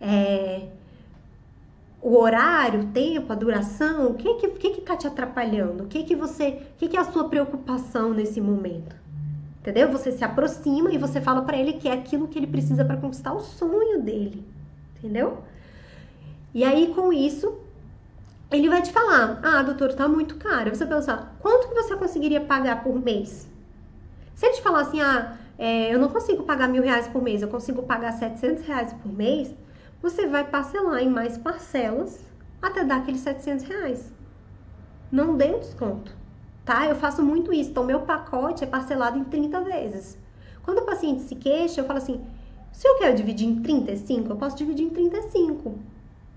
É 0.00 0.66
o 2.02 2.18
horário, 2.18 2.80
o 2.80 2.86
tempo, 2.86 3.32
a 3.32 3.36
duração? 3.36 4.08
O 4.08 4.14
que 4.14 4.34
que, 4.34 4.48
que, 4.48 4.70
que 4.70 4.80
tá 4.80 4.96
te 4.96 5.06
atrapalhando? 5.06 5.84
O 5.84 5.86
que 5.86 6.02
que 6.02 6.16
você, 6.16 6.60
o 6.74 6.76
que 6.76 6.88
que 6.88 6.96
é 6.96 7.00
a 7.00 7.04
sua 7.04 7.28
preocupação 7.28 8.12
nesse 8.12 8.40
momento? 8.40 9.03
Entendeu? 9.64 9.90
Você 9.90 10.12
se 10.12 10.22
aproxima 10.22 10.92
e 10.92 10.98
você 10.98 11.22
fala 11.22 11.40
para 11.40 11.56
ele 11.56 11.72
que 11.72 11.88
é 11.88 11.94
aquilo 11.94 12.28
que 12.28 12.38
ele 12.38 12.46
precisa 12.46 12.84
para 12.84 12.98
conquistar 12.98 13.32
o 13.32 13.40
sonho 13.40 14.02
dele. 14.02 14.44
Entendeu? 14.98 15.38
E 16.52 16.62
aí 16.62 16.92
com 16.94 17.10
isso, 17.10 17.56
ele 18.50 18.68
vai 18.68 18.82
te 18.82 18.92
falar: 18.92 19.40
ah, 19.42 19.62
doutor, 19.62 19.94
tá 19.94 20.06
muito 20.06 20.36
caro. 20.36 20.68
Você 20.68 20.84
pensar: 20.84 21.34
quanto 21.40 21.68
que 21.68 21.74
você 21.74 21.96
conseguiria 21.96 22.42
pagar 22.42 22.84
por 22.84 22.94
mês? 23.00 23.48
Se 24.34 24.44
ele 24.44 24.56
te 24.56 24.60
falar 24.60 24.82
assim: 24.82 25.00
ah, 25.00 25.38
é, 25.58 25.94
eu 25.94 25.98
não 25.98 26.10
consigo 26.10 26.42
pagar 26.42 26.68
mil 26.68 26.82
reais 26.82 27.08
por 27.08 27.22
mês, 27.22 27.40
eu 27.40 27.48
consigo 27.48 27.84
pagar 27.84 28.12
700 28.12 28.66
reais 28.66 28.92
por 28.92 29.10
mês, 29.10 29.54
você 30.02 30.26
vai 30.26 30.44
parcelar 30.44 31.02
em 31.02 31.08
mais 31.08 31.38
parcelas 31.38 32.22
até 32.60 32.84
dar 32.84 32.98
aqueles 32.98 33.22
700 33.22 33.64
reais. 33.64 34.12
Não 35.10 35.38
dê 35.38 35.46
um 35.46 35.60
desconto, 35.60 36.14
tá? 36.64 36.86
Eu 36.86 36.96
faço 36.96 37.22
muito 37.22 37.52
isso. 37.52 37.70
Então, 37.70 37.84
meu 37.84 38.00
pacote 38.00 38.64
é 38.64 38.66
parcelado 38.66 39.18
em 39.18 39.24
30 39.24 39.60
vezes. 39.60 40.18
Quando 40.62 40.78
o 40.78 40.86
paciente 40.86 41.22
se 41.22 41.34
queixa, 41.34 41.80
eu 41.80 41.84
falo 41.84 41.98
assim: 41.98 42.20
se 42.72 42.88
eu 42.88 42.98
quero 42.98 43.16
dividir 43.16 43.46
em 43.46 43.62
35, 43.62 44.30
eu 44.30 44.36
posso 44.36 44.56
dividir 44.56 44.86
em 44.86 44.90
35. 44.90 45.74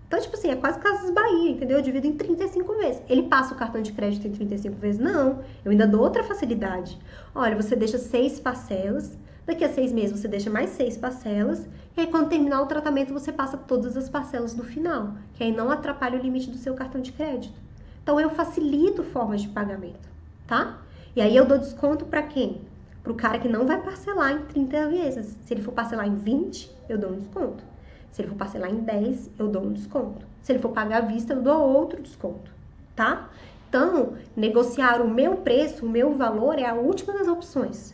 Então, 0.08 0.22
tipo 0.22 0.36
assim, 0.36 0.50
é 0.50 0.56
quase 0.56 0.80
Casas 0.80 1.12
Bahia, 1.12 1.52
entendeu? 1.52 1.78
Eu 1.78 1.84
divido 1.84 2.08
em 2.08 2.14
35 2.14 2.76
vezes. 2.76 3.02
Ele 3.10 3.24
passa 3.24 3.54
o 3.54 3.58
cartão 3.58 3.82
de 3.82 3.92
crédito 3.92 4.26
em 4.26 4.32
35 4.32 4.78
vezes? 4.78 5.02
Não. 5.02 5.44
Eu 5.66 5.72
ainda 5.72 5.86
dou 5.86 6.02
outra 6.02 6.24
facilidade. 6.24 6.98
Olha, 7.36 7.56
você 7.56 7.76
deixa 7.76 7.98
seis 7.98 8.40
parcelas, 8.40 9.18
daqui 9.46 9.66
a 9.66 9.70
seis 9.70 9.92
meses 9.92 10.18
você 10.18 10.28
deixa 10.28 10.50
mais 10.50 10.70
seis 10.70 10.96
parcelas, 10.96 11.68
e 11.96 12.02
aí 12.02 12.08
quando 12.08 12.30
terminar 12.30 12.62
o 12.62 12.68
tratamento 12.68 13.14
você 13.14 13.34
passa 13.34 13.58
todas 13.58 13.98
as 13.98 14.10
parcelas 14.10 14.56
no 14.56 14.64
final, 14.64 15.14
que 15.34 15.44
aí 15.44 15.52
não 15.52 15.70
atrapalha 15.70 16.18
o 16.18 16.22
limite 16.22 16.50
do 16.50 16.58
seu 16.58 16.74
cartão 16.74 17.02
de 17.02 17.12
crédito. 17.12 17.60
Então, 18.08 18.22
eu 18.22 18.30
facilito 18.30 19.04
formas 19.04 19.42
de 19.42 19.50
pagamento, 19.50 20.10
tá? 20.48 20.78
E 21.16 21.22
aí 21.22 21.36
eu 21.36 21.46
dou 21.46 21.58
desconto 21.58 22.06
para 22.06 22.24
quem? 22.24 22.62
Para 23.04 23.12
o 23.12 23.16
cara 23.16 23.40
que 23.40 23.48
não 23.48 23.66
vai 23.66 23.82
parcelar 23.82 24.32
em 24.32 24.46
30 24.46 24.88
vezes. 24.88 25.38
Se 25.46 25.54
ele 25.54 25.62
for 25.62 25.74
parcelar 25.74 26.08
em 26.08 26.16
20, 26.16 26.72
eu 26.90 26.98
dou 26.98 27.12
um 27.12 27.20
desconto. 27.20 27.64
Se 28.12 28.22
ele 28.22 28.30
for 28.30 28.38
parcelar 28.38 28.72
em 28.72 28.80
10, 28.80 29.32
eu 29.38 29.48
dou 29.48 29.64
um 29.64 29.74
desconto. 29.74 30.26
Se 30.42 30.52
ele 30.52 30.60
for 30.60 30.70
pagar 30.70 30.98
à 30.98 31.06
vista, 31.06 31.34
eu 31.34 31.42
dou 31.42 31.70
outro 31.76 32.02
desconto, 32.02 32.50
tá? 32.96 33.30
Então, 33.70 34.14
negociar 34.36 35.02
o 35.02 35.10
meu 35.10 35.38
preço, 35.38 35.86
o 35.86 35.90
meu 35.90 36.16
valor 36.16 36.58
é 36.58 36.66
a 36.66 36.74
última 36.74 37.14
das 37.14 37.28
opções. 37.28 37.94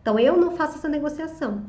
Então, 0.00 0.18
eu 0.18 0.36
não 0.36 0.56
faço 0.56 0.78
essa 0.78 0.88
negociação. 0.88 1.62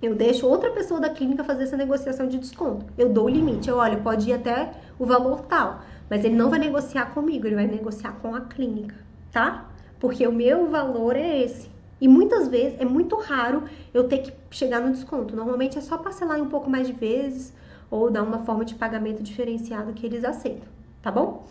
Eu 0.00 0.14
deixo 0.14 0.46
outra 0.46 0.70
pessoa 0.70 0.98
da 0.98 1.10
clínica 1.10 1.44
fazer 1.44 1.64
essa 1.64 1.76
negociação 1.76 2.26
de 2.26 2.38
desconto. 2.38 2.86
Eu 2.96 3.10
dou 3.10 3.26
o 3.26 3.28
limite. 3.28 3.68
Eu, 3.68 3.76
olha, 3.76 3.98
pode 3.98 4.30
ir 4.30 4.32
até 4.32 4.72
o 4.98 5.04
valor 5.04 5.42
tal. 5.42 5.80
Mas 6.08 6.24
ele 6.24 6.34
não 6.34 6.48
vai 6.48 6.58
negociar 6.58 7.06
comigo, 7.06 7.46
ele 7.46 7.56
vai 7.56 7.66
negociar 7.66 8.12
com 8.22 8.34
a 8.34 8.40
clínica, 8.40 8.94
tá? 9.36 9.68
Porque 10.00 10.26
o 10.26 10.32
meu 10.32 10.70
valor 10.70 11.14
é 11.14 11.42
esse. 11.42 11.68
E 12.00 12.08
muitas 12.08 12.48
vezes 12.48 12.80
é 12.80 12.86
muito 12.86 13.16
raro 13.16 13.64
eu 13.92 14.08
ter 14.08 14.22
que 14.22 14.32
chegar 14.50 14.80
no 14.80 14.90
desconto. 14.90 15.36
Normalmente 15.36 15.76
é 15.76 15.82
só 15.82 15.98
parcelar 15.98 16.40
um 16.40 16.48
pouco 16.48 16.70
mais 16.70 16.86
de 16.86 16.94
vezes 16.94 17.52
ou 17.90 18.10
dar 18.10 18.22
uma 18.22 18.38
forma 18.46 18.64
de 18.64 18.74
pagamento 18.74 19.22
diferenciado 19.22 19.92
que 19.92 20.06
eles 20.06 20.24
aceitam, 20.24 20.66
tá 21.02 21.10
bom? 21.10 21.46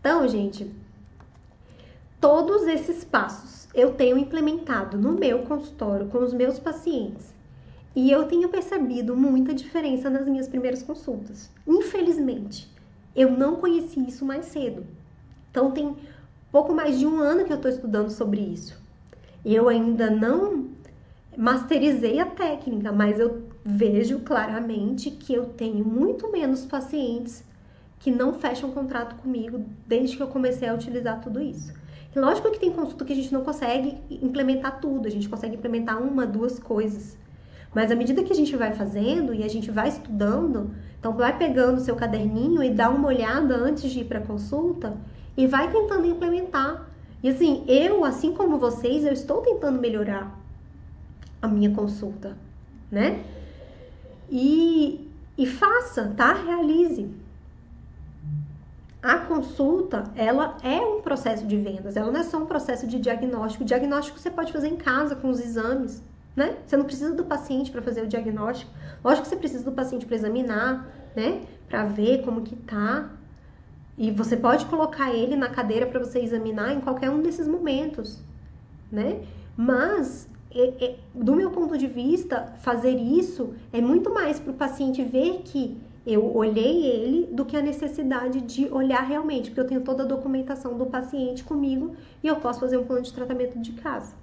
Então, 0.00 0.26
gente, 0.26 0.68
todos 2.20 2.66
esses 2.66 3.04
passos 3.04 3.68
eu 3.72 3.94
tenho 3.94 4.18
implementado 4.18 4.98
no 4.98 5.12
meu 5.12 5.42
consultório 5.42 6.08
com 6.08 6.18
os 6.18 6.32
meus 6.32 6.58
pacientes. 6.58 7.32
E 7.94 8.10
eu 8.10 8.24
tenho 8.24 8.48
percebido 8.48 9.14
muita 9.14 9.54
diferença 9.54 10.10
nas 10.10 10.26
minhas 10.26 10.48
primeiras 10.48 10.82
consultas. 10.82 11.52
Infelizmente, 11.64 12.68
eu 13.14 13.30
não 13.30 13.54
conheci 13.56 14.04
isso 14.08 14.24
mais 14.24 14.46
cedo. 14.46 14.84
Então, 15.50 15.70
tem 15.70 15.96
pouco 16.50 16.74
mais 16.74 16.98
de 16.98 17.06
um 17.06 17.18
ano 17.18 17.44
que 17.44 17.52
eu 17.52 17.56
estou 17.56 17.70
estudando 17.70 18.10
sobre 18.10 18.40
isso. 18.40 18.76
Eu 19.44 19.68
ainda 19.68 20.10
não 20.10 20.68
masterizei 21.36 22.18
a 22.18 22.26
técnica, 22.26 22.90
mas 22.90 23.20
eu 23.20 23.42
vejo 23.64 24.18
claramente 24.20 25.10
que 25.10 25.32
eu 25.32 25.46
tenho 25.46 25.84
muito 25.84 26.30
menos 26.32 26.64
pacientes 26.64 27.44
que 28.00 28.10
não 28.10 28.34
fecham 28.34 28.72
contrato 28.72 29.14
comigo 29.16 29.64
desde 29.86 30.16
que 30.16 30.22
eu 30.22 30.28
comecei 30.28 30.68
a 30.68 30.74
utilizar 30.74 31.20
tudo 31.20 31.40
isso. 31.40 31.72
E 32.14 32.18
lógico 32.18 32.50
que 32.50 32.58
tem 32.58 32.72
consulta 32.72 33.04
que 33.04 33.12
a 33.12 33.16
gente 33.16 33.32
não 33.32 33.42
consegue 33.42 33.98
implementar 34.10 34.80
tudo, 34.80 35.06
a 35.06 35.10
gente 35.10 35.28
consegue 35.28 35.56
implementar 35.56 36.02
uma, 36.02 36.26
duas 36.26 36.58
coisas. 36.58 37.16
Mas 37.74 37.92
à 37.92 37.94
medida 37.94 38.22
que 38.22 38.32
a 38.32 38.36
gente 38.36 38.56
vai 38.56 38.72
fazendo 38.72 39.34
e 39.34 39.44
a 39.44 39.48
gente 39.48 39.70
vai 39.70 39.88
estudando, 39.88 40.70
então 40.98 41.12
vai 41.12 41.36
pegando 41.36 41.80
seu 41.80 41.94
caderninho 41.94 42.62
e 42.62 42.70
dá 42.70 42.88
uma 42.88 43.08
olhada 43.08 43.54
antes 43.54 43.90
de 43.90 44.00
ir 44.00 44.04
para 44.04 44.20
consulta 44.20 44.96
e 45.38 45.46
vai 45.46 45.72
tentando 45.72 46.06
implementar 46.06 46.86
e 47.22 47.30
assim, 47.30 47.64
eu, 47.66 48.04
assim 48.04 48.32
como 48.32 48.58
vocês, 48.58 49.06
eu 49.06 49.12
estou 49.12 49.40
tentando 49.40 49.80
melhorar 49.80 50.38
a 51.40 51.48
minha 51.48 51.70
consulta, 51.74 52.36
né? 52.90 53.24
e, 54.30 55.10
e 55.36 55.46
faça, 55.46 56.12
tá? 56.16 56.32
Realize. 56.32 57.08
A 59.02 59.18
consulta, 59.18 60.04
ela 60.16 60.56
é 60.62 60.80
um 60.80 61.00
processo 61.00 61.46
de 61.46 61.56
vendas, 61.56 61.96
ela 61.96 62.10
não 62.10 62.20
é 62.20 62.24
só 62.24 62.38
um 62.38 62.46
processo 62.46 62.86
de 62.86 62.98
diagnóstico. 62.98 63.62
O 63.62 63.66
diagnóstico 63.66 64.18
você 64.18 64.30
pode 64.30 64.52
fazer 64.52 64.68
em 64.68 64.76
casa 64.76 65.14
com 65.14 65.28
os 65.30 65.40
exames, 65.40 66.02
né? 66.34 66.56
Você 66.66 66.76
não 66.76 66.84
precisa 66.84 67.14
do 67.14 67.24
paciente 67.24 67.70
para 67.70 67.80
fazer 67.80 68.02
o 68.02 68.08
diagnóstico. 68.08 68.70
Lógico 69.02 69.22
que 69.22 69.28
você 69.28 69.36
precisa 69.36 69.64
do 69.64 69.72
paciente 69.72 70.04
para 70.04 70.16
examinar, 70.16 70.86
né? 71.14 71.42
Para 71.68 71.84
ver 71.84 72.24
como 72.24 72.42
que 72.42 72.56
tá. 72.56 73.08
E 73.98 74.12
você 74.12 74.36
pode 74.36 74.64
colocar 74.66 75.12
ele 75.12 75.34
na 75.34 75.48
cadeira 75.48 75.84
para 75.84 75.98
você 75.98 76.20
examinar 76.20 76.72
em 76.72 76.80
qualquer 76.80 77.10
um 77.10 77.20
desses 77.20 77.48
momentos, 77.48 78.18
né? 78.92 79.22
Mas 79.56 80.28
é, 80.50 80.84
é, 80.84 80.96
do 81.12 81.34
meu 81.34 81.50
ponto 81.50 81.76
de 81.76 81.88
vista, 81.88 82.52
fazer 82.60 82.96
isso 82.96 83.54
é 83.72 83.80
muito 83.80 84.14
mais 84.14 84.38
para 84.38 84.52
o 84.52 84.54
paciente 84.54 85.02
ver 85.02 85.42
que 85.44 85.76
eu 86.06 86.34
olhei 86.34 86.86
ele 86.86 87.26
do 87.26 87.44
que 87.44 87.56
a 87.56 87.60
necessidade 87.60 88.40
de 88.40 88.66
olhar 88.72 89.02
realmente, 89.02 89.50
porque 89.50 89.60
eu 89.60 89.66
tenho 89.66 89.80
toda 89.82 90.04
a 90.04 90.06
documentação 90.06 90.78
do 90.78 90.86
paciente 90.86 91.44
comigo 91.44 91.94
e 92.22 92.28
eu 92.28 92.36
posso 92.36 92.60
fazer 92.60 92.78
um 92.78 92.84
plano 92.84 93.02
de 93.02 93.12
tratamento 93.12 93.58
de 93.58 93.72
casa, 93.72 94.14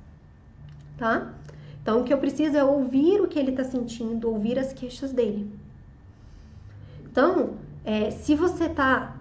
tá? 0.97 1.33
Então, 1.81 2.01
o 2.01 2.03
que 2.03 2.11
eu 2.11 2.17
preciso 2.17 2.57
é 2.57 2.63
ouvir 2.63 3.21
o 3.21 3.27
que 3.27 3.37
ele 3.37 3.51
está 3.51 3.63
sentindo, 3.63 4.27
ouvir 4.27 4.57
as 4.57 4.73
queixas 4.73 5.11
dele. 5.11 5.47
Então, 7.03 7.51
é, 7.83 8.09
se 8.09 8.33
você 8.33 8.65
está 8.65 9.14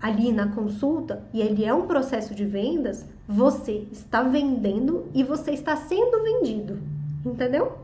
ali 0.00 0.32
na 0.32 0.48
consulta 0.48 1.24
e 1.32 1.40
ele 1.40 1.64
é 1.64 1.72
um 1.72 1.86
processo 1.86 2.34
de 2.34 2.44
vendas, 2.44 3.06
você 3.26 3.86
está 3.90 4.22
vendendo 4.22 5.06
e 5.14 5.22
você 5.22 5.52
está 5.52 5.76
sendo 5.76 6.22
vendido, 6.22 6.78
entendeu? 7.24 7.78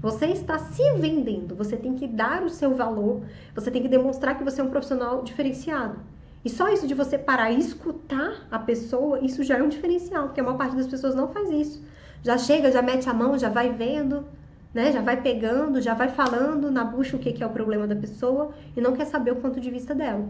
Você 0.00 0.26
está 0.26 0.58
se 0.58 0.82
vendendo, 0.94 1.54
você 1.54 1.76
tem 1.76 1.94
que 1.94 2.08
dar 2.08 2.42
o 2.42 2.50
seu 2.50 2.74
valor, 2.74 3.22
você 3.54 3.70
tem 3.70 3.82
que 3.82 3.88
demonstrar 3.88 4.36
que 4.36 4.42
você 4.42 4.60
é 4.60 4.64
um 4.64 4.70
profissional 4.70 5.22
diferenciado. 5.22 5.96
E 6.44 6.50
só 6.50 6.68
isso 6.68 6.88
de 6.88 6.94
você 6.94 7.16
parar 7.16 7.52
e 7.52 7.58
escutar 7.58 8.46
a 8.50 8.58
pessoa, 8.58 9.20
isso 9.20 9.44
já 9.44 9.58
é 9.58 9.62
um 9.62 9.68
diferencial, 9.68 10.24
porque 10.24 10.40
a 10.40 10.44
maior 10.44 10.58
parte 10.58 10.74
das 10.74 10.88
pessoas 10.88 11.14
não 11.14 11.28
faz 11.28 11.48
isso. 11.50 11.82
Já 12.22 12.36
chega, 12.36 12.72
já 12.72 12.82
mete 12.82 13.08
a 13.08 13.14
mão, 13.14 13.38
já 13.38 13.48
vai 13.48 13.72
vendo, 13.72 14.24
né? 14.74 14.90
Já 14.90 15.00
vai 15.00 15.20
pegando, 15.20 15.80
já 15.80 15.94
vai 15.94 16.08
falando 16.08 16.70
na 16.70 16.84
bucha 16.84 17.16
o 17.16 17.20
que 17.20 17.42
é 17.42 17.46
o 17.46 17.50
problema 17.50 17.86
da 17.86 17.94
pessoa 17.94 18.52
e 18.76 18.80
não 18.80 18.92
quer 18.92 19.04
saber 19.04 19.30
o 19.30 19.36
ponto 19.36 19.60
de 19.60 19.70
vista 19.70 19.94
dela. 19.94 20.28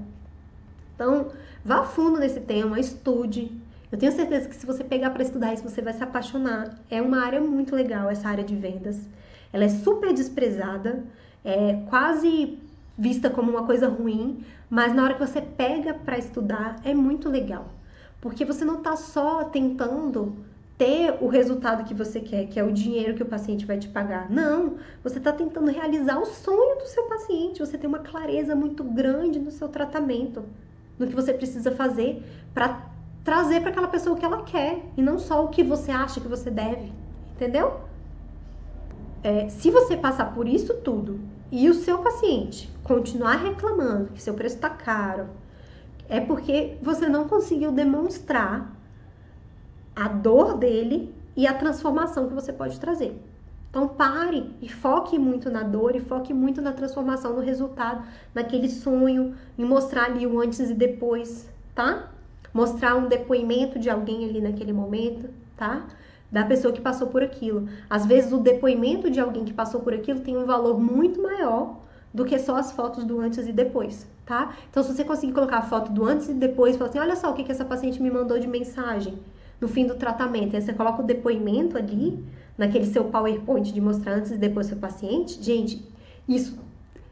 Então, 1.03 1.33
vá 1.65 1.83
fundo 1.83 2.21
nesse 2.21 2.39
tema, 2.39 2.79
estude. 2.79 3.51
Eu 3.91 3.99
tenho 3.99 4.13
certeza 4.13 4.49
que 4.49 4.55
se 4.55 4.65
você 4.65 4.85
pegar 4.85 5.11
para 5.11 5.25
estudar 5.25 5.53
isso, 5.53 5.69
você 5.69 5.83
vai 5.83 5.93
se 5.93 6.01
apaixonar. 6.01 6.79
É 6.89 7.03
uma 7.03 7.25
área 7.25 7.41
muito 7.41 7.75
legal, 7.75 8.09
essa 8.09 8.29
área 8.29 8.45
de 8.45 8.55
vendas. 8.55 9.09
Ela 9.53 9.65
é 9.65 9.69
super 9.69 10.15
desprezada, 10.15 11.03
é 11.45 11.83
quase 11.91 12.57
vista 12.97 13.29
como 13.29 13.51
uma 13.51 13.67
coisa 13.67 13.89
ruim, 13.89 14.45
mas 14.71 14.95
na 14.95 15.03
hora 15.03 15.15
que 15.15 15.27
você 15.27 15.41
pega 15.41 15.93
para 15.93 16.17
estudar, 16.17 16.77
é 16.85 16.95
muito 16.95 17.29
legal. 17.29 17.67
Porque 18.21 18.45
você 18.45 18.65
não 18.65 18.79
está 18.79 18.95
só 18.95 19.43
tentando 19.43 20.37
ter 20.79 21.17
o 21.21 21.27
resultado 21.27 21.83
que 21.83 21.95
você 21.95 22.21
quer, 22.21 22.47
que 22.47 22.61
é 22.61 22.65
o 22.65 22.71
dinheiro 22.71 23.15
que 23.15 23.25
o 23.25 23.27
paciente 23.27 23.67
vai 23.67 23.77
te 23.77 23.89
pagar. 23.89 24.31
Não, 24.31 24.77
você 25.03 25.19
está 25.19 25.33
tentando 25.33 25.69
realizar 25.69 26.21
o 26.21 26.27
sonho 26.27 26.79
do 26.79 26.87
seu 26.87 27.03
paciente. 27.09 27.59
Você 27.59 27.77
tem 27.77 27.89
uma 27.89 27.99
clareza 27.99 28.55
muito 28.55 28.85
grande 28.85 29.41
no 29.41 29.51
seu 29.51 29.69
tratamento 29.69 30.45
no 30.99 31.07
que 31.07 31.15
você 31.15 31.33
precisa 31.33 31.73
fazer 31.73 32.23
para 32.55 32.91
trazer 33.25 33.61
para 33.61 33.71
aquela 33.71 33.89
pessoa 33.89 34.17
o 34.17 34.19
que 34.19 34.25
ela 34.25 34.43
quer 34.43 34.85
e 34.97 35.03
não 35.03 35.19
só 35.19 35.45
o 35.45 35.49
que 35.49 35.63
você 35.63 35.91
acha 35.91 36.21
que 36.21 36.29
você 36.29 36.51
deve, 36.51 36.93
entendeu? 37.35 37.81
É, 39.23 39.49
se 39.49 39.71
você 39.71 39.97
passar 39.97 40.35
por 40.35 40.49
isso 40.49 40.75
tudo 40.75 41.21
e 41.51 41.69
o 41.69 41.75
seu 41.75 41.99
paciente 41.99 42.69
continuar 42.83 43.37
reclamando 43.37 44.13
que 44.13 44.23
seu 44.23 44.35
preço 44.35 44.57
está 44.57 44.69
caro, 44.69 45.29
é 46.09 46.21
porque 46.21 46.77
você 46.83 47.09
não 47.09 47.29
conseguiu 47.29 47.71
demonstrar 47.71 48.71
a 49.95 50.09
dor 50.09 50.59
dele 50.59 51.15
e 51.37 51.47
a 51.47 51.55
transformação 51.55 52.29
que 52.29 52.35
você 52.35 52.53
pode 52.53 52.79
trazer. 52.81 53.19
Então 53.73 53.89
pare 53.89 54.51
e 54.61 54.69
foque 54.69 55.19
muito 55.19 55.49
na 55.49 55.63
dor 55.63 55.97
e 55.97 56.01
foque 56.01 56.35
muito 56.35 56.61
na 56.61 56.73
transformação, 56.73 57.33
no 57.33 57.41
resultado, 57.41 58.05
naquele 58.35 58.69
sonho, 58.69 59.35
em 59.57 59.65
mostrar 59.65 60.05
ali 60.05 60.27
o 60.27 60.39
antes 60.39 60.69
e 60.69 60.75
depois, 60.75 61.49
tá? 61.75 62.11
Mostrar 62.53 62.97
um 62.97 63.09
depoimento 63.09 63.79
de 63.79 63.89
alguém 63.89 64.29
ali 64.29 64.43
naquele 64.43 64.75
momento, 64.75 65.31
tá? 65.57 65.87
Da 66.31 66.45
pessoa 66.45 66.71
que 66.71 66.83
passou 66.83 67.07
por 67.07 67.23
aquilo. 67.23 67.67
Às 67.89 68.05
vezes 68.05 68.31
o 68.31 68.37
depoimento 68.37 69.11
de 69.11 69.19
alguém 69.19 69.43
que 69.43 69.55
passou 69.55 69.81
por 69.81 69.95
aquilo 69.95 70.21
tem 70.21 70.37
um 70.37 70.45
valor 70.45 70.79
muito 70.79 71.23
maior 71.23 71.81
do 72.13 72.27
que 72.27 72.39
só 72.39 72.57
as 72.57 72.73
fotos 72.73 73.05
do 73.05 73.21
antes 73.21 73.49
e 73.49 73.53
depois, 73.53 74.07
tá? 74.27 74.55
Então 74.71 74.83
se 74.83 74.95
você 74.95 75.03
conseguir 75.03 75.33
colocar 75.33 75.57
a 75.57 75.63
foto 75.63 75.91
do 75.91 76.05
antes 76.05 76.29
e 76.29 76.35
depois, 76.35 76.77
falar 76.77 76.91
assim, 76.91 76.99
olha 76.99 77.17
só 77.17 77.31
o 77.31 77.33
que, 77.33 77.43
que 77.43 77.53
essa 77.53 77.65
paciente 77.65 78.03
me 78.03 78.11
mandou 78.11 78.39
de 78.39 78.47
mensagem 78.47 79.19
no 79.63 79.69
fim 79.69 79.87
do 79.87 79.95
tratamento. 79.95 80.57
Aí 80.57 80.61
você 80.61 80.75
coloca 80.75 81.01
o 81.01 81.07
depoimento 81.07 81.79
ali, 81.79 82.23
naquele 82.63 82.87
seu 82.87 83.05
PowerPoint 83.07 83.73
de 83.73 83.81
mostrar 83.81 84.15
antes 84.15 84.31
e 84.31 84.37
depois 84.37 84.69
seu 84.69 84.77
paciente, 84.77 85.43
gente, 85.43 85.85
isso 86.29 86.57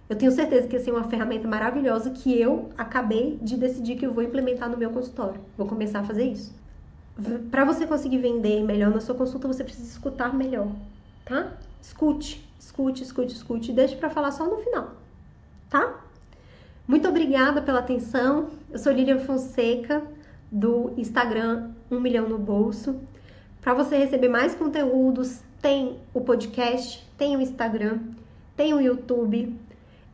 eu 0.09 0.16
tenho 0.16 0.32
certeza 0.32 0.66
que 0.66 0.76
assim, 0.76 0.90
é 0.90 0.92
uma 0.92 1.05
ferramenta 1.05 1.46
maravilhosa 1.46 2.11
que 2.11 2.36
eu 2.40 2.70
acabei 2.76 3.38
de 3.40 3.57
decidir 3.57 3.96
que 3.96 4.05
eu 4.05 4.12
vou 4.12 4.24
implementar 4.24 4.68
no 4.68 4.76
meu 4.76 4.90
consultório. 4.90 5.40
Vou 5.57 5.68
começar 5.68 6.01
a 6.01 6.05
fazer 6.05 6.24
isso. 6.24 6.53
Para 7.51 7.64
você 7.64 7.86
conseguir 7.86 8.18
vender 8.18 8.62
melhor 8.64 8.90
na 8.90 9.01
sua 9.01 9.14
consulta, 9.14 9.46
você 9.46 9.62
precisa 9.62 9.88
escutar 9.88 10.34
melhor, 10.34 10.68
tá? 11.24 11.53
Escute, 11.80 12.44
escute, 12.59 13.05
escute, 13.05 13.34
escute. 13.34 13.72
Deixe 13.72 13.94
para 13.94 14.11
falar 14.11 14.32
só 14.32 14.44
no 14.46 14.57
final, 14.59 14.94
tá? 15.68 16.01
Muito 16.88 17.09
obrigada 17.09 17.62
pela 17.62 17.78
atenção. 17.78 18.51
Eu 18.72 18.78
sou 18.80 18.92
Lilian 18.92 19.18
Fonseca, 19.20 20.03
do 20.51 20.92
Instagram 20.96 21.70
1 21.88 22.01
milhão 22.01 22.28
no 22.28 22.38
bolso. 22.38 22.96
Para 23.61 23.75
você 23.75 23.97
receber 23.97 24.29
mais 24.29 24.55
conteúdos, 24.55 25.41
tem 25.61 25.99
o 26.15 26.21
podcast, 26.21 27.07
tem 27.19 27.37
o 27.37 27.41
Instagram, 27.41 28.01
tem 28.57 28.73
o 28.73 28.81
YouTube. 28.81 29.55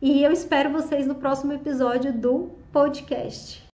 E 0.01 0.21
eu 0.21 0.31
espero 0.31 0.69
vocês 0.69 1.07
no 1.07 1.15
próximo 1.15 1.53
episódio 1.53 2.11
do 2.11 2.49
podcast. 2.71 3.66